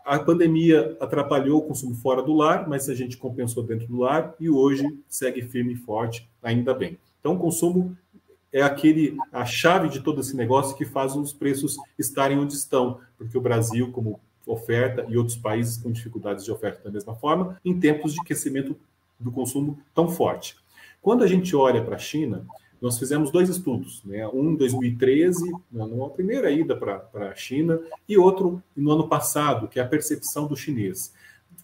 a 0.06 0.18
pandemia 0.18 0.96
atrapalhou 1.02 1.60
o 1.60 1.64
consumo 1.64 1.94
fora 1.96 2.24
do 2.24 2.34
lar, 2.34 2.68
mas 2.68 2.88
a 2.88 2.96
gente 2.96 3.18
compensou 3.18 3.62
dentro 3.62 3.88
do 3.88 3.98
lar 3.98 4.34
e 4.40 4.50
hoje 4.50 4.88
segue 5.10 5.42
firme 5.42 5.74
e 5.74 5.76
forte, 5.76 6.30
ainda 6.42 6.74
bem. 6.74 6.98
Então, 7.20 7.36
o 7.36 7.40
consumo 7.40 7.98
é 8.52 8.62
aquele 8.62 9.18
a 9.32 9.46
chave 9.46 9.90
de 9.90 10.00
todo 10.00 10.22
esse 10.22 10.36
negócio 10.36 10.76
que 10.76 10.86
faz 10.86 11.16
os 11.16 11.34
preços 11.34 11.78
estarem 11.98 12.40
onde 12.40 12.54
estão, 12.54 13.00
porque 13.18 13.38
o 13.38 13.42
Brasil, 13.42 13.92
como 13.92 14.20
oferta 14.46 15.06
e 15.10 15.18
outros 15.18 15.38
países 15.38 15.78
com 15.78 15.92
dificuldades 15.92 16.46
de 16.46 16.52
oferta 16.52 16.84
da 16.84 16.90
mesma 16.90 17.14
forma, 17.16 17.60
em 17.64 17.78
tempos 17.78 18.14
de 18.14 18.22
aquecimento 18.22 18.76
do 19.20 19.32
consumo 19.32 19.78
tão 19.94 20.10
forte. 20.10 20.56
Quando 21.02 21.24
a 21.24 21.28
gente 21.28 21.56
olha 21.56 21.84
para 21.84 21.96
a 21.96 22.00
China, 22.00 22.46
nós 22.82 22.98
fizemos 22.98 23.32
dois 23.32 23.50
estudos, 23.50 24.04
né? 24.06 24.28
um 24.28 24.52
em 24.52 24.56
2013, 24.56 25.52
numa 25.72 26.10
primeira 26.10 26.52
ida 26.52 26.76
para 26.76 27.30
a 27.30 27.36
China, 27.36 27.80
e 28.08 28.18
outro 28.18 28.62
no 28.76 28.92
ano 28.92 29.08
passado, 29.08 29.68
que 29.68 29.80
é 29.80 29.84
a 29.84 29.88
percepção 29.88 30.48
do 30.48 30.56
chinês. 30.56 31.14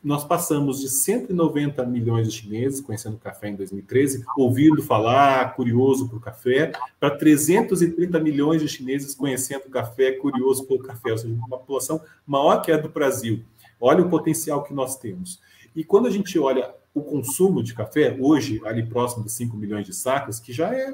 Nós 0.03 0.25
passamos 0.25 0.81
de 0.81 0.89
190 0.89 1.85
milhões 1.85 2.27
de 2.27 2.37
chineses 2.37 2.81
conhecendo 2.81 3.15
o 3.15 3.19
café 3.19 3.47
em 3.47 3.55
2013, 3.55 4.25
ouvindo 4.37 4.83
falar, 4.83 5.55
curioso 5.55 6.09
por 6.09 6.19
café, 6.19 6.73
para 6.99 7.11
330 7.11 8.19
milhões 8.19 8.61
de 8.61 8.67
chineses 8.67 9.15
conhecendo 9.15 9.63
o 9.67 9.69
café, 9.69 10.11
curioso 10.11 10.65
pelo 10.65 10.83
café, 10.83 11.11
ou 11.11 11.17
seja, 11.17 11.33
uma 11.33 11.57
população 11.57 12.01
maior 12.27 12.61
que 12.61 12.69
a 12.69 12.77
do 12.77 12.89
Brasil. 12.89 13.45
Olha 13.79 14.03
o 14.03 14.09
potencial 14.09 14.63
que 14.63 14.73
nós 14.73 14.97
temos. 14.97 15.39
E 15.73 15.85
quando 15.85 16.07
a 16.07 16.11
gente 16.11 16.37
olha 16.37 16.73
o 16.93 17.01
consumo 17.01 17.63
de 17.63 17.73
café, 17.73 18.15
hoje, 18.19 18.61
ali 18.65 18.85
próximo 18.85 19.23
de 19.23 19.31
5 19.31 19.55
milhões 19.55 19.85
de 19.85 19.93
sacas, 19.93 20.37
que 20.37 20.51
já 20.51 20.75
é 20.75 20.93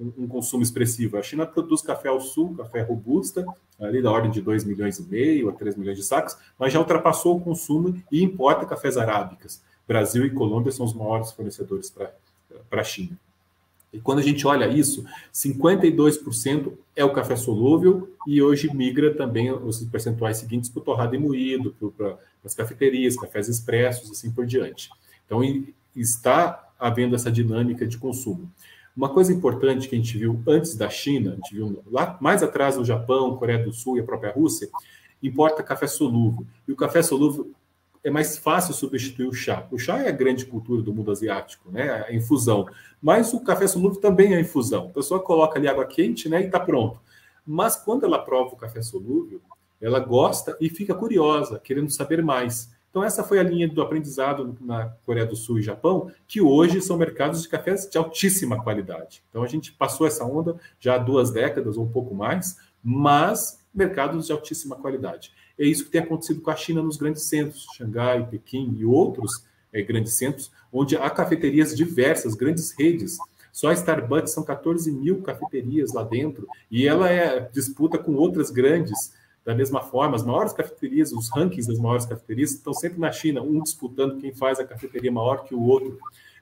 um, 0.00 0.24
um, 0.24 0.26
consumo 0.26 0.62
expressivo. 0.62 1.18
A 1.18 1.22
China 1.22 1.46
produz 1.46 1.82
café 1.82 2.08
ao 2.08 2.20
sul, 2.20 2.56
café 2.56 2.80
robusta, 2.80 3.44
ali 3.78 4.02
da 4.02 4.10
ordem 4.10 4.30
de 4.30 4.40
2 4.40 4.64
milhões 4.64 4.98
e 4.98 5.02
meio 5.02 5.48
a 5.48 5.52
3 5.52 5.76
milhões 5.76 5.96
de 5.96 6.02
sacas, 6.02 6.38
mas 6.58 6.72
já 6.72 6.78
ultrapassou 6.78 7.36
o 7.36 7.40
consumo 7.40 8.02
e 8.10 8.22
importa 8.22 8.66
cafés 8.66 8.96
arábicas. 8.96 9.62
Brasil 9.86 10.24
e 10.24 10.30
Colômbia 10.30 10.72
são 10.72 10.86
os 10.86 10.94
maiores 10.94 11.32
fornecedores 11.32 11.90
para 11.90 12.80
a 12.80 12.84
China. 12.84 13.18
E 13.92 13.98
quando 13.98 14.20
a 14.20 14.22
gente 14.22 14.46
olha 14.46 14.68
isso, 14.68 15.04
52% 15.34 16.72
é 16.94 17.04
o 17.04 17.12
café 17.12 17.34
solúvel 17.34 18.08
e 18.26 18.40
hoje 18.40 18.72
migra 18.72 19.12
também 19.14 19.50
os 19.50 19.82
percentuais 19.84 20.36
seguintes 20.36 20.70
para 20.70 20.80
o 20.80 20.84
torrado 20.84 21.14
e 21.16 21.18
moído, 21.18 21.74
para 21.96 22.16
as 22.44 22.54
cafeterias, 22.54 23.16
cafés 23.16 23.48
expressos, 23.48 24.10
assim 24.10 24.30
por 24.30 24.46
diante. 24.46 24.90
Então, 25.26 25.40
está 25.94 26.68
havendo 26.78 27.16
essa 27.16 27.32
dinâmica 27.32 27.86
de 27.86 27.98
consumo. 27.98 28.50
Uma 28.96 29.08
coisa 29.08 29.32
importante 29.32 29.88
que 29.88 29.94
a 29.94 29.98
gente 29.98 30.18
viu 30.18 30.42
antes 30.46 30.74
da 30.74 30.88
China, 30.90 31.32
a 31.32 31.34
gente 31.36 31.54
viu 31.54 31.82
lá 31.90 32.18
mais 32.20 32.42
atrás 32.42 32.76
no 32.76 32.84
Japão, 32.84 33.36
Coreia 33.36 33.62
do 33.62 33.72
Sul 33.72 33.96
e 33.96 34.00
a 34.00 34.04
própria 34.04 34.32
Rússia, 34.32 34.68
importa 35.22 35.62
café 35.62 35.86
solúvel. 35.86 36.46
E 36.66 36.72
o 36.72 36.76
café 36.76 37.02
solúvel 37.02 37.50
é 38.02 38.10
mais 38.10 38.38
fácil 38.38 38.74
substituir 38.74 39.26
o 39.26 39.32
chá. 39.32 39.66
O 39.70 39.78
chá 39.78 40.02
é 40.02 40.08
a 40.08 40.12
grande 40.12 40.46
cultura 40.46 40.82
do 40.82 40.92
mundo 40.92 41.10
asiático, 41.10 41.70
né? 41.70 42.04
A 42.08 42.14
infusão. 42.14 42.66
Mas 43.00 43.32
o 43.32 43.40
café 43.40 43.66
solúvel 43.66 44.00
também 44.00 44.34
é 44.34 44.40
infusão. 44.40 44.86
A 44.86 44.92
pessoa 44.92 45.20
coloca 45.20 45.58
ali 45.58 45.68
água 45.68 45.86
quente, 45.86 46.28
né? 46.28 46.42
E 46.42 46.46
está 46.46 46.58
pronto. 46.58 47.00
Mas 47.46 47.76
quando 47.76 48.04
ela 48.04 48.18
prova 48.18 48.54
o 48.54 48.56
café 48.56 48.82
solúvel, 48.82 49.40
ela 49.80 50.00
gosta 50.00 50.56
e 50.60 50.68
fica 50.68 50.94
curiosa, 50.94 51.58
querendo 51.58 51.90
saber 51.90 52.22
mais. 52.22 52.70
Então, 52.90 53.04
essa 53.04 53.22
foi 53.22 53.38
a 53.38 53.42
linha 53.42 53.68
do 53.68 53.80
aprendizado 53.80 54.56
na 54.60 54.88
Coreia 55.06 55.24
do 55.24 55.36
Sul 55.36 55.60
e 55.60 55.62
Japão, 55.62 56.10
que 56.26 56.40
hoje 56.40 56.82
são 56.82 56.96
mercados 56.96 57.42
de 57.42 57.48
cafés 57.48 57.88
de 57.88 57.96
altíssima 57.96 58.60
qualidade. 58.62 59.22
Então, 59.30 59.44
a 59.44 59.46
gente 59.46 59.72
passou 59.72 60.06
essa 60.06 60.24
onda 60.24 60.56
já 60.80 60.96
há 60.96 60.98
duas 60.98 61.30
décadas 61.30 61.76
ou 61.76 61.84
um 61.84 61.90
pouco 61.90 62.14
mais, 62.14 62.58
mas 62.82 63.60
mercados 63.72 64.26
de 64.26 64.32
altíssima 64.32 64.74
qualidade. 64.74 65.32
É 65.56 65.64
isso 65.64 65.84
que 65.84 65.90
tem 65.90 66.00
acontecido 66.00 66.40
com 66.40 66.50
a 66.50 66.56
China 66.56 66.82
nos 66.82 66.96
grandes 66.96 67.22
centros, 67.22 67.66
Xangai, 67.76 68.26
Pequim 68.26 68.74
e 68.76 68.84
outros, 68.84 69.44
é, 69.72 69.80
grandes 69.82 70.14
centros, 70.14 70.50
onde 70.72 70.96
há 70.96 71.08
cafeterias 71.10 71.76
diversas, 71.76 72.34
grandes 72.34 72.72
redes. 72.72 73.18
Só 73.52 73.68
a 73.68 73.72
Starbucks 73.72 74.32
são 74.32 74.42
14 74.42 74.90
mil 74.90 75.22
cafeterias 75.22 75.92
lá 75.92 76.02
dentro, 76.02 76.48
e 76.68 76.88
ela 76.88 77.08
é 77.08 77.48
disputa 77.52 77.98
com 77.98 78.14
outras 78.14 78.50
grandes 78.50 79.12
da 79.44 79.54
mesma 79.54 79.80
forma. 79.82 80.16
As 80.16 80.24
maiores 80.24 80.52
cafeterias, 80.52 81.12
os 81.12 81.30
rankings 81.30 81.66
das 81.66 81.78
maiores 81.78 82.06
cafeterias 82.06 82.52
estão 82.52 82.72
sempre 82.72 82.98
na 82.98 83.10
China, 83.10 83.42
um 83.42 83.62
disputando 83.62 84.20
quem 84.20 84.32
faz 84.32 84.58
a 84.60 84.64
cafeteria 84.64 85.10
maior 85.10 85.44
que 85.44 85.54
o 85.54 85.62
outro, 85.62 85.98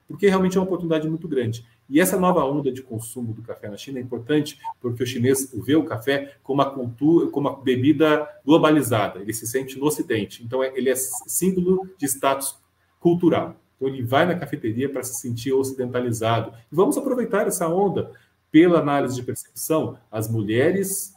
porque 0.07 0.27
realmente 0.27 0.57
é 0.57 0.59
uma 0.59 0.65
oportunidade 0.65 1.07
muito 1.07 1.27
grande. 1.27 1.65
E 1.89 1.99
essa 1.99 2.19
nova 2.19 2.43
onda 2.45 2.71
de 2.71 2.83
consumo 2.83 3.33
do 3.33 3.41
café 3.41 3.67
na 3.67 3.77
China 3.77 3.97
é 3.97 4.01
importante 4.01 4.59
porque 4.79 5.01
o 5.01 5.05
chinês 5.05 5.51
vê 5.53 5.75
o 5.75 5.83
café 5.83 6.35
como 6.43 6.61
uma 6.61 6.69
cultura, 6.69 7.27
como 7.31 7.49
uma 7.49 7.59
bebida 7.59 8.27
globalizada. 8.45 9.19
Ele 9.19 9.33
se 9.33 9.47
sente 9.47 9.77
no 9.79 9.85
Ocidente. 9.85 10.43
Então 10.43 10.63
é, 10.63 10.71
ele 10.75 10.89
é 10.89 10.95
símbolo 10.95 11.89
de 11.97 12.05
status 12.05 12.57
cultural. 12.99 13.55
Então 13.75 13.87
ele 13.87 14.03
vai 14.03 14.25
na 14.25 14.35
cafeteria 14.35 14.87
para 14.87 15.01
se 15.01 15.19
sentir 15.19 15.51
ocidentalizado. 15.51 16.53
E 16.71 16.75
vamos 16.75 16.95
aproveitar 16.95 17.47
essa 17.47 17.67
onda. 17.67 18.11
Pela 18.51 18.79
análise 18.79 19.15
de 19.15 19.21
percepção, 19.21 19.97
as 20.11 20.27
mulheres 20.27 21.13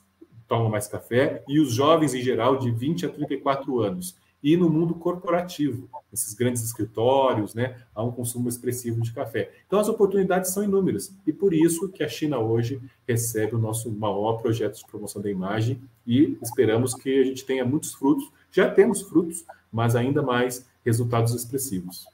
tomam 0.52 0.68
mais 0.68 0.86
café 0.86 1.42
e 1.48 1.58
os 1.58 1.72
jovens 1.72 2.12
em 2.12 2.20
geral 2.20 2.58
de 2.58 2.70
20 2.70 3.06
a 3.06 3.08
34 3.08 3.80
anos 3.80 4.14
e 4.42 4.54
no 4.54 4.68
mundo 4.68 4.94
corporativo, 4.94 5.88
esses 6.12 6.34
grandes 6.34 6.62
escritórios, 6.62 7.54
né, 7.54 7.80
há 7.94 8.02
um 8.02 8.12
consumo 8.12 8.50
expressivo 8.50 9.00
de 9.00 9.14
café. 9.14 9.50
Então 9.66 9.78
as 9.78 9.88
oportunidades 9.88 10.50
são 10.50 10.62
inúmeras 10.62 11.10
e 11.26 11.32
por 11.32 11.54
isso 11.54 11.88
que 11.88 12.04
a 12.04 12.08
China 12.08 12.38
hoje 12.38 12.82
recebe 13.08 13.54
o 13.54 13.58
nosso 13.58 13.90
maior 13.90 14.42
projeto 14.42 14.76
de 14.76 14.86
promoção 14.86 15.22
da 15.22 15.30
imagem 15.30 15.80
e 16.06 16.36
esperamos 16.42 16.92
que 16.92 17.20
a 17.20 17.24
gente 17.24 17.46
tenha 17.46 17.64
muitos 17.64 17.94
frutos. 17.94 18.30
Já 18.50 18.70
temos 18.70 19.00
frutos, 19.00 19.46
mas 19.72 19.96
ainda 19.96 20.20
mais 20.20 20.66
resultados 20.84 21.32
expressivos. 21.32 22.04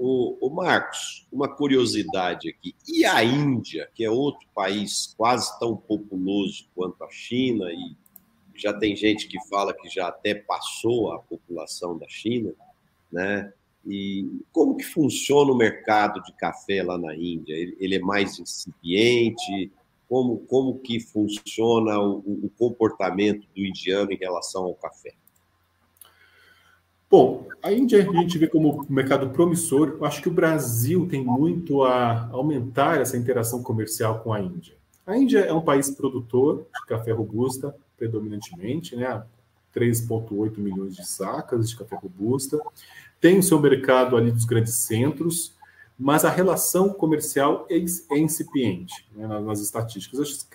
O, 0.00 0.38
o 0.40 0.48
Marcos, 0.48 1.26
uma 1.30 1.48
curiosidade 1.48 2.48
aqui. 2.48 2.72
E 2.86 3.04
a 3.04 3.24
Índia, 3.24 3.90
que 3.92 4.04
é 4.04 4.10
outro 4.10 4.46
país 4.54 5.12
quase 5.16 5.58
tão 5.58 5.76
populoso 5.76 6.68
quanto 6.72 7.02
a 7.02 7.10
China 7.10 7.66
e 7.72 7.96
já 8.54 8.72
tem 8.72 8.94
gente 8.96 9.28
que 9.28 9.38
fala 9.48 9.74
que 9.74 9.88
já 9.88 10.08
até 10.08 10.34
passou 10.34 11.12
a 11.12 11.18
população 11.18 11.96
da 11.96 12.08
China, 12.08 12.52
né? 13.10 13.52
E 13.86 14.42
como 14.52 14.76
que 14.76 14.84
funciona 14.84 15.50
o 15.52 15.56
mercado 15.56 16.20
de 16.22 16.32
café 16.34 16.82
lá 16.82 16.98
na 16.98 17.14
Índia? 17.14 17.54
Ele, 17.54 17.94
é 17.94 18.00
mais 18.00 18.38
incipiente? 18.38 19.72
Como, 20.08 20.38
como 20.40 20.78
que 20.78 21.00
funciona 21.00 21.98
o, 21.98 22.18
o 22.18 22.50
comportamento 22.58 23.46
do 23.54 23.64
indiano 23.64 24.12
em 24.12 24.18
relação 24.18 24.64
ao 24.64 24.74
café? 24.74 25.14
Bom, 27.10 27.48
a 27.62 27.72
Índia 27.72 28.06
a 28.06 28.12
gente 28.12 28.36
vê 28.36 28.46
como 28.46 28.82
um 28.82 28.92
mercado 28.92 29.30
promissor. 29.30 29.96
Eu 29.98 30.04
acho 30.04 30.20
que 30.20 30.28
o 30.28 30.32
Brasil 30.32 31.08
tem 31.08 31.24
muito 31.24 31.82
a 31.82 32.28
aumentar 32.30 33.00
essa 33.00 33.16
interação 33.16 33.62
comercial 33.62 34.20
com 34.20 34.32
a 34.32 34.40
Índia. 34.40 34.74
A 35.06 35.16
Índia 35.16 35.38
é 35.40 35.52
um 35.52 35.62
país 35.62 35.90
produtor 35.90 36.66
de 36.74 36.86
café 36.86 37.12
robusta, 37.12 37.74
predominantemente, 37.96 38.94
né? 38.94 39.22
3,8 39.74 40.58
milhões 40.58 40.94
de 40.94 41.06
sacas 41.06 41.70
de 41.70 41.76
café 41.76 41.96
robusta. 41.96 42.60
Tem 43.20 43.38
o 43.38 43.42
seu 43.42 43.58
mercado 43.58 44.16
ali 44.16 44.30
dos 44.30 44.44
grandes 44.44 44.74
centros, 44.74 45.54
mas 45.98 46.24
a 46.24 46.30
relação 46.30 46.90
comercial 46.90 47.66
é, 47.70 47.76
é 47.76 48.18
incipiente 48.18 49.06
né, 49.14 49.26
nas 49.40 49.60
estatísticas. 49.60 50.46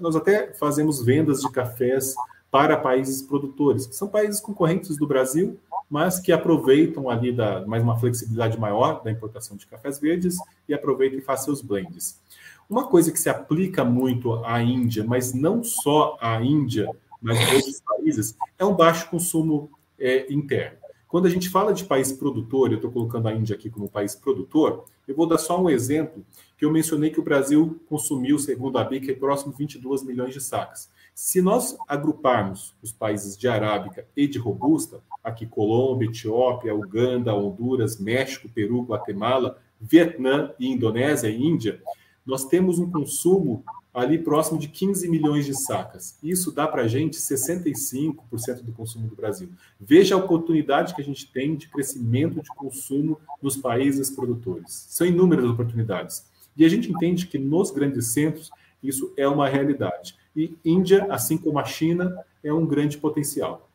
Nós 0.00 0.16
até 0.16 0.52
fazemos 0.54 1.02
vendas 1.02 1.40
de 1.40 1.50
cafés 1.50 2.14
para 2.50 2.76
países 2.76 3.22
produtores, 3.22 3.86
que 3.86 3.94
são 3.94 4.08
países 4.08 4.40
concorrentes 4.40 4.96
do 4.96 5.06
Brasil, 5.06 5.58
mas 5.90 6.20
que 6.20 6.30
aproveitam 6.30 7.10
ali 7.10 7.32
da, 7.32 7.66
mais 7.66 7.82
uma 7.82 7.98
flexibilidade 7.98 8.58
maior 8.58 9.02
da 9.02 9.10
importação 9.10 9.56
de 9.56 9.66
cafés 9.66 9.98
verdes 9.98 10.36
e 10.68 10.72
aproveitam 10.72 11.18
e 11.18 11.22
fazem 11.22 11.46
seus 11.46 11.60
blends. 11.60 12.20
Uma 12.68 12.86
coisa 12.86 13.10
que 13.10 13.18
se 13.18 13.28
aplica 13.28 13.84
muito 13.84 14.34
à 14.44 14.62
Índia, 14.62 15.02
mas 15.02 15.34
não 15.34 15.64
só 15.64 16.16
à 16.20 16.40
Índia, 16.40 16.88
mas 17.20 17.36
a 17.36 17.54
outros 17.54 17.80
países, 17.80 18.36
é 18.56 18.64
um 18.64 18.76
baixo 18.76 19.10
consumo 19.10 19.68
é, 19.98 20.32
interno. 20.32 20.78
Quando 21.08 21.26
a 21.26 21.30
gente 21.30 21.48
fala 21.48 21.74
de 21.74 21.82
país 21.82 22.12
produtor, 22.12 22.70
eu 22.70 22.76
estou 22.76 22.92
colocando 22.92 23.26
a 23.26 23.34
Índia 23.34 23.56
aqui 23.56 23.68
como 23.68 23.88
país 23.88 24.14
produtor, 24.14 24.84
eu 25.08 25.16
vou 25.16 25.26
dar 25.26 25.38
só 25.38 25.60
um 25.60 25.68
exemplo, 25.68 26.24
que 26.56 26.64
eu 26.64 26.70
mencionei 26.70 27.10
que 27.10 27.18
o 27.18 27.24
Brasil 27.24 27.80
consumiu, 27.88 28.38
segundo 28.38 28.78
a 28.78 28.84
BIC, 28.84 29.14
próximo 29.14 29.50
de 29.50 29.58
22 29.58 30.04
milhões 30.04 30.32
de 30.32 30.40
sacas. 30.40 30.88
Se 31.14 31.42
nós 31.42 31.76
agruparmos 31.86 32.74
os 32.82 32.92
países 32.92 33.36
de 33.36 33.46
arábica 33.48 34.06
e 34.16 34.26
de 34.26 34.38
robusta, 34.38 35.00
aqui 35.22 35.46
Colômbia, 35.46 36.08
Etiópia, 36.08 36.74
Uganda, 36.74 37.34
Honduras, 37.34 37.98
México, 37.98 38.48
Peru, 38.48 38.82
Guatemala, 38.82 39.58
Vietnã 39.80 40.52
e 40.58 40.68
Indonésia 40.68 41.28
e 41.28 41.42
Índia, 41.42 41.82
nós 42.24 42.44
temos 42.44 42.78
um 42.78 42.90
consumo 42.90 43.64
ali 43.92 44.18
próximo 44.18 44.58
de 44.58 44.68
15 44.68 45.08
milhões 45.08 45.44
de 45.44 45.54
sacas. 45.54 46.16
Isso 46.22 46.52
dá 46.52 46.66
para 46.68 46.82
a 46.82 46.88
gente 46.88 47.16
65% 47.16 48.62
do 48.62 48.72
consumo 48.72 49.08
do 49.08 49.16
Brasil. 49.16 49.48
Veja 49.80 50.14
a 50.14 50.18
oportunidade 50.18 50.94
que 50.94 51.02
a 51.02 51.04
gente 51.04 51.30
tem 51.30 51.56
de 51.56 51.68
crescimento 51.68 52.40
de 52.40 52.48
consumo 52.50 53.20
nos 53.42 53.56
países 53.56 54.10
produtores. 54.10 54.86
São 54.88 55.06
inúmeras 55.06 55.44
oportunidades. 55.44 56.24
E 56.56 56.64
a 56.64 56.68
gente 56.68 56.90
entende 56.90 57.26
que 57.26 57.38
nos 57.38 57.70
grandes 57.70 58.06
centros 58.08 58.50
isso 58.82 59.12
é 59.16 59.26
uma 59.26 59.48
realidade. 59.48 60.14
E 60.36 60.54
Índia, 60.64 61.06
assim 61.10 61.36
como 61.36 61.58
a 61.58 61.64
China, 61.64 62.24
é 62.42 62.52
um 62.52 62.66
grande 62.66 62.98
potencial. 62.98 63.68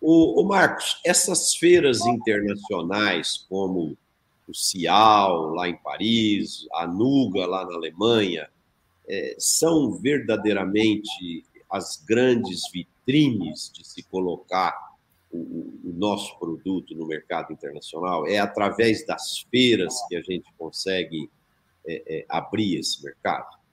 O, 0.00 0.42
o 0.42 0.46
Marcos, 0.46 1.00
essas 1.04 1.54
feiras 1.54 2.04
internacionais, 2.04 3.46
como 3.48 3.96
o 4.46 4.54
Cial, 4.54 5.54
lá 5.54 5.68
em 5.68 5.76
Paris, 5.76 6.66
a 6.74 6.86
Nuga, 6.86 7.46
lá 7.46 7.64
na 7.64 7.74
Alemanha, 7.74 8.48
é, 9.08 9.34
são 9.38 9.92
verdadeiramente 9.92 11.44
as 11.70 12.02
grandes 12.06 12.62
vitrines 12.72 13.70
de 13.72 13.86
se 13.86 14.02
colocar 14.02 14.94
o, 15.32 15.38
o, 15.38 15.92
nosso 15.96 16.38
produto 16.38 16.94
no 16.94 17.06
mercado 17.06 17.52
internacional? 17.52 18.26
É 18.26 18.38
através 18.38 19.04
das 19.06 19.38
feiras 19.50 19.94
que 20.08 20.16
a 20.16 20.22
gente 20.22 20.52
consegue 20.56 21.30
é, 21.86 22.02
é, 22.18 22.26
abrir 22.28 22.78
esse 22.78 23.02
mercado? 23.02 23.63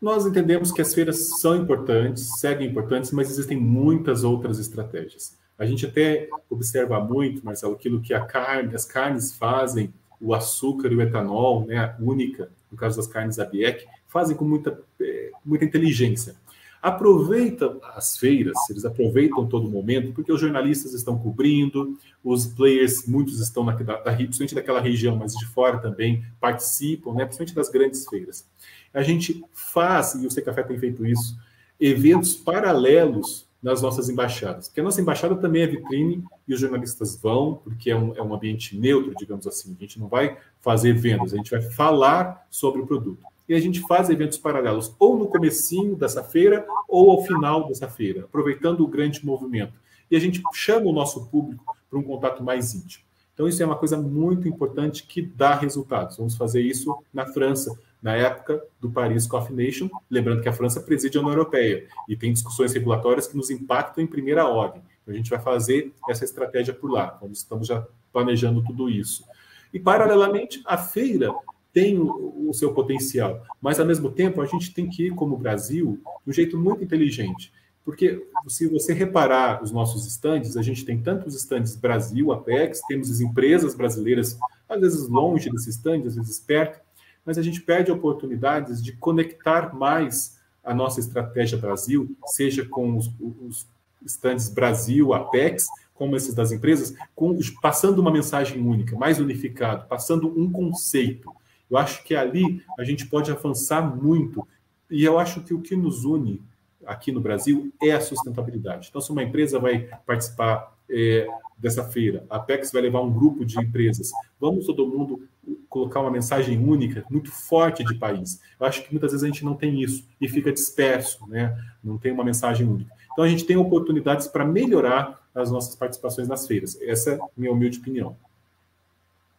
Nós 0.00 0.24
entendemos 0.24 0.70
que 0.70 0.80
as 0.80 0.94
feiras 0.94 1.40
são 1.40 1.56
importantes, 1.56 2.38
seguem 2.38 2.68
importantes, 2.68 3.10
mas 3.10 3.30
existem 3.30 3.56
muitas 3.56 4.22
outras 4.22 4.58
estratégias. 4.58 5.36
A 5.58 5.66
gente 5.66 5.84
até 5.86 6.28
observa 6.48 7.00
muito, 7.00 7.44
Marcelo, 7.44 7.74
aquilo 7.74 8.00
que 8.00 8.14
a 8.14 8.24
carne, 8.24 8.74
as 8.76 8.84
carnes 8.84 9.32
fazem, 9.32 9.92
o 10.20 10.32
açúcar 10.34 10.92
e 10.92 10.96
o 10.96 11.02
etanol, 11.02 11.66
né, 11.66 11.78
a 11.78 11.96
única, 12.00 12.48
no 12.70 12.78
caso 12.78 12.96
das 12.96 13.08
carnes 13.08 13.40
ABIEC, 13.40 13.86
fazem 14.06 14.36
com 14.36 14.44
muita, 14.44 14.80
é, 15.00 15.30
muita 15.44 15.64
inteligência. 15.64 16.36
Aproveita 16.80 17.76
as 17.94 18.16
feiras, 18.16 18.56
eles 18.70 18.84
aproveitam 18.84 19.46
todo 19.46 19.68
momento, 19.68 20.12
porque 20.12 20.32
os 20.32 20.40
jornalistas 20.40 20.94
estão 20.94 21.18
cobrindo, 21.18 21.98
os 22.22 22.46
players, 22.46 23.06
muitos 23.06 23.40
estão 23.40 23.64
na, 23.64 23.72
da, 23.72 23.96
da, 23.96 24.12
principalmente 24.12 24.54
daquela 24.54 24.80
região, 24.80 25.16
mas 25.16 25.32
de 25.32 25.46
fora 25.46 25.78
também, 25.78 26.24
participam, 26.40 27.14
né, 27.14 27.24
principalmente 27.24 27.54
das 27.54 27.68
grandes 27.68 28.06
feiras. 28.06 28.46
A 28.94 29.02
gente 29.02 29.44
faz, 29.52 30.14
e 30.14 30.26
o 30.26 30.30
Sei 30.30 30.42
Café 30.42 30.62
tem 30.62 30.78
feito 30.78 31.04
isso, 31.04 31.36
eventos 31.80 32.34
paralelos 32.34 33.48
nas 33.62 33.82
nossas 33.82 34.08
embaixadas. 34.08 34.68
Porque 34.68 34.80
a 34.80 34.84
nossa 34.84 35.00
embaixada 35.00 35.34
também 35.36 35.62
é 35.62 35.66
vitrine 35.66 36.24
e 36.46 36.54
os 36.54 36.60
jornalistas 36.60 37.16
vão, 37.20 37.60
porque 37.62 37.90
é 37.90 37.96
um, 37.96 38.14
é 38.16 38.22
um 38.22 38.32
ambiente 38.32 38.76
neutro, 38.76 39.14
digamos 39.18 39.46
assim. 39.46 39.76
A 39.76 39.80
gente 39.82 39.98
não 39.98 40.08
vai 40.08 40.38
fazer 40.60 40.92
vendas, 40.92 41.32
a 41.32 41.36
gente 41.36 41.50
vai 41.50 41.60
falar 41.60 42.46
sobre 42.50 42.80
o 42.80 42.86
produto. 42.86 43.22
E 43.48 43.54
a 43.54 43.60
gente 43.60 43.80
faz 43.80 44.10
eventos 44.10 44.36
paralelos, 44.36 44.94
ou 44.98 45.18
no 45.18 45.26
comecinho 45.26 45.96
dessa 45.96 46.22
feira, 46.22 46.66
ou 46.86 47.10
ao 47.10 47.24
final 47.24 47.66
dessa 47.66 47.88
feira, 47.88 48.24
aproveitando 48.24 48.80
o 48.82 48.88
grande 48.88 49.24
movimento. 49.24 49.74
E 50.10 50.16
a 50.16 50.20
gente 50.20 50.42
chama 50.52 50.86
o 50.86 50.92
nosso 50.92 51.26
público 51.26 51.76
para 51.88 51.98
um 51.98 52.02
contato 52.02 52.42
mais 52.42 52.74
íntimo. 52.74 53.04
Então, 53.32 53.46
isso 53.46 53.62
é 53.62 53.66
uma 53.66 53.76
coisa 53.76 53.96
muito 53.96 54.48
importante 54.48 55.04
que 55.04 55.22
dá 55.22 55.54
resultados. 55.54 56.16
Vamos 56.16 56.36
fazer 56.36 56.60
isso 56.60 56.92
na 57.14 57.24
França, 57.24 57.78
na 58.02 58.16
época 58.16 58.60
do 58.80 58.90
Paris 58.90 59.26
Coffee 59.26 59.54
Nation, 59.54 59.88
lembrando 60.10 60.42
que 60.42 60.48
a 60.48 60.52
França 60.52 60.80
preside 60.80 61.16
a 61.16 61.20
União 61.20 61.34
Europeia 61.34 61.86
e 62.08 62.16
tem 62.16 62.32
discussões 62.32 62.72
regulatórias 62.72 63.28
que 63.28 63.36
nos 63.36 63.48
impactam 63.48 64.02
em 64.02 64.08
primeira 64.08 64.46
ordem. 64.46 64.82
Então, 65.02 65.14
a 65.14 65.16
gente 65.16 65.30
vai 65.30 65.38
fazer 65.38 65.92
essa 66.08 66.24
estratégia 66.24 66.74
por 66.74 66.90
lá, 66.90 67.18
estamos 67.30 67.68
já 67.68 67.86
planejando 68.12 68.62
tudo 68.64 68.90
isso. 68.90 69.24
E, 69.72 69.78
paralelamente, 69.78 70.60
a 70.64 70.76
feira 70.76 71.32
tem 71.78 71.96
o, 71.96 72.52
seu 72.52 72.74
potencial, 72.74 73.44
mas, 73.60 73.78
ao 73.78 73.86
mesmo 73.86 74.10
tempo, 74.10 74.42
a 74.42 74.46
gente 74.46 74.74
tem 74.74 74.88
que 74.88 75.06
ir, 75.06 75.14
como 75.14 75.36
Brasil, 75.36 76.00
de 76.24 76.30
um 76.30 76.32
jeito 76.32 76.58
muito 76.58 76.82
inteligente. 76.82 77.52
Porque 77.84 78.26
se 78.48 78.66
você 78.66 78.92
reparar 78.92 79.62
os 79.62 79.70
nossos 79.70 80.04
estandes, 80.04 80.56
a 80.56 80.62
gente 80.62 80.84
tem 80.84 81.00
tantos 81.00 81.36
estandes 81.36 81.76
Brasil, 81.76 82.32
Apex, 82.32 82.80
temos 82.88 83.08
as 83.12 83.20
empresas 83.20 83.76
brasileiras, 83.76 84.36
às 84.68 84.80
vezes 84.80 85.08
longe 85.08 85.50
desse 85.50 85.70
estande, 85.70 86.08
às 86.08 86.16
vezes 86.16 86.40
perto, 86.40 86.80
mas 87.24 87.38
a 87.38 87.42
gente 87.42 87.60
perde 87.60 87.92
oportunidades 87.92 88.82
de 88.82 88.92
conectar 88.94 89.72
mais 89.72 90.36
a 90.64 90.74
nossa 90.74 90.98
estratégia 90.98 91.58
Brasil, 91.58 92.10
seja 92.26 92.64
com 92.64 92.96
os, 92.96 93.08
os 93.20 93.68
stands 94.04 94.48
Brasil, 94.48 95.14
Apex, 95.14 95.68
como 95.94 96.16
esses 96.16 96.34
das 96.34 96.50
empresas, 96.50 96.92
com, 97.14 97.38
passando 97.62 98.00
uma 98.00 98.10
mensagem 98.10 98.60
única, 98.66 98.96
mais 98.96 99.20
unificado, 99.20 99.86
passando 99.86 100.28
um 100.28 100.50
conceito. 100.50 101.30
Eu 101.70 101.76
acho 101.76 102.02
que 102.04 102.14
ali 102.14 102.62
a 102.78 102.84
gente 102.84 103.06
pode 103.06 103.30
avançar 103.30 103.82
muito. 103.82 104.46
E 104.90 105.04
eu 105.04 105.18
acho 105.18 105.42
que 105.42 105.52
o 105.52 105.60
que 105.60 105.76
nos 105.76 106.04
une 106.04 106.40
aqui 106.86 107.12
no 107.12 107.20
Brasil 107.20 107.70
é 107.82 107.92
a 107.92 108.00
sustentabilidade. 108.00 108.88
Então, 108.88 109.00
se 109.00 109.12
uma 109.12 109.22
empresa 109.22 109.58
vai 109.58 109.90
participar 110.06 110.74
é, 110.88 111.26
dessa 111.58 111.84
feira, 111.84 112.24
a 112.30 112.36
Apex 112.36 112.72
vai 112.72 112.80
levar 112.80 113.02
um 113.02 113.12
grupo 113.12 113.44
de 113.44 113.60
empresas, 113.60 114.10
vamos 114.40 114.64
todo 114.64 114.86
mundo 114.86 115.28
colocar 115.68 116.00
uma 116.00 116.10
mensagem 116.10 116.58
única, 116.58 117.04
muito 117.10 117.30
forte 117.30 117.84
de 117.84 117.94
país. 117.94 118.40
Eu 118.58 118.66
acho 118.66 118.82
que 118.82 118.90
muitas 118.90 119.12
vezes 119.12 119.22
a 119.22 119.26
gente 119.26 119.44
não 119.44 119.54
tem 119.54 119.82
isso 119.82 120.06
e 120.18 120.28
fica 120.28 120.50
disperso, 120.50 121.26
né? 121.28 121.56
não 121.84 121.98
tem 121.98 122.10
uma 122.10 122.24
mensagem 122.24 122.66
única. 122.66 122.90
Então, 123.12 123.24
a 123.24 123.28
gente 123.28 123.44
tem 123.44 123.56
oportunidades 123.56 124.26
para 124.26 124.44
melhorar 124.44 125.20
as 125.34 125.50
nossas 125.50 125.74
participações 125.74 126.28
nas 126.28 126.46
feiras. 126.46 126.80
Essa 126.80 127.10
é 127.10 127.14
a 127.16 127.28
minha 127.36 127.52
humilde 127.52 127.78
opinião. 127.78 128.16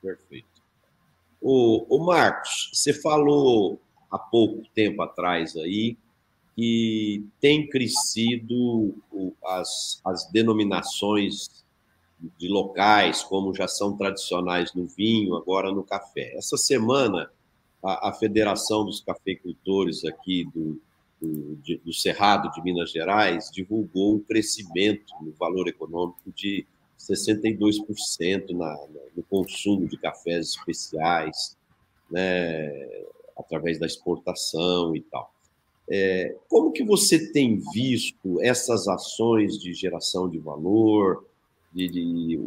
Perfeito. 0.02 0.59
O, 1.42 1.86
o 1.96 2.06
Marcos, 2.06 2.70
você 2.74 2.94
falou 2.94 3.80
há 4.12 4.18
pouco 4.18 4.64
tempo 4.74 5.02
atrás 5.02 5.56
aí 5.56 5.98
que 6.56 7.26
tem 7.40 7.70
crescido 7.70 8.94
as, 9.46 10.02
as 10.04 10.30
denominações 10.30 11.64
de 12.38 12.50
locais, 12.50 13.24
como 13.24 13.56
já 13.56 13.68
são 13.68 13.96
tradicionais 13.96 14.74
no 14.74 14.86
vinho, 14.86 15.36
agora 15.36 15.72
no 15.72 15.84
café. 15.84 16.36
Essa 16.36 16.58
semana, 16.58 17.32
a, 17.82 18.10
a 18.10 18.14
Federação 18.14 18.84
dos 18.84 19.00
Cafeicultores 19.00 20.04
aqui 20.04 20.44
do, 20.54 20.82
do, 21.22 21.56
de, 21.64 21.78
do, 21.78 21.94
Cerrado 21.94 22.52
de 22.52 22.62
Minas 22.62 22.92
Gerais 22.92 23.50
divulgou 23.50 24.16
um 24.16 24.20
crescimento 24.20 25.14
no 25.22 25.32
valor 25.32 25.68
econômico 25.70 26.30
de 26.36 26.66
62% 27.00 28.52
na, 28.52 28.78
no 29.16 29.24
consumo 29.24 29.88
de 29.88 29.98
cafés 29.98 30.50
especiais, 30.50 31.58
né, 32.12 32.70
através 33.38 33.80
da 33.80 33.86
exportação 33.86 34.96
e 34.96 35.02
tal. 35.02 35.34
É, 35.90 36.36
como 36.48 36.72
que 36.72 36.84
você 36.84 37.32
tem 37.32 37.60
visto 37.74 38.40
essas 38.42 38.88
ações 38.88 39.58
de 39.58 39.74
geração 39.74 40.30
de 40.30 40.38
valor, 40.38 41.26
de, 41.74 41.88
de, 41.88 42.40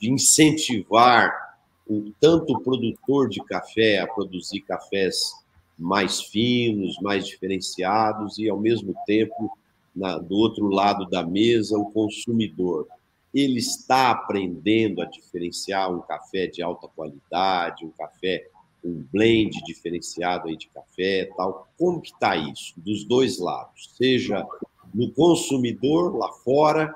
de 0.00 0.10
incentivar 0.10 1.56
o, 1.86 2.10
tanto 2.20 2.54
o 2.54 2.60
produtor 2.60 3.28
de 3.28 3.42
café 3.44 3.98
a 3.98 4.06
produzir 4.06 4.60
cafés 4.62 5.32
mais 5.78 6.22
finos, 6.22 6.98
mais 7.00 7.26
diferenciados, 7.26 8.38
e 8.38 8.48
ao 8.48 8.58
mesmo 8.58 8.94
tempo, 9.06 9.56
na, 9.94 10.18
do 10.18 10.34
outro 10.34 10.66
lado 10.68 11.06
da 11.08 11.24
mesa, 11.24 11.78
o 11.78 11.90
consumidor? 11.92 12.88
Ele 13.36 13.58
está 13.58 14.10
aprendendo 14.10 15.02
a 15.02 15.04
diferenciar 15.04 15.92
um 15.92 16.00
café 16.00 16.46
de 16.46 16.62
alta 16.62 16.88
qualidade, 16.88 17.84
um 17.84 17.90
café 17.90 18.48
um 18.84 19.04
blend 19.12 19.50
diferenciado 19.64 20.48
aí 20.48 20.56
de 20.56 20.68
café 20.68 21.28
tal. 21.36 21.68
Como 21.76 22.00
que 22.00 22.12
está 22.12 22.36
isso? 22.36 22.72
Dos 22.76 23.04
dois 23.04 23.38
lados, 23.38 23.90
seja 23.96 24.46
no 24.94 25.10
consumidor 25.10 26.16
lá 26.16 26.32
fora 26.32 26.94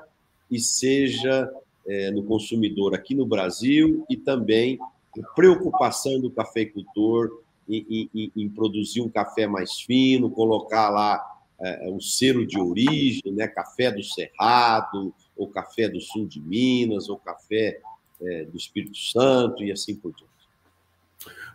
e 0.49 0.59
seja 0.59 1.51
é, 1.85 2.09
no 2.11 2.23
consumidor 2.23 2.95
aqui 2.95 3.13
no 3.13 3.25
Brasil 3.25 4.05
e 4.09 4.15
também 4.15 4.79
a 5.19 5.27
preocupação 5.35 6.19
do 6.19 6.31
cafeicultor 6.31 7.41
em, 7.67 8.09
em, 8.13 8.31
em 8.35 8.49
produzir 8.49 9.01
um 9.01 9.09
café 9.09 9.45
mais 9.45 9.81
fino, 9.81 10.29
colocar 10.29 10.89
lá 10.89 11.21
é, 11.59 11.89
um 11.89 11.99
selo 11.99 12.45
de 12.45 12.59
origem, 12.59 13.31
né? 13.31 13.47
café 13.47 13.91
do 13.91 14.03
Cerrado, 14.03 15.13
ou 15.41 15.47
café 15.47 15.89
do 15.89 15.99
sul 15.99 16.27
de 16.27 16.39
Minas, 16.39 17.09
ou 17.09 17.17
café 17.17 17.79
é, 18.21 18.45
do 18.45 18.55
Espírito 18.55 18.97
Santo 18.97 19.63
e 19.63 19.71
assim 19.71 19.95
por 19.95 20.13
diante. 20.13 20.31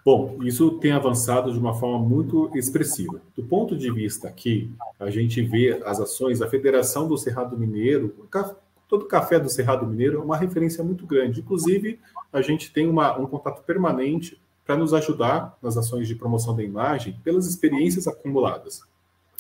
Bom, 0.05 0.39
isso 0.43 0.73
tem 0.79 0.93
avançado 0.93 1.53
de 1.53 1.59
uma 1.59 1.75
forma 1.75 1.99
muito 1.99 2.51
expressiva. 2.57 3.21
Do 3.37 3.43
ponto 3.43 3.77
de 3.77 3.91
vista 3.91 4.29
aqui, 4.29 4.71
a 4.99 5.11
gente 5.11 5.43
vê 5.43 5.83
as 5.85 6.01
ações, 6.01 6.41
a 6.41 6.49
Federação 6.49 7.09
do 7.09 7.17
Cerrado 7.17 7.59
Mineiro, 7.59 8.15
todo 8.89 9.03
o 9.03 9.09
café 9.09 9.39
do 9.39 9.49
Cerrado 9.49 9.87
Mineiro 9.87 10.21
é 10.21 10.23
uma 10.23 10.37
referência 10.37 10.85
muito 10.85 11.07
grande. 11.07 11.41
Inclusive, 11.41 11.99
a 12.33 12.41
gente 12.41 12.73
tem 12.73 12.89
uma, 12.89 13.19
um 13.19 13.27
contato 13.27 13.65
permanente 13.65 14.41
para 14.65 14.77
nos 14.77 14.93
ajudar 14.95 15.57
nas 15.63 15.77
ações 15.77 16.07
de 16.07 16.15
promoção 16.15 16.55
da 16.55 16.63
imagem 16.63 17.19
pelas 17.25 17.47
experiências 17.47 18.07
acumuladas. 18.07 18.83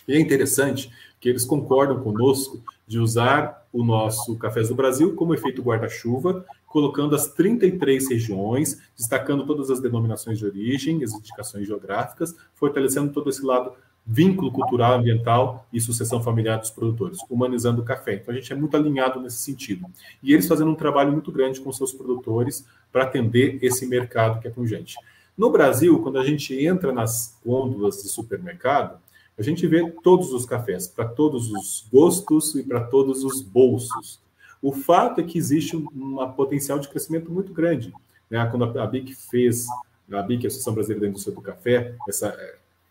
E 0.07 0.14
é 0.14 0.20
interessante 0.20 0.90
que 1.20 1.28
eles 1.28 1.44
concordam 1.44 2.00
conosco 2.02 2.62
de 2.86 2.98
usar 2.98 3.66
o 3.72 3.84
nosso 3.84 4.36
Cafés 4.36 4.68
do 4.68 4.74
Brasil 4.74 5.14
como 5.14 5.34
efeito 5.34 5.62
guarda-chuva 5.62 6.44
colocando 6.76 7.14
as 7.14 7.28
33 7.28 8.11
regiões, 8.11 8.82
destacando 8.94 9.46
todas 9.46 9.70
as 9.70 9.80
denominações 9.80 10.38
de 10.38 10.44
origem, 10.44 11.02
as 11.02 11.14
indicações 11.14 11.66
geográficas, 11.66 12.36
fortalecendo 12.54 13.11
todo 13.14 13.30
esse 13.30 13.42
lado 13.42 13.72
vínculo 14.07 14.52
cultural, 14.52 14.98
ambiental 14.98 15.66
e 15.72 15.80
sucessão 15.80 16.22
familiar 16.22 16.59
dos 16.59 16.70
produtores, 16.70 17.18
humanizando 17.30 17.80
o 17.80 17.84
café. 17.84 18.16
Então 18.16 18.32
a 18.32 18.36
gente 18.36 18.52
é 18.52 18.57
muito 18.57 18.76
alinhado 18.76 19.18
nesse 19.20 19.38
sentido. 19.38 19.86
E 20.22 20.34
eles 20.34 20.46
fazendo 20.46 20.70
um 20.70 20.74
trabalho 20.74 21.11
muito 21.12 21.32
grande 21.32 21.62
com 21.62 21.72
seus 21.72 21.94
produtores 21.94 22.66
para 22.92 23.04
atender 23.04 23.59
esse 23.62 23.86
mercado 23.86 24.38
que 24.40 24.46
é 24.46 24.50
pungente. 24.50 24.96
No 25.36 25.48
Brasil, 25.50 25.98
quando 26.02 26.18
a 26.18 26.24
gente 26.26 26.54
entra 26.62 26.92
nas 26.92 27.38
gôndolas 27.42 28.02
de 28.02 28.09
supermercado, 28.11 28.98
a 29.39 29.43
gente 29.43 29.66
vê 29.66 29.91
todos 30.03 30.32
os 30.32 30.47
cafés, 30.47 30.89
para 30.89 31.07
todos 31.07 31.51
os 31.51 31.87
gostos 31.93 32.55
e 32.55 32.62
para 32.62 32.84
todos 32.84 33.22
os 33.22 33.43
bolsos. 33.43 34.20
O 34.62 34.72
fato 34.72 35.20
é 35.20 35.24
que 35.24 35.37
existe 35.37 35.76
um 35.76 36.16
potencial 36.32 36.78
de 36.78 36.89
crescimento 36.89 37.30
muito 37.30 37.53
grande. 37.53 37.93
Né? 38.30 38.45
Quando 38.51 38.78
a 38.78 38.87
BIC 38.87 39.14
fez, 39.14 39.66
a 40.11 40.22
BIC, 40.22 40.45
a 40.45 40.49
Associação 40.49 40.74
Brasileira 40.74 41.03
da 41.03 41.09
Indústria 41.09 41.34
do 41.34 41.43
Café, 41.43 41.95
essa, 42.09 42.34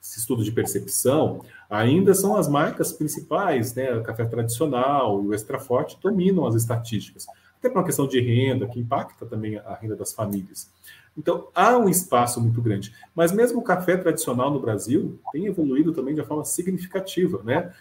esse 0.02 0.20
estudo 0.20 0.44
de 0.44 0.52
percepção, 0.52 1.42
ainda 1.68 2.14
são 2.14 2.36
as 2.36 2.48
marcas 2.48 2.94
principais, 2.94 3.74
né? 3.74 3.96
o 3.96 4.04
café 4.04 4.24
tradicional 4.26 5.24
e 5.24 5.28
o 5.28 5.34
extra 5.34 5.60
forte 5.60 5.98
dominam 6.02 6.46
as 6.46 6.54
estatísticas. 6.54 7.26
Até 7.58 7.70
por 7.70 7.80
uma 7.80 7.86
questão 7.86 8.08
de 8.08 8.22
renda, 8.22 8.68
que 8.68 8.80
impacta 8.80 9.26
também 9.26 9.58
a 9.58 9.74
renda 9.74 9.96
das 9.96 10.14
famílias. 10.14 10.70
Então, 11.18 11.48
há 11.56 11.78
um 11.78 11.88
espaço 11.88 12.42
muito 12.42 12.62
grande. 12.62 12.94
Mas 13.16 13.32
mesmo 13.32 13.60
o 13.60 13.64
café 13.64 13.96
tradicional 13.96 14.52
no 14.52 14.60
Brasil 14.60 15.20
tem 15.32 15.46
evoluído 15.46 15.94
também 15.94 16.14
de 16.14 16.22
uma 16.22 16.28
forma 16.28 16.44
significativa, 16.44 17.42
né? 17.44 17.74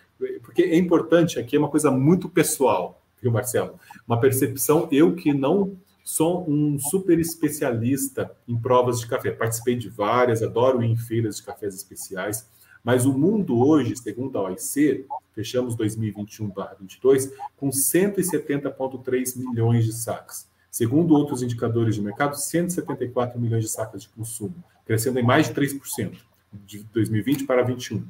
Porque 0.43 0.63
é 0.63 0.77
importante, 0.77 1.39
aqui 1.39 1.57
é 1.57 1.59
uma 1.59 1.69
coisa 1.69 1.91
muito 1.91 2.29
pessoal 2.29 3.01
viu, 3.25 3.33
Marcelo? 3.33 3.81
Uma 4.07 4.21
percepção, 4.21 4.87
eu 4.93 5.15
que 5.17 5.33
não 5.33 5.77
sou 6.05 6.49
um 6.49 6.79
super 6.79 7.19
especialista 7.19 8.31
em 8.47 8.57
provas 8.57 9.01
de 9.01 9.07
café. 9.07 9.31
Participei 9.31 9.75
de 9.75 9.89
várias, 9.89 10.43
adoro 10.43 10.83
ir 10.83 10.91
em 10.91 10.97
feiras 10.97 11.39
de 11.39 11.43
cafés 11.43 11.75
especiais, 11.75 12.47
mas 12.85 13.07
o 13.07 13.19
mundo 13.19 13.59
hoje, 13.67 13.97
segundo 13.97 14.37
a 14.37 14.43
OIC, 14.43 15.07
fechamos 15.33 15.75
2021-22 15.75 17.33
com 17.57 17.71
170,3 17.71 19.39
milhões 19.39 19.87
de 19.87 19.95
sacas. 19.95 20.47
Segundo 20.75 21.15
outros 21.15 21.41
indicadores 21.41 21.95
de 21.95 22.03
mercado, 22.03 22.35
174 22.35 23.41
milhões 23.41 23.63
de 23.63 23.71
sacas 23.71 24.03
de 24.03 24.09
consumo, 24.09 24.57
crescendo 24.85 25.21
em 25.21 25.23
mais 25.23 25.47
de 25.47 25.55
3% 25.55 26.17
de 26.53 26.81
2020 26.93 27.45
para 27.45 27.63
2021. 27.63 28.05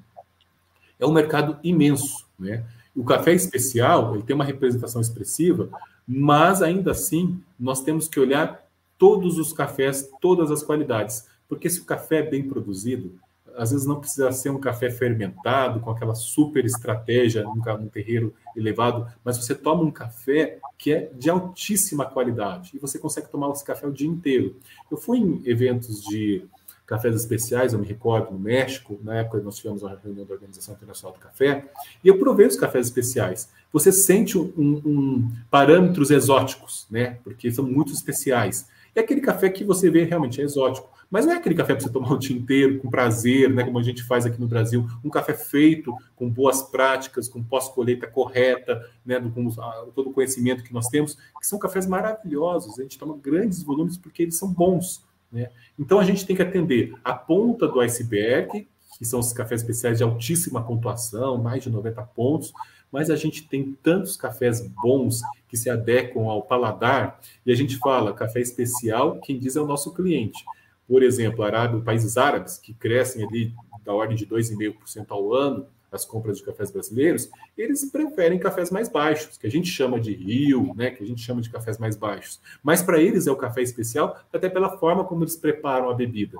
É 0.98 1.04
um 1.04 1.12
mercado 1.12 1.58
imenso, 1.62 2.24
né? 2.38 2.64
O 2.96 3.04
café 3.04 3.34
especial, 3.34 4.14
ele 4.14 4.22
tem 4.22 4.34
uma 4.34 4.46
representação 4.46 5.02
expressiva, 5.02 5.68
mas 6.08 6.62
ainda 6.62 6.92
assim, 6.92 7.38
nós 7.60 7.82
temos 7.82 8.08
que 8.08 8.18
olhar 8.18 8.66
todos 8.96 9.36
os 9.36 9.52
cafés, 9.52 10.10
todas 10.18 10.50
as 10.50 10.62
qualidades, 10.62 11.26
porque 11.46 11.68
se 11.68 11.80
o 11.80 11.84
café 11.84 12.20
é 12.20 12.30
bem 12.30 12.48
produzido, 12.48 13.12
às 13.56 13.70
vezes 13.70 13.86
não 13.86 14.00
precisa 14.00 14.30
ser 14.32 14.50
um 14.50 14.58
café 14.58 14.90
fermentado, 14.90 15.80
com 15.80 15.90
aquela 15.90 16.14
super 16.14 16.64
estratégia 16.64 17.42
num, 17.42 17.54
num 17.54 17.88
terreiro 17.88 18.34
elevado, 18.56 19.06
mas 19.24 19.36
você 19.36 19.54
toma 19.54 19.82
um 19.82 19.90
café 19.90 20.58
que 20.78 20.92
é 20.92 21.10
de 21.14 21.30
altíssima 21.30 22.04
qualidade 22.04 22.72
e 22.74 22.78
você 22.78 22.98
consegue 22.98 23.28
tomar 23.28 23.50
esse 23.50 23.64
café 23.64 23.86
o 23.86 23.92
dia 23.92 24.08
inteiro. 24.08 24.56
Eu 24.90 24.96
fui 24.96 25.18
em 25.18 25.42
eventos 25.44 26.02
de 26.02 26.44
cafés 26.86 27.14
especiais, 27.14 27.72
eu 27.72 27.78
me 27.78 27.86
recordo, 27.86 28.32
no 28.32 28.38
México, 28.38 29.00
na 29.02 29.16
época 29.16 29.38
nós 29.40 29.56
tivemos 29.56 29.82
uma 29.82 29.98
reunião 30.02 30.26
da 30.26 30.34
Organização 30.34 30.74
Internacional 30.74 31.16
do 31.16 31.20
Café, 31.20 31.64
e 32.02 32.08
eu 32.08 32.18
provei 32.18 32.46
os 32.46 32.56
cafés 32.56 32.86
especiais. 32.86 33.48
Você 33.72 33.90
sente 33.90 34.36
um, 34.36 34.52
um 34.56 35.32
parâmetros 35.50 36.10
exóticos, 36.10 36.86
né? 36.90 37.18
Porque 37.24 37.50
são 37.50 37.64
muito 37.64 37.92
especiais. 37.92 38.68
É 38.94 39.00
aquele 39.00 39.20
café 39.20 39.48
que 39.48 39.64
você 39.64 39.90
vê 39.90 40.04
realmente 40.04 40.40
é 40.40 40.44
exótico. 40.44 40.88
Mas 41.10 41.26
não 41.26 41.32
é 41.32 41.36
aquele 41.36 41.54
café 41.54 41.74
para 41.74 41.84
você 41.84 41.92
tomar 41.92 42.12
o 42.12 42.18
dia 42.18 42.36
inteiro, 42.36 42.78
com 42.78 42.90
prazer, 42.90 43.50
né? 43.50 43.64
Como 43.64 43.78
a 43.78 43.82
gente 43.82 44.02
faz 44.02 44.26
aqui 44.26 44.40
no 44.40 44.46
Brasil. 44.46 44.86
Um 45.04 45.10
café 45.10 45.34
feito 45.34 45.94
com 46.16 46.28
boas 46.28 46.62
práticas, 46.62 47.28
com 47.28 47.42
pós-colheita 47.42 48.06
correta, 48.06 48.88
né? 49.04 49.20
Com 49.20 49.50
todo 49.94 50.10
o 50.10 50.12
conhecimento 50.12 50.62
que 50.62 50.72
nós 50.72 50.88
temos, 50.88 51.14
que 51.40 51.46
são 51.46 51.58
cafés 51.58 51.86
maravilhosos. 51.86 52.78
A 52.78 52.82
gente 52.82 52.98
toma 52.98 53.16
grandes 53.16 53.62
volumes 53.62 53.96
porque 53.96 54.22
eles 54.22 54.36
são 54.36 54.48
bons. 54.48 55.04
Né? 55.34 55.50
Então 55.78 55.98
a 55.98 56.04
gente 56.04 56.24
tem 56.24 56.36
que 56.36 56.42
atender 56.42 56.94
a 57.04 57.12
ponta 57.12 57.66
do 57.66 57.80
iceberg, 57.80 58.68
que 58.96 59.04
são 59.04 59.18
os 59.18 59.32
cafés 59.32 59.60
especiais 59.62 59.98
de 59.98 60.04
altíssima 60.04 60.62
pontuação, 60.62 61.36
mais 61.36 61.62
de 61.62 61.68
90 61.68 62.00
pontos, 62.02 62.52
mas 62.92 63.10
a 63.10 63.16
gente 63.16 63.48
tem 63.48 63.76
tantos 63.82 64.16
cafés 64.16 64.60
bons 64.60 65.20
que 65.48 65.56
se 65.56 65.68
adequam 65.68 66.28
ao 66.30 66.42
paladar, 66.42 67.20
e 67.44 67.50
a 67.50 67.54
gente 67.56 67.76
fala 67.78 68.14
café 68.14 68.40
especial, 68.40 69.18
quem 69.20 69.36
diz 69.36 69.56
é 69.56 69.60
o 69.60 69.66
nosso 69.66 69.92
cliente. 69.92 70.44
Por 70.86 71.02
exemplo, 71.02 71.44
Arábia, 71.44 71.80
países 71.80 72.16
árabes, 72.16 72.58
que 72.58 72.74
crescem 72.74 73.24
ali 73.24 73.54
da 73.84 73.92
ordem 73.92 74.16
de 74.16 74.26
2,5% 74.26 75.06
ao 75.10 75.32
ano, 75.32 75.66
as 75.94 76.04
compras 76.04 76.38
de 76.38 76.44
cafés 76.44 76.70
brasileiros, 76.70 77.30
eles 77.56 77.84
preferem 77.90 78.38
cafés 78.38 78.70
mais 78.70 78.88
baixos, 78.88 79.38
que 79.38 79.46
a 79.46 79.50
gente 79.50 79.68
chama 79.68 80.00
de 80.00 80.12
rio, 80.12 80.74
né, 80.74 80.90
que 80.90 81.02
a 81.02 81.06
gente 81.06 81.22
chama 81.22 81.40
de 81.40 81.48
cafés 81.48 81.78
mais 81.78 81.96
baixos. 81.96 82.40
Mas 82.62 82.82
para 82.82 83.00
eles 83.00 83.26
é 83.26 83.32
o 83.32 83.36
café 83.36 83.62
especial, 83.62 84.18
até 84.32 84.48
pela 84.48 84.76
forma 84.76 85.04
como 85.04 85.22
eles 85.22 85.36
preparam 85.36 85.88
a 85.88 85.94
bebida. 85.94 86.38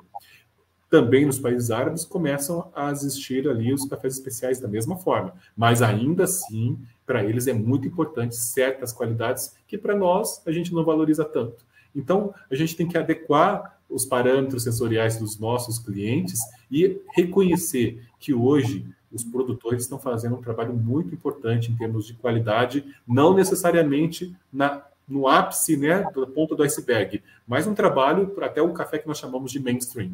Também 0.91 1.25
nos 1.25 1.39
países 1.39 1.71
árabes 1.71 2.05
começam 2.05 2.71
a 2.75 2.91
existir 2.91 3.49
ali 3.49 3.73
os 3.73 3.85
cafés 3.85 4.15
especiais 4.15 4.61
da 4.61 4.69
mesma 4.69 4.97
forma, 4.97 5.35
mas 5.57 5.83
ainda 5.83 6.25
assim, 6.25 6.79
para 7.07 7.25
eles 7.25 7.47
é 7.47 7.53
muito 7.53 7.87
importante 7.87 8.37
certas 8.37 8.93
qualidades 8.93 9.57
que 9.67 9.79
para 9.79 9.95
nós 9.95 10.43
a 10.47 10.53
gente 10.53 10.73
não 10.73 10.85
valoriza 10.85 11.25
tanto. 11.25 11.65
Então, 11.95 12.35
a 12.51 12.55
gente 12.55 12.77
tem 12.77 12.89
que 12.89 12.99
adequar 12.99 13.74
os 13.89 14.05
parâmetros 14.05 14.65
sensoriais 14.65 15.19
dos 15.19 15.39
nossos 15.39 15.79
clientes 15.79 16.41
e 16.71 17.01
reconhecer 17.15 18.03
que 18.19 18.35
hoje 18.35 18.87
os 19.13 19.23
produtores 19.23 19.85
estão 19.85 19.99
fazendo 19.99 20.37
um 20.37 20.43
trabalho 20.43 20.75
muito 20.75 21.15
importante 21.15 21.71
em 21.71 21.77
termos 21.77 22.07
de 22.07 22.15
qualidade, 22.15 22.85
não 23.07 23.33
necessariamente 23.33 24.35
na, 24.53 24.85
no 25.07 25.29
ápice, 25.29 25.77
né, 25.77 26.03
da 26.03 26.27
ponta 26.27 26.57
do 26.57 26.63
iceberg, 26.63 27.23
mas 27.47 27.67
um 27.67 27.75
trabalho 27.75 28.29
para 28.29 28.47
até 28.47 28.61
o 28.61 28.73
café 28.73 28.99
que 28.99 29.07
nós 29.07 29.19
chamamos 29.19 29.53
de 29.53 29.61
mainstream. 29.61 30.13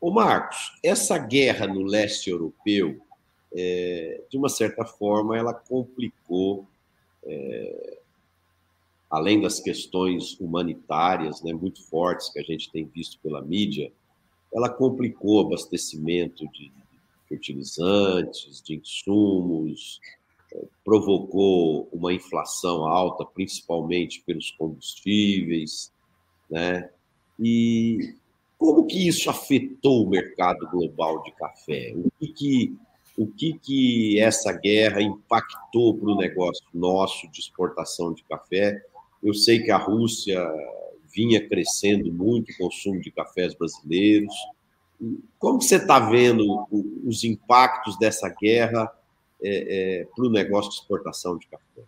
Ô 0.00 0.10
Marcos, 0.10 0.78
essa 0.82 1.18
guerra 1.18 1.66
no 1.66 1.82
leste 1.82 2.30
europeu, 2.30 3.00
é, 3.52 4.22
de 4.30 4.36
uma 4.36 4.48
certa 4.48 4.84
forma, 4.84 5.36
ela 5.36 5.54
complicou, 5.54 6.66
é, 7.24 7.98
além 9.10 9.40
das 9.40 9.60
questões 9.60 10.38
humanitárias 10.38 11.42
né, 11.42 11.52
muito 11.52 11.82
fortes 11.84 12.28
que 12.30 12.38
a 12.38 12.42
gente 12.42 12.70
tem 12.70 12.84
visto 12.84 13.18
pela 13.22 13.42
mídia, 13.42 13.92
ela 14.52 14.68
complicou 14.68 15.36
o 15.36 15.46
abastecimento 15.46 16.46
de, 16.48 16.70
fertilizantes, 17.28 18.62
de 18.62 18.76
insumos, 18.76 20.00
eh, 20.52 20.64
provocou 20.84 21.88
uma 21.92 22.12
inflação 22.12 22.86
alta, 22.86 23.24
principalmente 23.24 24.22
pelos 24.26 24.50
combustíveis, 24.52 25.92
né? 26.50 26.88
E 27.38 28.14
como 28.56 28.86
que 28.86 29.06
isso 29.06 29.30
afetou 29.30 30.04
o 30.04 30.10
mercado 30.10 30.68
global 30.70 31.22
de 31.22 31.30
café? 31.32 31.92
O 31.94 32.10
que 32.18 32.28
que, 32.32 32.76
o 33.16 33.26
que, 33.26 33.58
que 33.58 34.20
essa 34.20 34.52
guerra 34.52 35.00
impactou 35.00 35.94
para 35.96 36.08
o 36.08 36.16
negócio 36.16 36.64
nosso 36.74 37.30
de 37.30 37.40
exportação 37.40 38.12
de 38.12 38.24
café? 38.24 38.82
Eu 39.22 39.34
sei 39.34 39.62
que 39.62 39.70
a 39.70 39.76
Rússia 39.76 40.46
vinha 41.12 41.46
crescendo 41.46 42.12
muito 42.12 42.52
o 42.52 42.56
consumo 42.58 43.00
de 43.00 43.10
cafés 43.10 43.54
brasileiros, 43.54 44.34
como 45.38 45.60
você 45.60 45.76
está 45.76 45.98
vendo 46.00 46.66
os 47.04 47.22
impactos 47.22 47.96
dessa 47.98 48.28
guerra 48.28 48.90
é, 49.40 50.00
é, 50.00 50.04
para 50.04 50.26
o 50.26 50.30
negócio 50.30 50.70
de 50.70 50.76
exportação 50.78 51.38
de 51.38 51.46
café? 51.46 51.82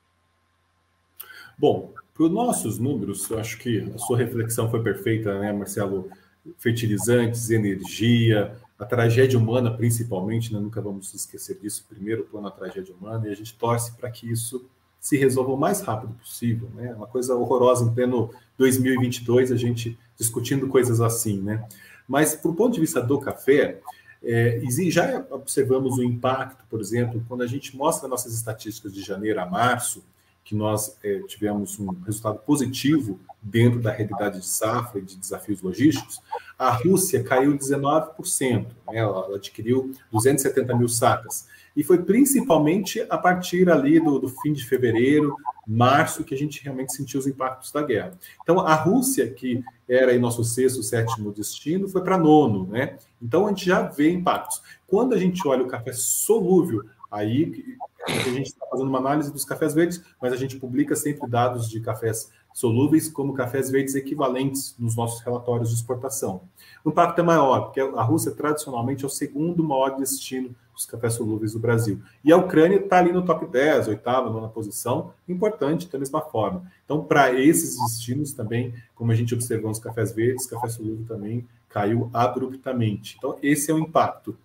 Bom, 1.59 1.93
para 2.15 2.25
os 2.25 2.31
nossos 2.31 2.79
números, 2.79 3.29
eu 3.29 3.39
acho 3.39 3.59
que 3.59 3.91
a 3.95 3.99
sua 3.99 4.17
reflexão 4.17 4.71
foi 4.71 4.83
perfeita, 4.83 5.39
né, 5.41 5.53
Marcelo? 5.53 6.09
Fertilizantes, 6.57 7.51
energia, 7.51 8.57
a 8.79 8.85
tragédia 8.87 9.39
humana, 9.39 9.71
principalmente, 9.77 10.53
né? 10.53 10.59
nunca 10.59 10.81
vamos 10.81 11.13
esquecer 11.13 11.59
disso. 11.59 11.85
Primeiro 11.87 12.25
plano, 12.25 12.49
a 12.49 12.51
tragédia 12.51 12.95
humana, 12.95 13.29
e 13.29 13.31
a 13.31 13.35
gente 13.35 13.55
torce 13.55 13.93
para 13.93 14.11
que 14.11 14.31
isso 14.31 14.65
se 15.01 15.17
resolva 15.17 15.53
o 15.53 15.57
mais 15.57 15.81
rápido 15.81 16.13
possível. 16.15 16.69
Né? 16.75 16.93
Uma 16.95 17.07
coisa 17.07 17.35
horrorosa 17.35 17.85
em 17.85 17.95
pleno 17.95 18.31
2022, 18.59 19.51
a 19.51 19.57
gente 19.57 19.99
discutindo 20.19 20.69
coisas 20.69 21.01
assim, 21.01 21.41
né? 21.41 21.67
Mas, 22.07 22.35
por 22.35 22.55
ponto 22.55 22.75
de 22.75 22.81
vista 22.81 23.01
do 23.01 23.19
café, 23.19 23.81
é, 24.23 24.61
já 24.91 25.25
observamos 25.31 25.97
o 25.97 26.03
impacto, 26.03 26.65
por 26.69 26.81
exemplo, 26.81 27.25
quando 27.27 27.43
a 27.43 27.47
gente 27.47 27.75
mostra 27.77 28.09
nossas 28.09 28.35
estatísticas 28.35 28.93
de 28.93 29.01
janeiro 29.01 29.41
a 29.41 29.47
março, 29.47 30.05
que 30.45 30.55
nós 30.55 30.97
é, 31.03 31.21
tivemos 31.21 31.79
um 31.79 31.91
resultado 32.05 32.39
positivo 32.41 33.21
dentro 33.43 33.81
da 33.81 33.91
realidade 33.91 34.41
de 34.41 34.47
safra 34.47 35.01
e 35.01 35.05
de 35.05 35.17
desafios 35.17 35.63
logísticos, 35.63 36.21
a 36.59 36.71
Rússia 36.71 37.23
caiu 37.23 37.57
19%, 37.57 38.67
né? 38.67 38.99
ela, 38.99 39.35
adquiriu 39.35 39.93
270 40.13 40.77
mil 40.77 40.89
sacas. 40.89 41.49
E 41.75 41.83
foi 41.83 42.03
principalmente 42.03 43.01
a 43.09 43.17
partir 43.17 43.71
ali 43.71 44.01
do, 44.01 44.19
do, 44.19 44.29
fim 44.29 44.53
de 44.53 44.67
fevereiro, 44.67 45.37
março, 45.67 46.25
que 46.25 46.35
a 46.35 46.37
gente 46.37 46.63
realmente 46.63 46.93
sentiu 46.93 47.21
os 47.21 47.27
impactos 47.27 47.71
da 47.73 47.81
guerra. 47.81 48.13
Então, 48.43 48.61
a 48.61 48.75
Rússia, 48.75 49.31
que 49.33 49.63
era 49.89 50.17
nosso 50.19 50.45
sexto, 50.45 50.83
sétimo 50.83 51.33
destino, 51.33 51.89
foi 51.89 52.03
para 52.03 52.19
nono, 52.19 52.67
né? 52.67 52.99
Então, 53.23 53.47
a 53.47 53.51
gente 53.51 53.65
já 53.65 53.83
vê 53.83 54.11
impactos. 54.11 54.61
Quando 54.87 55.15
a 55.15 55.19
gente 55.19 55.47
olha 55.47 55.63
o 55.63 55.69
café 55.69 55.93
solúvel, 55.93 56.83
aí 57.11 57.77
a 58.07 58.11
gente 58.11 58.47
está 58.47 58.67
fazendo 58.67 58.89
uma 58.89 58.99
análise 58.99 59.33
dos 59.33 59.45
cafés 59.45 59.75
verdes, 59.75 60.03
mas 60.21 60.33
a 60.33 60.37
gente 60.37 60.57
publica 60.57 60.95
sempre 60.97 61.29
dados 61.29 61.69
de 61.69 61.81
cafés 61.81 62.31
solúveis 62.53 63.09
como 63.09 63.33
cafés 63.33 63.71
verdes 63.71 63.95
equivalentes 63.95 64.75
nos 64.79 64.97
nossos 64.97 65.21
relatórios 65.21 65.69
de 65.69 65.75
exportação. 65.77 66.43
O 66.85 66.91
impacto 66.91 67.21
é 67.21 67.23
maior, 67.23 67.67
porque 67.67 67.81
a 67.81 68.03
Rússia 68.03 68.33
tradicionalmente 68.33 69.05
é 69.05 69.07
o 69.07 69.11
segundo 69.11 69.63
maior 69.63 69.97
destino 69.97 70.55
dos 70.75 70.87
cafés 70.87 71.15
solúveis 71.15 71.53
do 71.53 71.59
Brasil. 71.59 72.01
E 72.25 72.33
a 72.33 72.37
Ucrânia 72.37 72.79
está 72.79 72.99
ali 72.99 73.13
no 73.13 73.25
top 73.25 73.47
10, 73.47 73.89
oitava, 73.89 74.31
nona 74.31 74.49
posição, 74.49 75.13
importante 75.29 75.89
da 75.89 75.99
mesma 75.99 76.23
forma. 76.23 76.71
Então, 76.85 77.05
para 77.05 77.33
esses 77.39 77.79
destinos 77.79 78.33
também, 78.33 78.75
como 78.95 79.13
a 79.13 79.15
gente 79.15 79.35
observou 79.35 79.69
nos 79.69 79.79
cafés 79.79 80.13
verdes, 80.13 80.47
café 80.47 80.69
solúvel 80.69 81.05
também 81.07 81.47
caiu 81.69 82.11
abruptamente. 82.13 83.17
Então, 83.19 83.37
esse 83.43 83.71
é 83.71 83.75
o 83.75 83.79
impacto. 83.79 84.37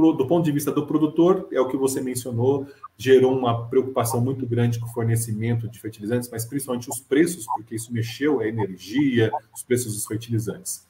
Do 0.00 0.26
ponto 0.26 0.44
de 0.44 0.52
vista 0.52 0.72
do 0.72 0.86
produtor, 0.86 1.48
é 1.52 1.60
o 1.60 1.68
que 1.68 1.76
você 1.76 2.00
mencionou, 2.00 2.66
gerou 2.96 3.36
uma 3.36 3.66
preocupação 3.68 4.20
muito 4.20 4.46
grande 4.46 4.78
com 4.78 4.86
o 4.86 4.92
fornecimento 4.92 5.68
de 5.68 5.80
fertilizantes, 5.80 6.28
mas 6.30 6.44
principalmente 6.44 6.88
os 6.90 7.00
preços, 7.00 7.46
porque 7.54 7.74
isso 7.74 7.92
mexeu 7.92 8.40
a 8.40 8.46
energia, 8.46 9.30
os 9.54 9.62
preços 9.62 9.94
dos 9.94 10.06
fertilizantes. 10.06 10.86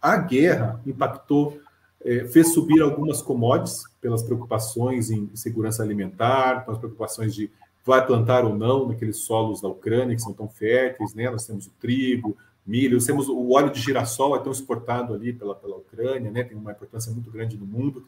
A 0.00 0.16
guerra 0.16 0.80
impactou 0.86 1.60
é, 2.02 2.24
fez 2.24 2.54
subir 2.54 2.80
algumas 2.80 3.20
commodities 3.20 3.84
pelas 4.00 4.22
preocupações 4.22 5.10
em 5.10 5.28
segurança 5.34 5.82
alimentar, 5.82 6.64
pelas 6.64 6.78
preocupações 6.78 7.34
de 7.34 7.50
vai 7.84 8.04
plantar 8.06 8.44
ou 8.44 8.54
não 8.54 8.88
naqueles 8.88 9.18
solos 9.18 9.60
da 9.60 9.68
Ucrânia 9.68 10.14
que 10.14 10.22
são 10.22 10.32
tão 10.32 10.48
férteis, 10.48 11.14
né? 11.14 11.30
Nós 11.30 11.46
temos 11.46 11.66
o 11.66 11.70
trigo, 11.80 12.36
milho, 12.70 13.04
temos 13.04 13.28
o 13.28 13.50
óleo 13.50 13.70
de 13.70 13.80
girassol 13.80 14.36
é 14.36 14.38
tão 14.38 14.52
exportado 14.52 15.12
ali 15.12 15.32
pela, 15.32 15.54
pela 15.54 15.76
Ucrânia, 15.76 16.30
né? 16.30 16.44
Tem 16.44 16.56
uma 16.56 16.70
importância 16.70 17.12
muito 17.12 17.30
grande 17.30 17.56
no 17.58 17.66
mundo. 17.66 18.06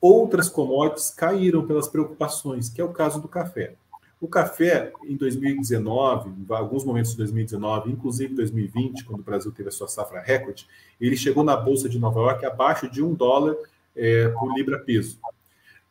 Outras 0.00 0.48
commodities 0.48 1.10
caíram 1.10 1.66
pelas 1.66 1.88
preocupações, 1.88 2.68
que 2.68 2.80
é 2.80 2.84
o 2.84 2.92
caso 2.92 3.20
do 3.20 3.26
café. 3.26 3.74
O 4.20 4.28
café, 4.28 4.92
em 5.04 5.16
2019, 5.16 6.30
em 6.30 6.54
alguns 6.54 6.84
momentos 6.84 7.12
de 7.12 7.16
2019, 7.18 7.90
inclusive 7.90 8.34
2020, 8.34 9.04
quando 9.04 9.20
o 9.20 9.24
Brasil 9.24 9.50
teve 9.52 9.68
a 9.68 9.72
sua 9.72 9.88
safra 9.88 10.20
recorde, 10.20 10.66
ele 11.00 11.16
chegou 11.16 11.42
na 11.42 11.56
Bolsa 11.56 11.88
de 11.88 11.98
Nova 11.98 12.20
York 12.20 12.44
abaixo 12.44 12.90
de 12.90 13.02
um 13.02 13.14
dólar 13.14 13.56
é, 13.96 14.28
por 14.28 14.52
libra-peso. 14.54 15.18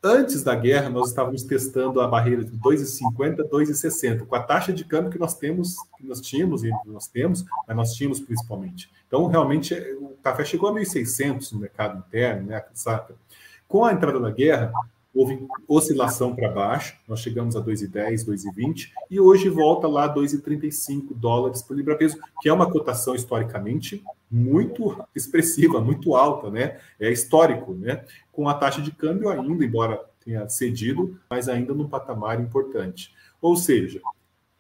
Antes 0.03 0.43
da 0.43 0.53
guerra, 0.53 0.89
nós 0.89 1.09
estávamos 1.09 1.43
testando 1.43 1.99
a 1.99 2.07
barreira 2.07 2.43
de 2.43 2.55
2,50, 2.57 3.37
2,60, 3.49 4.27
com 4.27 4.35
a 4.35 4.43
taxa 4.43 4.71
de 4.71 4.85
câmbio 4.85 5.09
que 5.09 5.17
nós 5.17 5.33
temos, 5.33 5.75
que 5.97 6.05
nós 6.05 6.21
tínhamos 6.21 6.63
e 6.63 6.71
nós 6.85 7.07
temos, 7.07 7.43
mas 7.67 7.75
nós 7.75 7.93
tínhamos 7.93 8.19
principalmente. 8.19 8.91
Então, 9.07 9.25
realmente, 9.25 9.73
o 9.99 10.15
café 10.21 10.45
chegou 10.45 10.69
a 10.69 10.73
1.600 10.73 11.51
no 11.51 11.59
mercado 11.59 11.97
interno, 11.97 12.47
né, 12.47 12.63
saca? 12.73 13.15
Com 13.67 13.83
a 13.83 13.91
entrada 13.91 14.19
da 14.19 14.29
guerra, 14.29 14.71
houve 15.18 15.47
oscilação 15.68 16.36
para 16.36 16.49
baixo, 16.49 16.95
nós 17.07 17.22
chegamos 17.22 17.55
a 17.55 17.61
2,10, 17.61 18.24
2,20 18.24 18.91
e 19.09 19.20
hoje 19.20 19.49
volta 19.49 19.88
lá 19.88 20.05
a 20.05 20.13
2,35 20.13 21.07
dólares 21.15 21.63
por 21.63 21.76
libra-peso, 21.76 22.20
que 22.39 22.47
é 22.47 22.53
uma 22.53 22.70
cotação 22.70 23.15
historicamente 23.15 24.03
muito 24.30 25.03
expressiva, 25.15 25.82
muito 25.82 26.15
alta, 26.15 26.51
né? 26.51 26.80
É 26.99 27.11
histórico, 27.11 27.74
né? 27.74 28.03
Com 28.32 28.47
a 28.47 28.53
taxa 28.53 28.80
de 28.80 28.91
câmbio 28.91 29.30
ainda, 29.30 29.65
embora 29.65 29.99
tenha 30.24 30.47
cedido, 30.49 31.20
mas 31.28 31.49
ainda 31.49 31.74
num 31.74 31.88
patamar 31.88 32.39
importante. 32.39 33.11
Ou 33.41 33.55
seja, 33.55 33.99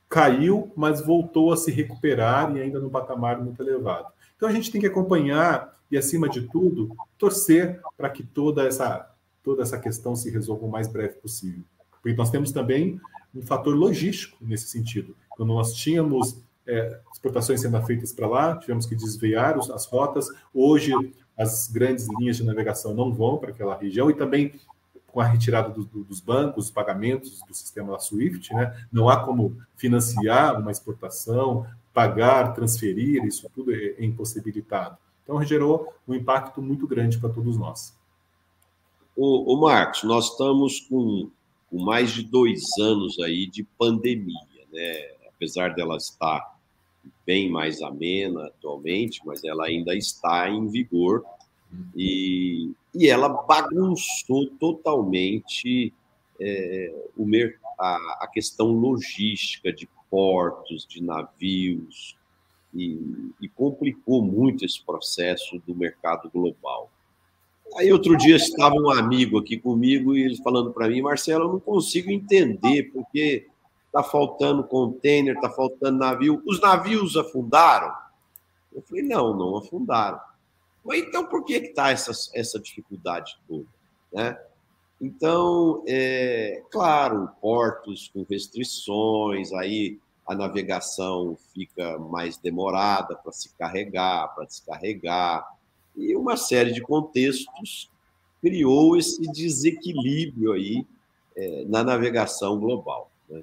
caiu, 0.09 0.71
mas 0.75 1.05
voltou 1.05 1.53
a 1.53 1.57
se 1.57 1.71
recuperar 1.71 2.55
e 2.55 2.61
ainda 2.61 2.79
num 2.79 2.89
patamar 2.89 3.39
muito 3.39 3.61
elevado. 3.61 4.07
Então 4.35 4.49
a 4.49 4.51
gente 4.51 4.71
tem 4.71 4.81
que 4.81 4.87
acompanhar 4.87 5.77
e, 5.91 5.97
acima 5.97 6.27
de 6.27 6.41
tudo, 6.41 6.95
torcer 7.17 7.79
para 7.95 8.09
que 8.09 8.23
toda 8.23 8.65
essa 8.65 9.09
toda 9.47 9.63
essa 9.63 9.79
questão 9.79 10.13
se 10.13 10.29
resolva 10.29 10.65
o 10.65 10.69
mais 10.69 10.89
breve 10.89 11.13
possível. 11.21 11.63
Porque 12.01 12.17
nós 12.17 12.29
temos 12.29 12.51
também 12.51 12.99
um 13.33 13.41
fator 13.41 13.73
logístico 13.73 14.35
nesse 14.41 14.67
sentido. 14.67 15.15
Quando 15.29 15.53
nós 15.53 15.73
tínhamos 15.73 16.43
é, 16.67 16.99
exportações 17.13 17.61
sendo 17.61 17.81
feitas 17.83 18.11
para 18.11 18.27
lá, 18.27 18.57
tivemos 18.57 18.85
que 18.85 18.93
desviar 18.93 19.57
as 19.57 19.85
rotas. 19.85 20.27
Hoje, 20.53 20.91
as 21.37 21.69
grandes 21.69 22.09
linhas 22.19 22.35
de 22.35 22.43
navegação 22.43 22.93
não 22.93 23.13
vão 23.13 23.37
para 23.37 23.51
aquela 23.51 23.77
região 23.77 24.09
e 24.09 24.13
também 24.13 24.59
com 25.07 25.21
a 25.21 25.25
retirada 25.25 25.69
do, 25.69 25.85
do, 25.85 26.03
dos 26.03 26.19
bancos, 26.19 26.65
os 26.65 26.71
pagamentos 26.71 27.39
do 27.47 27.53
sistema 27.53 27.93
da 27.93 27.99
SWIFT, 27.99 28.53
né? 28.53 28.75
Não 28.91 29.07
há 29.07 29.23
como 29.23 29.55
financiar 29.77 30.59
uma 30.59 30.71
exportação, 30.71 31.65
pagar, 31.93 32.53
transferir, 32.53 33.23
isso 33.23 33.49
tudo 33.55 33.73
é, 33.73 33.95
é 33.97 34.03
impossibilitado. 34.03 34.97
Então, 35.23 35.41
gerou 35.41 35.93
um 36.05 36.13
impacto 36.13 36.61
muito 36.61 36.85
grande 36.85 37.17
para 37.17 37.29
todos 37.29 37.57
nós. 37.57 37.96
O, 39.17 39.55
o 39.55 39.59
Marcos, 39.59 40.03
nós 40.03 40.31
estamos 40.31 40.79
com, 40.81 41.27
com, 41.71 41.83
mais 41.83 42.11
de 42.11 42.21
dois 42.21 42.63
anos 42.79 43.19
aí 43.19 43.47
de 43.47 43.63
pandemia, 43.63 44.45
né? 44.71 45.17
Apesar 45.27 45.73
dela 45.73 45.97
estar 45.97 46.55
bem 47.25 47.49
mais 47.49 47.81
amena 47.81 48.45
atualmente, 48.45 49.21
mas 49.25 49.43
ela 49.43 49.65
ainda 49.65 49.95
está 49.95 50.47
em 50.49 50.67
vigor 50.67 51.25
e, 51.95 52.71
e 52.93 53.09
ela 53.09 53.27
bagunçou 53.27 54.47
totalmente 54.59 55.91
é, 56.39 56.93
o, 57.17 57.25
a, 57.79 57.95
a 58.21 58.27
questão 58.31 58.67
logística 58.67 59.73
de 59.73 59.89
portos, 60.09 60.85
de 60.87 61.01
navios, 61.01 62.15
e, 62.73 63.31
e, 63.41 63.49
complicou 63.49 64.21
muito 64.21 64.63
esse 64.63 64.79
processo 64.83 65.59
do 65.65 65.73
mercado 65.73 66.29
global. 66.29 66.91
Aí 67.75 67.91
outro 67.91 68.17
dia 68.17 68.35
estava 68.35 68.75
um 68.75 68.89
amigo 68.89 69.37
aqui 69.37 69.57
comigo 69.57 70.15
e 70.15 70.23
ele 70.23 70.37
falando 70.37 70.71
para 70.71 70.87
mim, 70.87 71.01
Marcelo, 71.01 71.45
eu 71.45 71.53
não 71.53 71.59
consigo 71.59 72.09
entender 72.09 72.91
porque 72.91 73.47
está 73.85 74.03
faltando 74.03 74.63
container, 74.63 75.35
está 75.35 75.49
faltando 75.49 75.97
navio. 75.97 76.41
Os 76.45 76.61
navios 76.61 77.17
afundaram? 77.17 77.93
Eu 78.73 78.81
falei, 78.81 79.03
não, 79.03 79.35
não 79.35 79.57
afundaram. 79.57 80.19
Mas 80.83 81.01
então 81.01 81.25
por 81.25 81.43
que 81.43 81.53
está 81.53 81.91
essa, 81.91 82.11
essa 82.33 82.59
dificuldade 82.59 83.37
toda? 83.47 83.65
Né? 84.11 84.37
Então, 84.99 85.83
é 85.87 86.63
claro, 86.71 87.29
portos 87.39 88.09
com 88.13 88.25
restrições, 88.27 89.53
aí 89.53 89.99
a 90.25 90.33
navegação 90.33 91.37
fica 91.53 91.97
mais 91.99 92.37
demorada 92.37 93.15
para 93.15 93.31
se 93.31 93.49
carregar, 93.57 94.33
para 94.33 94.45
descarregar, 94.45 95.47
e 95.97 96.15
uma 96.15 96.37
série 96.37 96.71
de 96.71 96.81
contextos 96.81 97.89
criou 98.41 98.95
esse 98.95 99.21
desequilíbrio 99.31 100.53
aí 100.53 100.85
é, 101.35 101.65
na 101.65 101.83
navegação 101.83 102.59
global. 102.59 103.09
Né? 103.27 103.41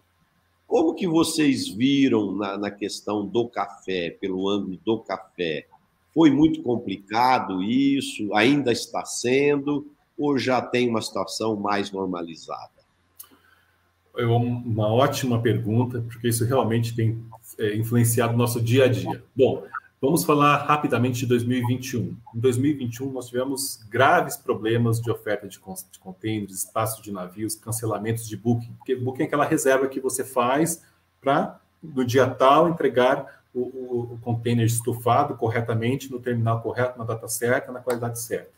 Como 0.66 0.94
que 0.94 1.06
vocês 1.06 1.68
viram 1.68 2.32
na, 2.32 2.56
na 2.56 2.70
questão 2.70 3.26
do 3.26 3.48
café, 3.48 4.16
pelo 4.20 4.48
ângulo 4.48 4.78
do 4.84 4.98
café? 5.00 5.66
Foi 6.14 6.30
muito 6.30 6.62
complicado 6.62 7.60
isso? 7.60 8.32
Ainda 8.34 8.70
está 8.70 9.04
sendo? 9.04 9.86
Ou 10.16 10.38
já 10.38 10.62
tem 10.62 10.88
uma 10.88 11.02
situação 11.02 11.56
mais 11.56 11.90
normalizada? 11.90 12.70
É 14.16 14.24
uma 14.24 14.86
ótima 14.86 15.42
pergunta, 15.42 16.00
porque 16.02 16.28
isso 16.28 16.44
realmente 16.44 16.94
tem 16.94 17.20
é, 17.58 17.74
influenciado 17.74 18.36
nosso 18.36 18.60
dia 18.60 18.84
a 18.84 18.88
dia. 18.88 19.24
Bom, 19.34 19.64
vamos 20.00 20.24
falar 20.24 20.58
rapidamente 20.58 21.20
de 21.20 21.26
2021. 21.26 22.16
Em 22.34 22.38
2021, 22.38 23.12
nós 23.12 23.28
tivemos 23.28 23.82
graves 23.88 24.36
problemas 24.36 25.00
de 25.00 25.10
oferta 25.10 25.48
de 25.48 25.58
contêineres, 26.00 26.64
espaço 26.64 27.02
de 27.02 27.10
navios, 27.10 27.54
cancelamentos 27.54 28.28
de 28.28 28.36
booking, 28.36 28.74
porque 28.74 28.94
booking 28.94 29.22
é 29.22 29.26
aquela 29.26 29.44
reserva 29.44 29.88
que 29.88 30.00
você 30.00 30.24
faz 30.24 30.82
para, 31.20 31.60
no 31.82 32.04
dia 32.04 32.28
tal, 32.28 32.68
entregar 32.68 33.42
o, 33.54 33.60
o, 33.60 34.14
o 34.14 34.18
container 34.18 34.66
estufado 34.66 35.34
corretamente, 35.36 36.10
no 36.10 36.20
terminal 36.20 36.60
correto, 36.60 36.98
na 36.98 37.04
data 37.04 37.28
certa, 37.28 37.72
na 37.72 37.80
qualidade 37.80 38.20
certa. 38.20 38.52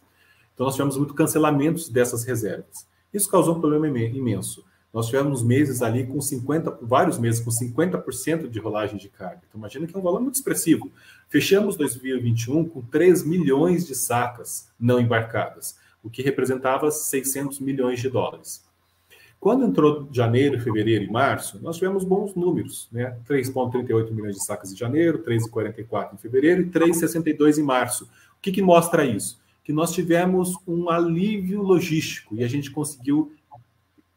Então, 0.53 0.67
nós 0.67 0.75
tivemos 0.75 0.97
muito 0.97 1.15
cancelamentos 1.15 1.89
dessas 1.89 2.25
reservas. 2.25 2.89
Isso 3.13 3.31
causou 3.31 3.57
um 3.57 3.61
problema 3.61 3.87
imenso. 3.87 4.65
Nós 4.97 5.09
tivemos 5.09 5.43
meses 5.43 5.83
ali 5.83 6.07
com 6.07 6.19
50, 6.19 6.79
vários 6.81 7.19
meses 7.19 7.39
com 7.39 7.51
50% 7.51 8.49
de 8.49 8.59
rolagem 8.59 8.97
de 8.97 9.11
carga. 9.11 9.43
Então, 9.47 9.59
imagina 9.59 9.87
que 9.87 9.95
é 9.95 9.99
um 9.99 10.03
valor 10.03 10.23
muito 10.23 10.37
expressivo. 10.37 10.91
Fechamos 11.29 11.77
2021 11.77 12.65
com 12.65 12.81
3 12.81 13.23
milhões 13.23 13.87
de 13.87 13.95
sacas 13.95 14.71
não 14.81 14.99
embarcadas, 14.99 15.77
o 16.03 16.09
que 16.09 16.23
representava 16.23 16.91
600 16.91 17.61
milhões 17.61 18.01
de 18.01 18.09
dólares. 18.09 18.65
Quando 19.39 19.67
entrou 19.67 20.09
janeiro, 20.11 20.59
fevereiro 20.63 21.05
e 21.05 21.11
março, 21.11 21.61
nós 21.63 21.77
tivemos 21.77 22.03
bons 22.03 22.35
números, 22.35 22.89
né? 22.91 23.19
3,38 23.29 24.11
milhões 24.13 24.37
de 24.37 24.47
sacas 24.47 24.73
em 24.73 24.77
janeiro, 24.79 25.23
3,44 25.23 26.15
em 26.15 26.17
fevereiro 26.17 26.63
e 26.63 26.71
3,62 26.71 27.59
em 27.59 27.63
março. 27.63 28.05
O 28.05 28.41
que, 28.41 28.51
que 28.51 28.63
mostra 28.63 29.05
isso? 29.05 29.39
Que 29.63 29.75
nós 29.75 29.93
tivemos 29.93 30.55
um 30.67 30.89
alívio 30.89 31.61
logístico 31.61 32.35
e 32.35 32.43
a 32.43 32.49
gente 32.49 32.71
conseguiu 32.71 33.36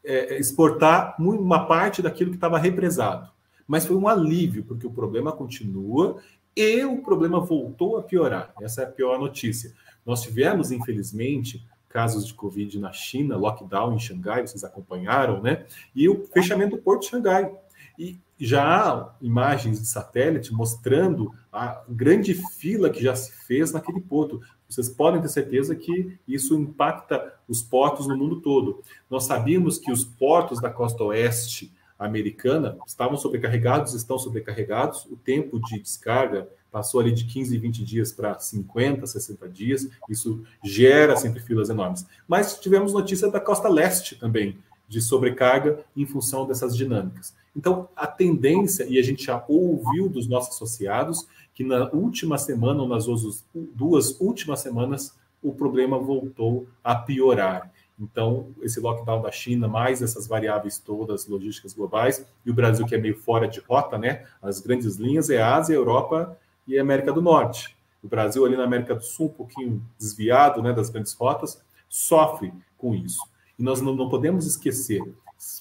é, 0.09 0.33
é, 0.33 0.39
exportar 0.39 1.15
uma 1.19 1.67
parte 1.67 2.01
daquilo 2.01 2.31
que 2.31 2.37
estava 2.37 2.57
represado. 2.57 3.29
Mas 3.67 3.85
foi 3.85 3.95
um 3.95 4.07
alívio, 4.07 4.63
porque 4.63 4.87
o 4.87 4.91
problema 4.91 5.31
continua 5.31 6.19
e 6.55 6.83
o 6.83 7.03
problema 7.03 7.39
voltou 7.39 7.95
a 7.95 8.01
piorar. 8.01 8.51
Essa 8.59 8.81
é 8.81 8.85
a 8.85 8.89
pior 8.89 9.19
notícia. 9.19 9.71
Nós 10.03 10.23
tivemos, 10.23 10.71
infelizmente, 10.71 11.63
casos 11.87 12.25
de 12.25 12.33
Covid 12.33 12.79
na 12.79 12.91
China, 12.91 13.37
lockdown 13.37 13.93
em 13.93 13.99
Xangai, 13.99 14.47
vocês 14.47 14.63
acompanharam, 14.63 15.43
né? 15.43 15.67
E 15.95 16.09
o 16.09 16.25
fechamento 16.33 16.75
do 16.75 16.81
porto 16.81 17.01
de 17.01 17.09
Xangai. 17.09 17.51
E 17.97 18.19
já 18.39 18.63
há 18.63 19.13
imagens 19.21 19.79
de 19.79 19.85
satélite 19.85 20.51
mostrando 20.51 21.31
a 21.53 21.83
grande 21.87 22.33
fila 22.33 22.89
que 22.89 23.03
já 23.03 23.15
se 23.15 23.31
fez 23.45 23.71
naquele 23.71 24.01
porto. 24.01 24.41
Vocês 24.69 24.87
podem 24.87 25.19
ter 25.19 25.29
certeza 25.29 25.75
que 25.75 26.17
isso 26.27 26.55
impacta 26.55 27.33
os 27.47 27.63
portos 27.63 28.07
no 28.07 28.15
mundo 28.15 28.39
todo. 28.39 28.83
Nós 29.09 29.23
sabíamos 29.23 29.79
que 29.79 29.91
os 29.91 30.05
portos 30.05 30.61
da 30.61 30.69
costa 30.69 31.03
oeste 31.03 31.73
americana 31.97 32.77
estavam 32.85 33.17
sobrecarregados, 33.17 33.95
estão 33.95 34.19
sobrecarregados. 34.19 35.05
O 35.05 35.15
tempo 35.15 35.59
de 35.59 35.79
descarga 35.79 36.47
passou 36.71 37.01
ali 37.01 37.11
de 37.11 37.25
15, 37.25 37.57
20 37.57 37.83
dias 37.83 38.11
para 38.11 38.37
50, 38.37 39.07
60 39.07 39.49
dias. 39.49 39.89
Isso 40.07 40.43
gera 40.63 41.15
sempre 41.17 41.41
filas 41.41 41.69
enormes. 41.69 42.05
Mas 42.27 42.59
tivemos 42.59 42.93
notícia 42.93 43.29
da 43.29 43.39
costa 43.39 43.67
leste 43.67 44.15
também, 44.17 44.59
de 44.87 45.01
sobrecarga 45.01 45.83
em 45.97 46.05
função 46.05 46.45
dessas 46.45 46.77
dinâmicas. 46.77 47.33
Então, 47.55 47.89
a 47.95 48.07
tendência, 48.07 48.85
e 48.85 48.97
a 48.97 49.01
gente 49.01 49.25
já 49.25 49.43
ouviu 49.47 50.07
dos 50.07 50.27
nossos 50.27 50.55
associados, 50.55 51.27
que 51.53 51.63
na 51.63 51.89
última 51.91 52.37
semana, 52.37 52.81
ou 52.81 52.87
nas 52.87 53.05
duas 53.53 54.19
últimas 54.19 54.61
semanas, 54.61 55.15
o 55.41 55.53
problema 55.53 55.97
voltou 55.97 56.67
a 56.83 56.95
piorar. 56.95 57.71
Então, 57.99 58.47
esse 58.61 58.79
lockdown 58.79 59.21
da 59.21 59.31
China, 59.31 59.67
mais 59.67 60.01
essas 60.01 60.25
variáveis 60.25 60.79
todas 60.79 61.27
logísticas 61.27 61.73
globais, 61.73 62.25
e 62.45 62.49
o 62.49 62.53
Brasil, 62.53 62.85
que 62.85 62.95
é 62.95 62.97
meio 62.97 63.17
fora 63.17 63.47
de 63.47 63.59
rota, 63.59 63.97
né? 63.97 64.25
As 64.41 64.61
grandes 64.61 64.95
linhas 64.95 65.29
é 65.29 65.41
Ásia, 65.41 65.73
Europa 65.73 66.37
e 66.65 66.79
América 66.79 67.11
do 67.11 67.21
Norte. 67.21 67.75
O 68.01 68.07
Brasil, 68.07 68.45
ali 68.45 68.55
na 68.55 68.63
América 68.63 68.95
do 68.95 69.03
Sul, 69.03 69.25
um 69.25 69.29
pouquinho 69.29 69.83
desviado 69.97 70.61
né, 70.61 70.71
das 70.71 70.89
grandes 70.89 71.13
rotas, 71.13 71.61
sofre 71.89 72.53
com 72.77 72.95
isso. 72.95 73.19
E 73.57 73.63
nós 73.63 73.81
não, 73.81 73.93
não 73.93 74.07
podemos 74.07 74.45
esquecer 74.45 75.01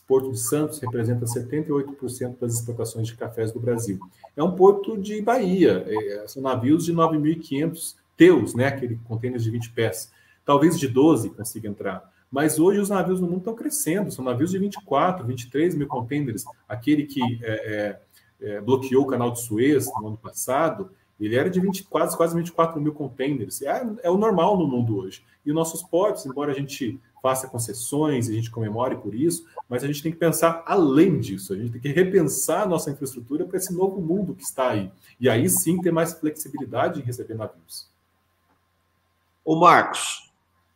Porto 0.06 0.32
de 0.32 0.40
Santos 0.40 0.78
representa 0.80 1.24
78% 1.24 2.38
das 2.40 2.54
exportações 2.54 3.06
de 3.06 3.16
cafés 3.16 3.52
do 3.52 3.60
Brasil. 3.60 4.00
É 4.36 4.42
um 4.42 4.56
porto 4.56 4.98
de 4.98 5.22
Bahia, 5.22 5.84
é, 5.86 6.24
são 6.26 6.42
navios 6.42 6.84
de 6.84 6.92
9.500 6.92 7.94
teus, 8.16 8.54
né, 8.54 8.66
aquele 8.66 8.98
contêiner 9.04 9.38
de 9.38 9.50
20 9.50 9.70
pés. 9.70 10.10
Talvez 10.44 10.78
de 10.78 10.88
12 10.88 11.30
consiga 11.30 11.68
entrar. 11.68 12.10
Mas 12.30 12.58
hoje 12.58 12.80
os 12.80 12.90
navios 12.90 13.20
no 13.20 13.26
mundo 13.26 13.38
estão 13.38 13.54
crescendo, 13.54 14.10
são 14.10 14.24
navios 14.24 14.50
de 14.50 14.58
24, 14.58 15.26
23 15.26 15.74
mil 15.74 15.86
contêineres. 15.86 16.44
Aquele 16.68 17.04
que 17.04 17.22
é, 17.42 17.52
é, 17.52 18.00
é, 18.40 18.60
bloqueou 18.60 19.04
o 19.04 19.06
canal 19.06 19.30
de 19.30 19.40
Suez 19.40 19.86
no 20.00 20.08
ano 20.08 20.16
passado, 20.16 20.90
ele 21.18 21.36
era 21.36 21.48
de 21.48 21.60
20, 21.60 21.84
quase, 21.84 22.16
quase 22.16 22.36
24 22.36 22.80
mil 22.80 22.92
contêineres. 22.92 23.62
É, 23.62 23.86
é 24.02 24.10
o 24.10 24.18
normal 24.18 24.58
no 24.58 24.66
mundo 24.66 24.98
hoje. 24.98 25.22
E 25.44 25.50
os 25.50 25.54
nossos 25.54 25.82
portos, 25.82 26.26
embora 26.26 26.52
a 26.52 26.54
gente 26.54 27.00
faça 27.22 27.48
concessões, 27.48 28.28
a 28.28 28.32
gente 28.32 28.50
comemore 28.50 28.96
por 28.96 29.14
isso, 29.14 29.46
mas 29.68 29.82
a 29.82 29.86
gente 29.86 30.02
tem 30.02 30.12
que 30.12 30.18
pensar 30.18 30.62
além 30.66 31.18
disso, 31.18 31.52
a 31.52 31.56
gente 31.56 31.72
tem 31.72 31.80
que 31.80 31.88
repensar 31.88 32.62
a 32.62 32.66
nossa 32.66 32.90
infraestrutura 32.90 33.44
para 33.44 33.56
esse 33.56 33.72
novo 33.72 34.00
mundo 34.00 34.34
que 34.34 34.42
está 34.42 34.70
aí. 34.70 34.90
E 35.20 35.28
aí 35.28 35.48
sim 35.48 35.80
ter 35.80 35.90
mais 35.90 36.14
flexibilidade 36.14 37.00
em 37.00 37.04
receber 37.04 37.34
navios. 37.34 37.88
Ô 39.44 39.56
Marcos, 39.56 40.30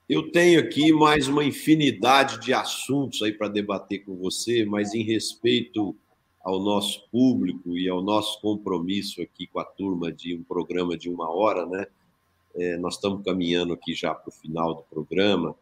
eu 0.09 0.31
tenho 0.31 0.61
aqui 0.61 0.93
mais 0.93 1.29
uma 1.29 1.45
infinidade 1.45 2.41
de 2.41 2.53
assuntos 2.53 3.23
aí 3.23 3.33
para 3.33 3.49
debater 3.49 4.05
com 4.05 4.17
você, 4.17 4.65
mas 4.65 4.95
em 4.95 5.03
respeito 5.03 5.97
ao 6.43 6.61
nosso 6.61 7.07
público 7.11 7.79
e 7.79 7.89
ao 7.89 8.03
nosso 8.03 8.41
compromisso 8.41 9.23
aqui 9.23 9.47
com 9.47 9.61
a 9.61 9.65
turma 9.65 10.13
de 10.13 10.35
um 10.35 10.43
programa 10.43 10.99
de 10.99 11.09
uma 11.09 11.31
hora, 11.31 11.65
né? 11.67 11.87
É, 12.55 12.77
nós 12.77 12.97
estamos 12.97 13.25
caminhando 13.25 13.73
aqui 13.73 13.95
já 13.95 14.15
para 14.15 14.29
o 14.29 14.33
final 14.33 14.75
do 14.75 14.83
programa. 14.83 15.55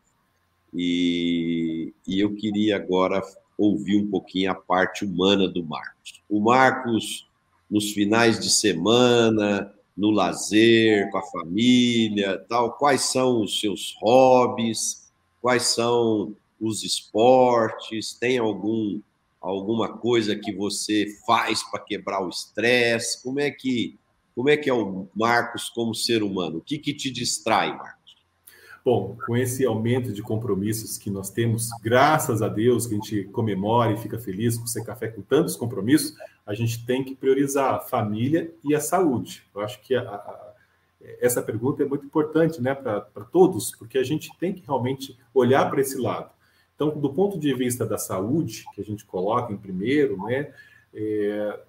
E, 0.74 1.92
e 2.06 2.20
eu 2.20 2.34
queria 2.34 2.76
agora 2.76 3.22
ouvir 3.58 3.96
um 3.96 4.08
pouquinho 4.08 4.50
a 4.50 4.54
parte 4.54 5.04
humana 5.04 5.48
do 5.48 5.64
Marcos. 5.64 6.22
O 6.28 6.40
Marcos, 6.40 7.28
nos 7.70 7.92
finais 7.92 8.40
de 8.40 8.50
semana, 8.50 9.72
no 9.96 10.10
lazer, 10.10 11.10
com 11.10 11.18
a 11.18 11.22
família, 11.22 12.38
tal, 12.48 12.72
quais 12.72 13.02
são 13.02 13.42
os 13.42 13.60
seus 13.60 13.94
hobbies, 14.00 15.10
quais 15.42 15.64
são 15.64 16.34
os 16.60 16.82
esportes? 16.82 18.14
Tem 18.14 18.38
algum 18.38 19.00
alguma 19.40 19.96
coisa 19.96 20.36
que 20.36 20.52
você 20.52 21.06
faz 21.26 21.62
para 21.70 21.80
quebrar 21.80 22.22
o 22.24 22.28
estresse? 22.28 23.22
Como 23.22 23.40
é 23.40 23.50
que 23.50 23.98
como 24.34 24.48
é 24.48 24.56
que 24.56 24.70
é 24.70 24.72
o 24.72 25.08
Marcos 25.14 25.68
como 25.68 25.94
ser 25.94 26.22
humano? 26.22 26.58
O 26.58 26.60
que, 26.62 26.78
que 26.78 26.94
te 26.94 27.10
distrai, 27.10 27.76
Marcos? 27.76 27.99
Bom, 28.82 29.16
com 29.26 29.36
esse 29.36 29.64
aumento 29.66 30.12
de 30.12 30.22
compromissos 30.22 30.96
que 30.96 31.10
nós 31.10 31.30
temos, 31.30 31.68
graças 31.82 32.40
a 32.40 32.48
Deus, 32.48 32.86
que 32.86 32.94
a 32.94 32.96
gente 32.96 33.24
comemora 33.24 33.92
e 33.92 33.98
fica 33.98 34.18
feliz 34.18 34.56
com 34.56 34.66
ser 34.66 34.84
café 34.84 35.08
com 35.08 35.20
tantos 35.20 35.54
compromissos, 35.54 36.14
a 36.46 36.54
gente 36.54 36.84
tem 36.86 37.04
que 37.04 37.14
priorizar 37.14 37.74
a 37.74 37.80
família 37.80 38.52
e 38.64 38.74
a 38.74 38.80
saúde. 38.80 39.44
Eu 39.54 39.60
acho 39.60 39.80
que 39.82 39.94
a, 39.94 40.02
a, 40.02 40.52
essa 41.20 41.42
pergunta 41.42 41.82
é 41.82 41.86
muito 41.86 42.06
importante 42.06 42.60
né, 42.62 42.74
para 42.74 43.24
todos, 43.30 43.74
porque 43.76 43.98
a 43.98 44.04
gente 44.04 44.30
tem 44.38 44.54
que 44.54 44.64
realmente 44.64 45.18
olhar 45.34 45.68
para 45.70 45.80
esse 45.80 45.98
lado. 45.98 46.30
Então, 46.74 46.88
do 46.88 47.12
ponto 47.12 47.38
de 47.38 47.52
vista 47.54 47.84
da 47.84 47.98
saúde, 47.98 48.64
que 48.74 48.80
a 48.80 48.84
gente 48.84 49.04
coloca 49.04 49.52
em 49.52 49.56
primeiro, 49.58 50.16
né, 50.24 50.52
é, 50.94 51.60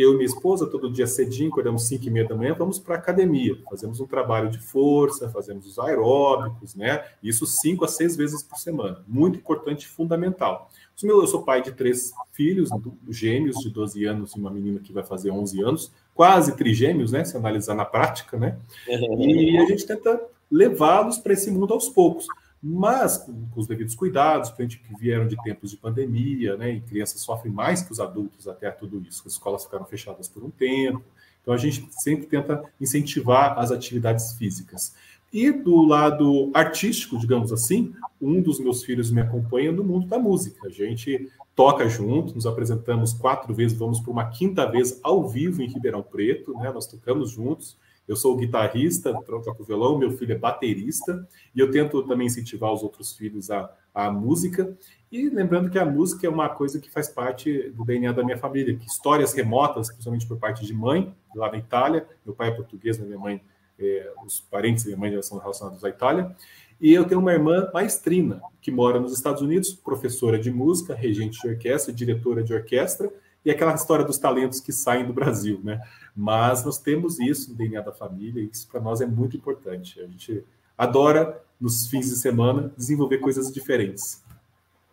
eu 0.00 0.12
e 0.12 0.14
minha 0.14 0.26
esposa, 0.26 0.66
todo 0.66 0.90
dia 0.90 1.06
cedinho, 1.06 1.50
acordamos 1.50 1.86
5 1.86 2.06
e 2.06 2.10
meia 2.10 2.26
da 2.26 2.34
manhã, 2.34 2.54
vamos 2.54 2.78
para 2.78 2.94
a 2.94 2.98
academia, 2.98 3.58
fazemos 3.68 4.00
um 4.00 4.06
trabalho 4.06 4.50
de 4.50 4.58
força, 4.58 5.28
fazemos 5.28 5.66
os 5.66 5.78
aeróbicos, 5.78 6.74
né? 6.74 7.04
Isso 7.22 7.46
cinco 7.46 7.84
a 7.84 7.88
seis 7.88 8.16
vezes 8.16 8.42
por 8.42 8.58
semana. 8.58 9.04
Muito 9.06 9.38
importante 9.38 9.82
e 9.82 9.88
fundamental. 9.88 10.70
Eu 11.02 11.26
sou 11.26 11.42
pai 11.42 11.62
de 11.62 11.72
três 11.72 12.12
filhos, 12.32 12.68
gêmeos 13.08 13.56
de 13.56 13.70
12 13.70 14.04
anos 14.04 14.32
e 14.34 14.38
uma 14.38 14.50
menina 14.50 14.80
que 14.80 14.92
vai 14.92 15.02
fazer 15.02 15.30
11 15.30 15.62
anos, 15.62 15.92
quase 16.14 16.56
trigêmeos, 16.56 17.12
né? 17.12 17.24
Se 17.24 17.36
analisar 17.36 17.74
na 17.74 17.84
prática, 17.84 18.38
né? 18.38 18.58
E 18.86 19.56
a 19.58 19.66
gente 19.66 19.86
tenta 19.86 20.20
levá-los 20.50 21.18
para 21.18 21.32
esse 21.32 21.50
mundo 21.50 21.72
aos 21.72 21.88
poucos 21.88 22.26
mas 22.62 23.18
com, 23.18 23.46
os 23.56 23.66
devidos 23.66 23.94
cuidados, 23.94 24.50
para 24.50 24.66
que 24.66 24.78
vieram 24.98 25.26
de 25.26 25.36
tempos 25.42 25.70
de 25.70 25.76
pandemia, 25.76 26.56
né, 26.56 26.72
e 26.72 26.80
crianças 26.80 27.20
sofrem 27.20 27.52
mais 27.52 27.82
que 27.82 27.92
os 27.92 28.00
adultos 28.00 28.46
até 28.46 28.70
tudo 28.70 29.02
isso, 29.08 29.22
as 29.26 29.32
escolas 29.32 29.64
ficaram 29.64 29.84
fechadas 29.84 30.28
por 30.28 30.44
um 30.44 30.50
tempo, 30.50 31.02
então 31.40 31.54
a 31.54 31.56
gente 31.56 31.88
sempre 31.90 32.26
tenta 32.26 32.62
incentivar 32.80 33.58
as 33.58 33.70
atividades 33.70 34.34
físicas. 34.34 34.94
E 35.32 35.52
do 35.52 35.82
lado 35.82 36.50
artístico, 36.52 37.16
digamos 37.16 37.52
assim, 37.52 37.94
um 38.20 38.42
dos 38.42 38.58
meus 38.58 38.82
filhos 38.82 39.12
me 39.12 39.20
acompanha 39.20 39.70
no 39.70 39.84
mundo 39.84 40.08
da 40.08 40.18
música. 40.18 40.66
A 40.66 40.70
gente 40.70 41.30
toca 41.54 41.88
junto, 41.88 42.34
nos 42.34 42.46
apresentamos 42.46 43.12
quatro 43.12 43.54
vezes, 43.54 43.78
vamos 43.78 44.00
para 44.00 44.10
uma 44.10 44.28
quinta 44.28 44.66
vez 44.66 44.98
ao 45.04 45.28
vivo 45.28 45.62
em 45.62 45.68
Ribeirão 45.68 46.02
Preto, 46.02 46.52
né? 46.54 46.72
Nós 46.72 46.86
tocamos 46.86 47.30
juntos. 47.30 47.76
Eu 48.10 48.16
sou 48.16 48.36
guitarrista, 48.36 49.14
toco 49.24 49.62
violão, 49.62 49.96
meu 49.96 50.10
filho 50.10 50.32
é 50.32 50.36
baterista, 50.36 51.24
e 51.54 51.60
eu 51.60 51.70
tento 51.70 52.02
também 52.02 52.26
incentivar 52.26 52.72
os 52.72 52.82
outros 52.82 53.16
filhos 53.16 53.52
à, 53.52 53.72
à 53.94 54.10
música. 54.10 54.76
E 55.12 55.28
lembrando 55.28 55.70
que 55.70 55.78
a 55.78 55.84
música 55.84 56.26
é 56.26 56.28
uma 56.28 56.48
coisa 56.48 56.80
que 56.80 56.90
faz 56.90 57.08
parte 57.08 57.70
do 57.70 57.84
DNA 57.84 58.10
da 58.10 58.24
minha 58.24 58.36
família, 58.36 58.76
que 58.76 58.84
histórias 58.84 59.32
remotas, 59.32 59.90
principalmente 59.90 60.26
por 60.26 60.38
parte 60.38 60.66
de 60.66 60.74
mãe, 60.74 61.14
lá 61.32 61.52
na 61.52 61.58
Itália, 61.58 62.04
meu 62.26 62.34
pai 62.34 62.48
é 62.48 62.50
português, 62.50 62.98
minha 62.98 63.16
mãe, 63.16 63.40
é, 63.78 64.12
os 64.26 64.40
parentes 64.40 64.82
da 64.82 64.88
minha 64.88 64.98
mãe 64.98 65.22
são 65.22 65.38
relacionados 65.38 65.84
à 65.84 65.88
Itália, 65.88 66.34
e 66.80 66.92
eu 66.92 67.04
tenho 67.04 67.20
uma 67.20 67.32
irmã 67.32 67.70
maestrina, 67.72 68.42
que 68.60 68.72
mora 68.72 68.98
nos 68.98 69.12
Estados 69.12 69.40
Unidos, 69.40 69.72
professora 69.72 70.36
de 70.36 70.50
música, 70.50 70.96
regente 70.96 71.40
de 71.40 71.46
orquestra, 71.46 71.94
diretora 71.94 72.42
de 72.42 72.52
orquestra, 72.52 73.08
e 73.44 73.52
aquela 73.52 73.72
história 73.72 74.04
dos 74.04 74.18
talentos 74.18 74.58
que 74.58 74.72
saem 74.72 75.06
do 75.06 75.12
Brasil, 75.12 75.60
né? 75.62 75.80
Mas 76.14 76.64
nós 76.64 76.78
temos 76.78 77.18
isso 77.20 77.50
no 77.50 77.56
DNA 77.56 77.80
da 77.80 77.92
família, 77.92 78.42
e 78.42 78.50
isso 78.52 78.68
para 78.68 78.80
nós 78.80 79.00
é 79.00 79.06
muito 79.06 79.36
importante. 79.36 80.00
A 80.00 80.06
gente 80.06 80.44
adora, 80.76 81.42
nos 81.60 81.86
fins 81.86 82.08
de 82.08 82.16
semana, 82.16 82.72
desenvolver 82.76 83.18
coisas 83.18 83.52
diferentes. 83.52 84.22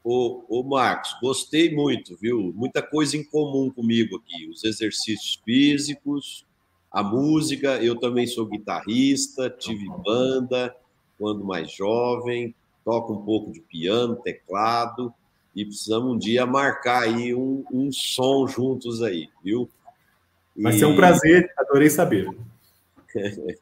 Ô, 0.04 0.44
ô 0.48 0.64
Marcos, 0.64 1.16
gostei 1.22 1.74
muito, 1.76 2.16
viu? 2.16 2.54
Muita 2.56 2.82
coisa 2.82 3.18
em 3.18 3.24
comum 3.24 3.70
comigo 3.70 4.18
aqui. 4.18 4.48
Os 4.48 4.64
exercícios 4.64 5.42
físicos, 5.44 6.46
a 6.92 7.04
música. 7.04 7.84
Eu 7.84 7.96
também 8.00 8.26
sou 8.26 8.46
guitarrista, 8.46 9.50
tive 9.50 9.88
banda 10.06 10.76
quando 11.18 11.44
mais 11.44 11.72
jovem, 11.72 12.54
toco 12.86 13.14
um 13.14 13.26
pouco 13.26 13.52
de 13.52 13.60
piano, 13.60 14.16
teclado, 14.16 15.14
e 15.56 15.66
precisamos 15.66 16.14
um 16.14 16.18
dia 16.18 16.46
marcar 16.46 17.04
aí 17.04 17.34
um, 17.34 17.66
um 17.72 17.92
som 17.92 18.48
juntos 18.48 19.02
aí, 19.02 19.28
viu? 19.44 19.70
Vai 20.58 20.76
e... 20.76 20.80
ser 20.80 20.86
um 20.86 20.96
prazer, 20.96 21.52
adorei 21.58 21.90
saber. 21.90 22.28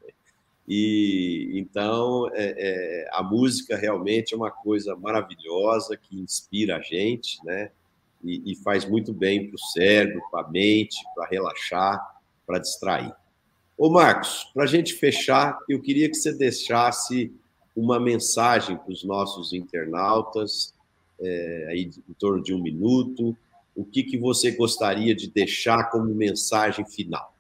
e 0.67 1.51
então 1.53 2.29
é, 2.33 2.55
é, 2.57 3.09
a 3.11 3.21
música 3.21 3.75
realmente 3.77 4.33
é 4.33 4.37
uma 4.37 4.51
coisa 4.51 4.95
maravilhosa 4.95 5.97
que 5.97 6.19
inspira 6.19 6.77
a 6.77 6.81
gente, 6.81 7.43
né? 7.45 7.71
E, 8.23 8.53
e 8.53 8.55
faz 8.55 8.85
muito 8.85 9.13
bem 9.13 9.47
para 9.47 9.55
o 9.55 9.59
cérebro, 9.59 10.21
para 10.31 10.47
a 10.47 10.49
mente, 10.49 10.97
para 11.13 11.27
relaxar, 11.27 11.99
para 12.47 12.59
distrair. 12.59 13.13
Ô 13.77 13.89
Marcos, 13.89 14.49
para 14.53 14.63
a 14.63 14.67
gente 14.67 14.93
fechar, 14.93 15.59
eu 15.69 15.81
queria 15.81 16.09
que 16.09 16.15
você 16.15 16.33
deixasse 16.33 17.31
uma 17.75 17.99
mensagem 17.99 18.77
para 18.77 18.91
os 18.91 19.03
nossos 19.03 19.51
internautas, 19.51 20.73
é, 21.19 21.67
aí 21.69 21.91
em 22.09 22.13
torno 22.13 22.41
de 22.41 22.53
um 22.53 22.61
minuto, 22.61 23.35
o 23.76 23.84
que, 23.84 24.03
que 24.03 24.17
você 24.17 24.51
gostaria 24.51 25.13
de 25.13 25.30
deixar 25.30 25.89
como 25.91 26.13
mensagem 26.15 26.86
final? 26.86 27.36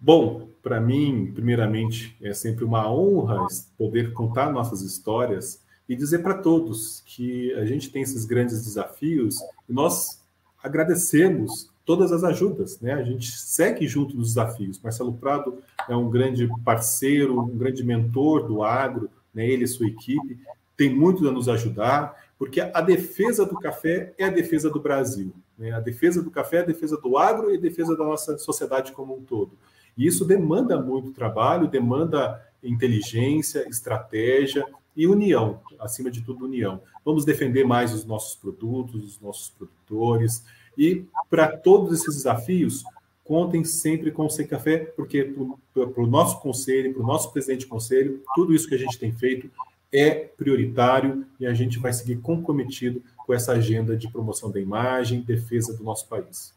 Bom, 0.00 0.48
para 0.62 0.80
mim, 0.80 1.32
primeiramente, 1.34 2.16
é 2.20 2.32
sempre 2.32 2.64
uma 2.64 2.90
honra 2.90 3.46
poder 3.76 4.12
contar 4.12 4.52
nossas 4.52 4.82
histórias 4.82 5.62
e 5.88 5.96
dizer 5.96 6.18
para 6.18 6.34
todos 6.34 7.02
que 7.06 7.52
a 7.54 7.64
gente 7.64 7.90
tem 7.90 8.02
esses 8.02 8.24
grandes 8.24 8.64
desafios 8.64 9.40
e 9.68 9.72
nós 9.72 10.22
agradecemos 10.62 11.70
todas 11.84 12.12
as 12.12 12.22
ajudas, 12.22 12.78
né? 12.80 12.92
A 12.92 13.02
gente 13.02 13.32
segue 13.32 13.88
junto 13.88 14.14
nos 14.14 14.28
desafios. 14.28 14.78
Marcelo 14.80 15.14
Prado 15.14 15.58
é 15.88 15.96
um 15.96 16.10
grande 16.10 16.48
parceiro, 16.62 17.40
um 17.40 17.56
grande 17.56 17.82
mentor 17.82 18.46
do 18.46 18.62
agro, 18.62 19.08
né? 19.32 19.48
Ele 19.48 19.64
e 19.64 19.68
sua 19.68 19.86
equipe 19.86 20.38
tem 20.76 20.94
muito 20.94 21.26
a 21.26 21.32
nos 21.32 21.48
ajudar 21.48 22.14
porque 22.38 22.60
a 22.60 22.80
defesa 22.80 23.44
do 23.44 23.58
café 23.58 24.14
é 24.16 24.24
a 24.24 24.30
defesa 24.30 24.70
do 24.70 24.80
Brasil. 24.80 25.32
Né? 25.58 25.72
A 25.72 25.80
defesa 25.80 26.22
do 26.22 26.30
café 26.30 26.58
é 26.58 26.60
a 26.60 26.66
defesa 26.66 26.96
do 26.96 27.18
agro 27.18 27.52
e 27.52 27.56
a 27.56 27.60
defesa 27.60 27.96
da 27.96 28.04
nossa 28.04 28.38
sociedade 28.38 28.92
como 28.92 29.16
um 29.16 29.22
todo. 29.22 29.58
E 29.96 30.06
isso 30.06 30.24
demanda 30.24 30.80
muito 30.80 31.10
trabalho, 31.10 31.66
demanda 31.66 32.40
inteligência, 32.62 33.68
estratégia 33.68 34.64
e 34.96 35.06
união, 35.06 35.60
acima 35.80 36.10
de 36.10 36.22
tudo, 36.22 36.44
união. 36.44 36.80
Vamos 37.04 37.24
defender 37.24 37.64
mais 37.64 37.92
os 37.92 38.04
nossos 38.04 38.36
produtos, 38.36 39.04
os 39.04 39.20
nossos 39.20 39.50
produtores. 39.50 40.44
E 40.76 41.04
para 41.28 41.56
todos 41.56 41.92
esses 42.00 42.16
desafios, 42.16 42.84
contem 43.24 43.64
sempre 43.64 44.12
com 44.12 44.26
o 44.26 44.30
Sem 44.30 44.46
Café, 44.46 44.78
porque 44.96 45.34
para 45.74 46.02
o 46.02 46.06
nosso 46.06 46.40
conselho, 46.40 46.94
para 46.94 47.02
o 47.02 47.06
nosso 47.06 47.32
presidente 47.32 47.60
de 47.60 47.66
conselho, 47.66 48.22
tudo 48.34 48.54
isso 48.54 48.68
que 48.68 48.74
a 48.74 48.78
gente 48.78 48.98
tem 48.98 49.12
feito 49.12 49.50
é 49.92 50.10
prioritário 50.10 51.26
e 51.40 51.46
a 51.46 51.54
gente 51.54 51.78
vai 51.78 51.92
seguir 51.92 52.16
comprometido 52.16 53.02
com 53.16 53.32
essa 53.32 53.52
agenda 53.52 53.96
de 53.96 54.08
promoção 54.08 54.50
da 54.50 54.60
imagem, 54.60 55.22
defesa 55.22 55.76
do 55.76 55.82
nosso 55.82 56.06
país. 56.08 56.54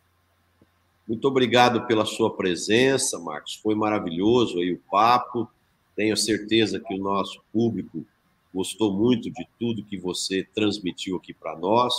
Muito 1.08 1.28
obrigado 1.28 1.86
pela 1.88 2.06
sua 2.06 2.36
presença, 2.36 3.20
Marcos. 3.20 3.56
Foi 3.56 3.76
maravilhoso 3.76 4.60
aí 4.60 4.72
o 4.72 4.82
papo. 4.90 5.50
Tenho 5.96 6.16
certeza 6.16 6.80
que 6.80 6.94
o 6.94 7.02
nosso 7.02 7.42
público 7.52 8.06
gostou 8.54 8.94
muito 8.94 9.30
de 9.32 9.48
tudo 9.60 9.84
que 9.84 9.98
você 9.98 10.48
transmitiu 10.54 11.18
aqui 11.18 11.34
para 11.34 11.58
nós, 11.58 11.94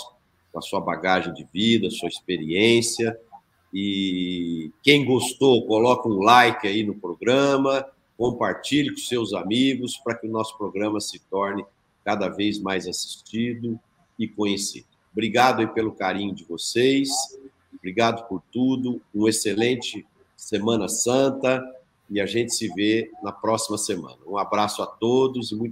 com 0.53 0.59
a 0.59 0.63
sua 0.63 0.81
bagagem 0.81 1.33
de 1.35 1.47
vida, 1.53 1.91
sua 1.91 2.09
experiência. 2.09 3.19
E 3.73 4.71
quem 4.83 5.05
gostou, 5.05 5.67
coloca 5.67 6.09
um 6.09 6.23
like 6.23 6.67
aí 6.67 6.83
no 6.83 6.95
programa 6.95 7.87
compartilhe 8.23 8.91
com 8.91 8.99
seus 8.99 9.35
amigos 9.35 9.97
para 9.97 10.15
que 10.15 10.29
o 10.29 10.31
nosso 10.31 10.57
programa 10.57 11.01
se 11.01 11.19
torne 11.29 11.67
cada 12.05 12.29
vez 12.29 12.57
mais 12.57 12.87
assistido 12.87 13.77
e 14.17 14.29
conhecido. 14.29 14.87
Obrigado 15.11 15.59
aí 15.59 15.67
pelo 15.67 15.91
carinho 15.91 16.33
de 16.33 16.45
vocês, 16.45 17.09
obrigado 17.77 18.29
por 18.29 18.41
tudo, 18.53 19.03
um 19.13 19.27
excelente 19.27 20.07
Semana 20.37 20.89
Santa 20.89 21.61
e 22.09 22.21
a 22.21 22.27
gente 22.27 22.55
se 22.55 22.69
vê 22.69 23.11
na 23.25 23.33
próxima 23.33 23.77
semana. 23.77 24.19
Um 24.25 24.39
abraço 24.39 24.85
a 24.85 24.87
todos 24.87 25.51
e 25.51 25.57
muito 25.57 25.71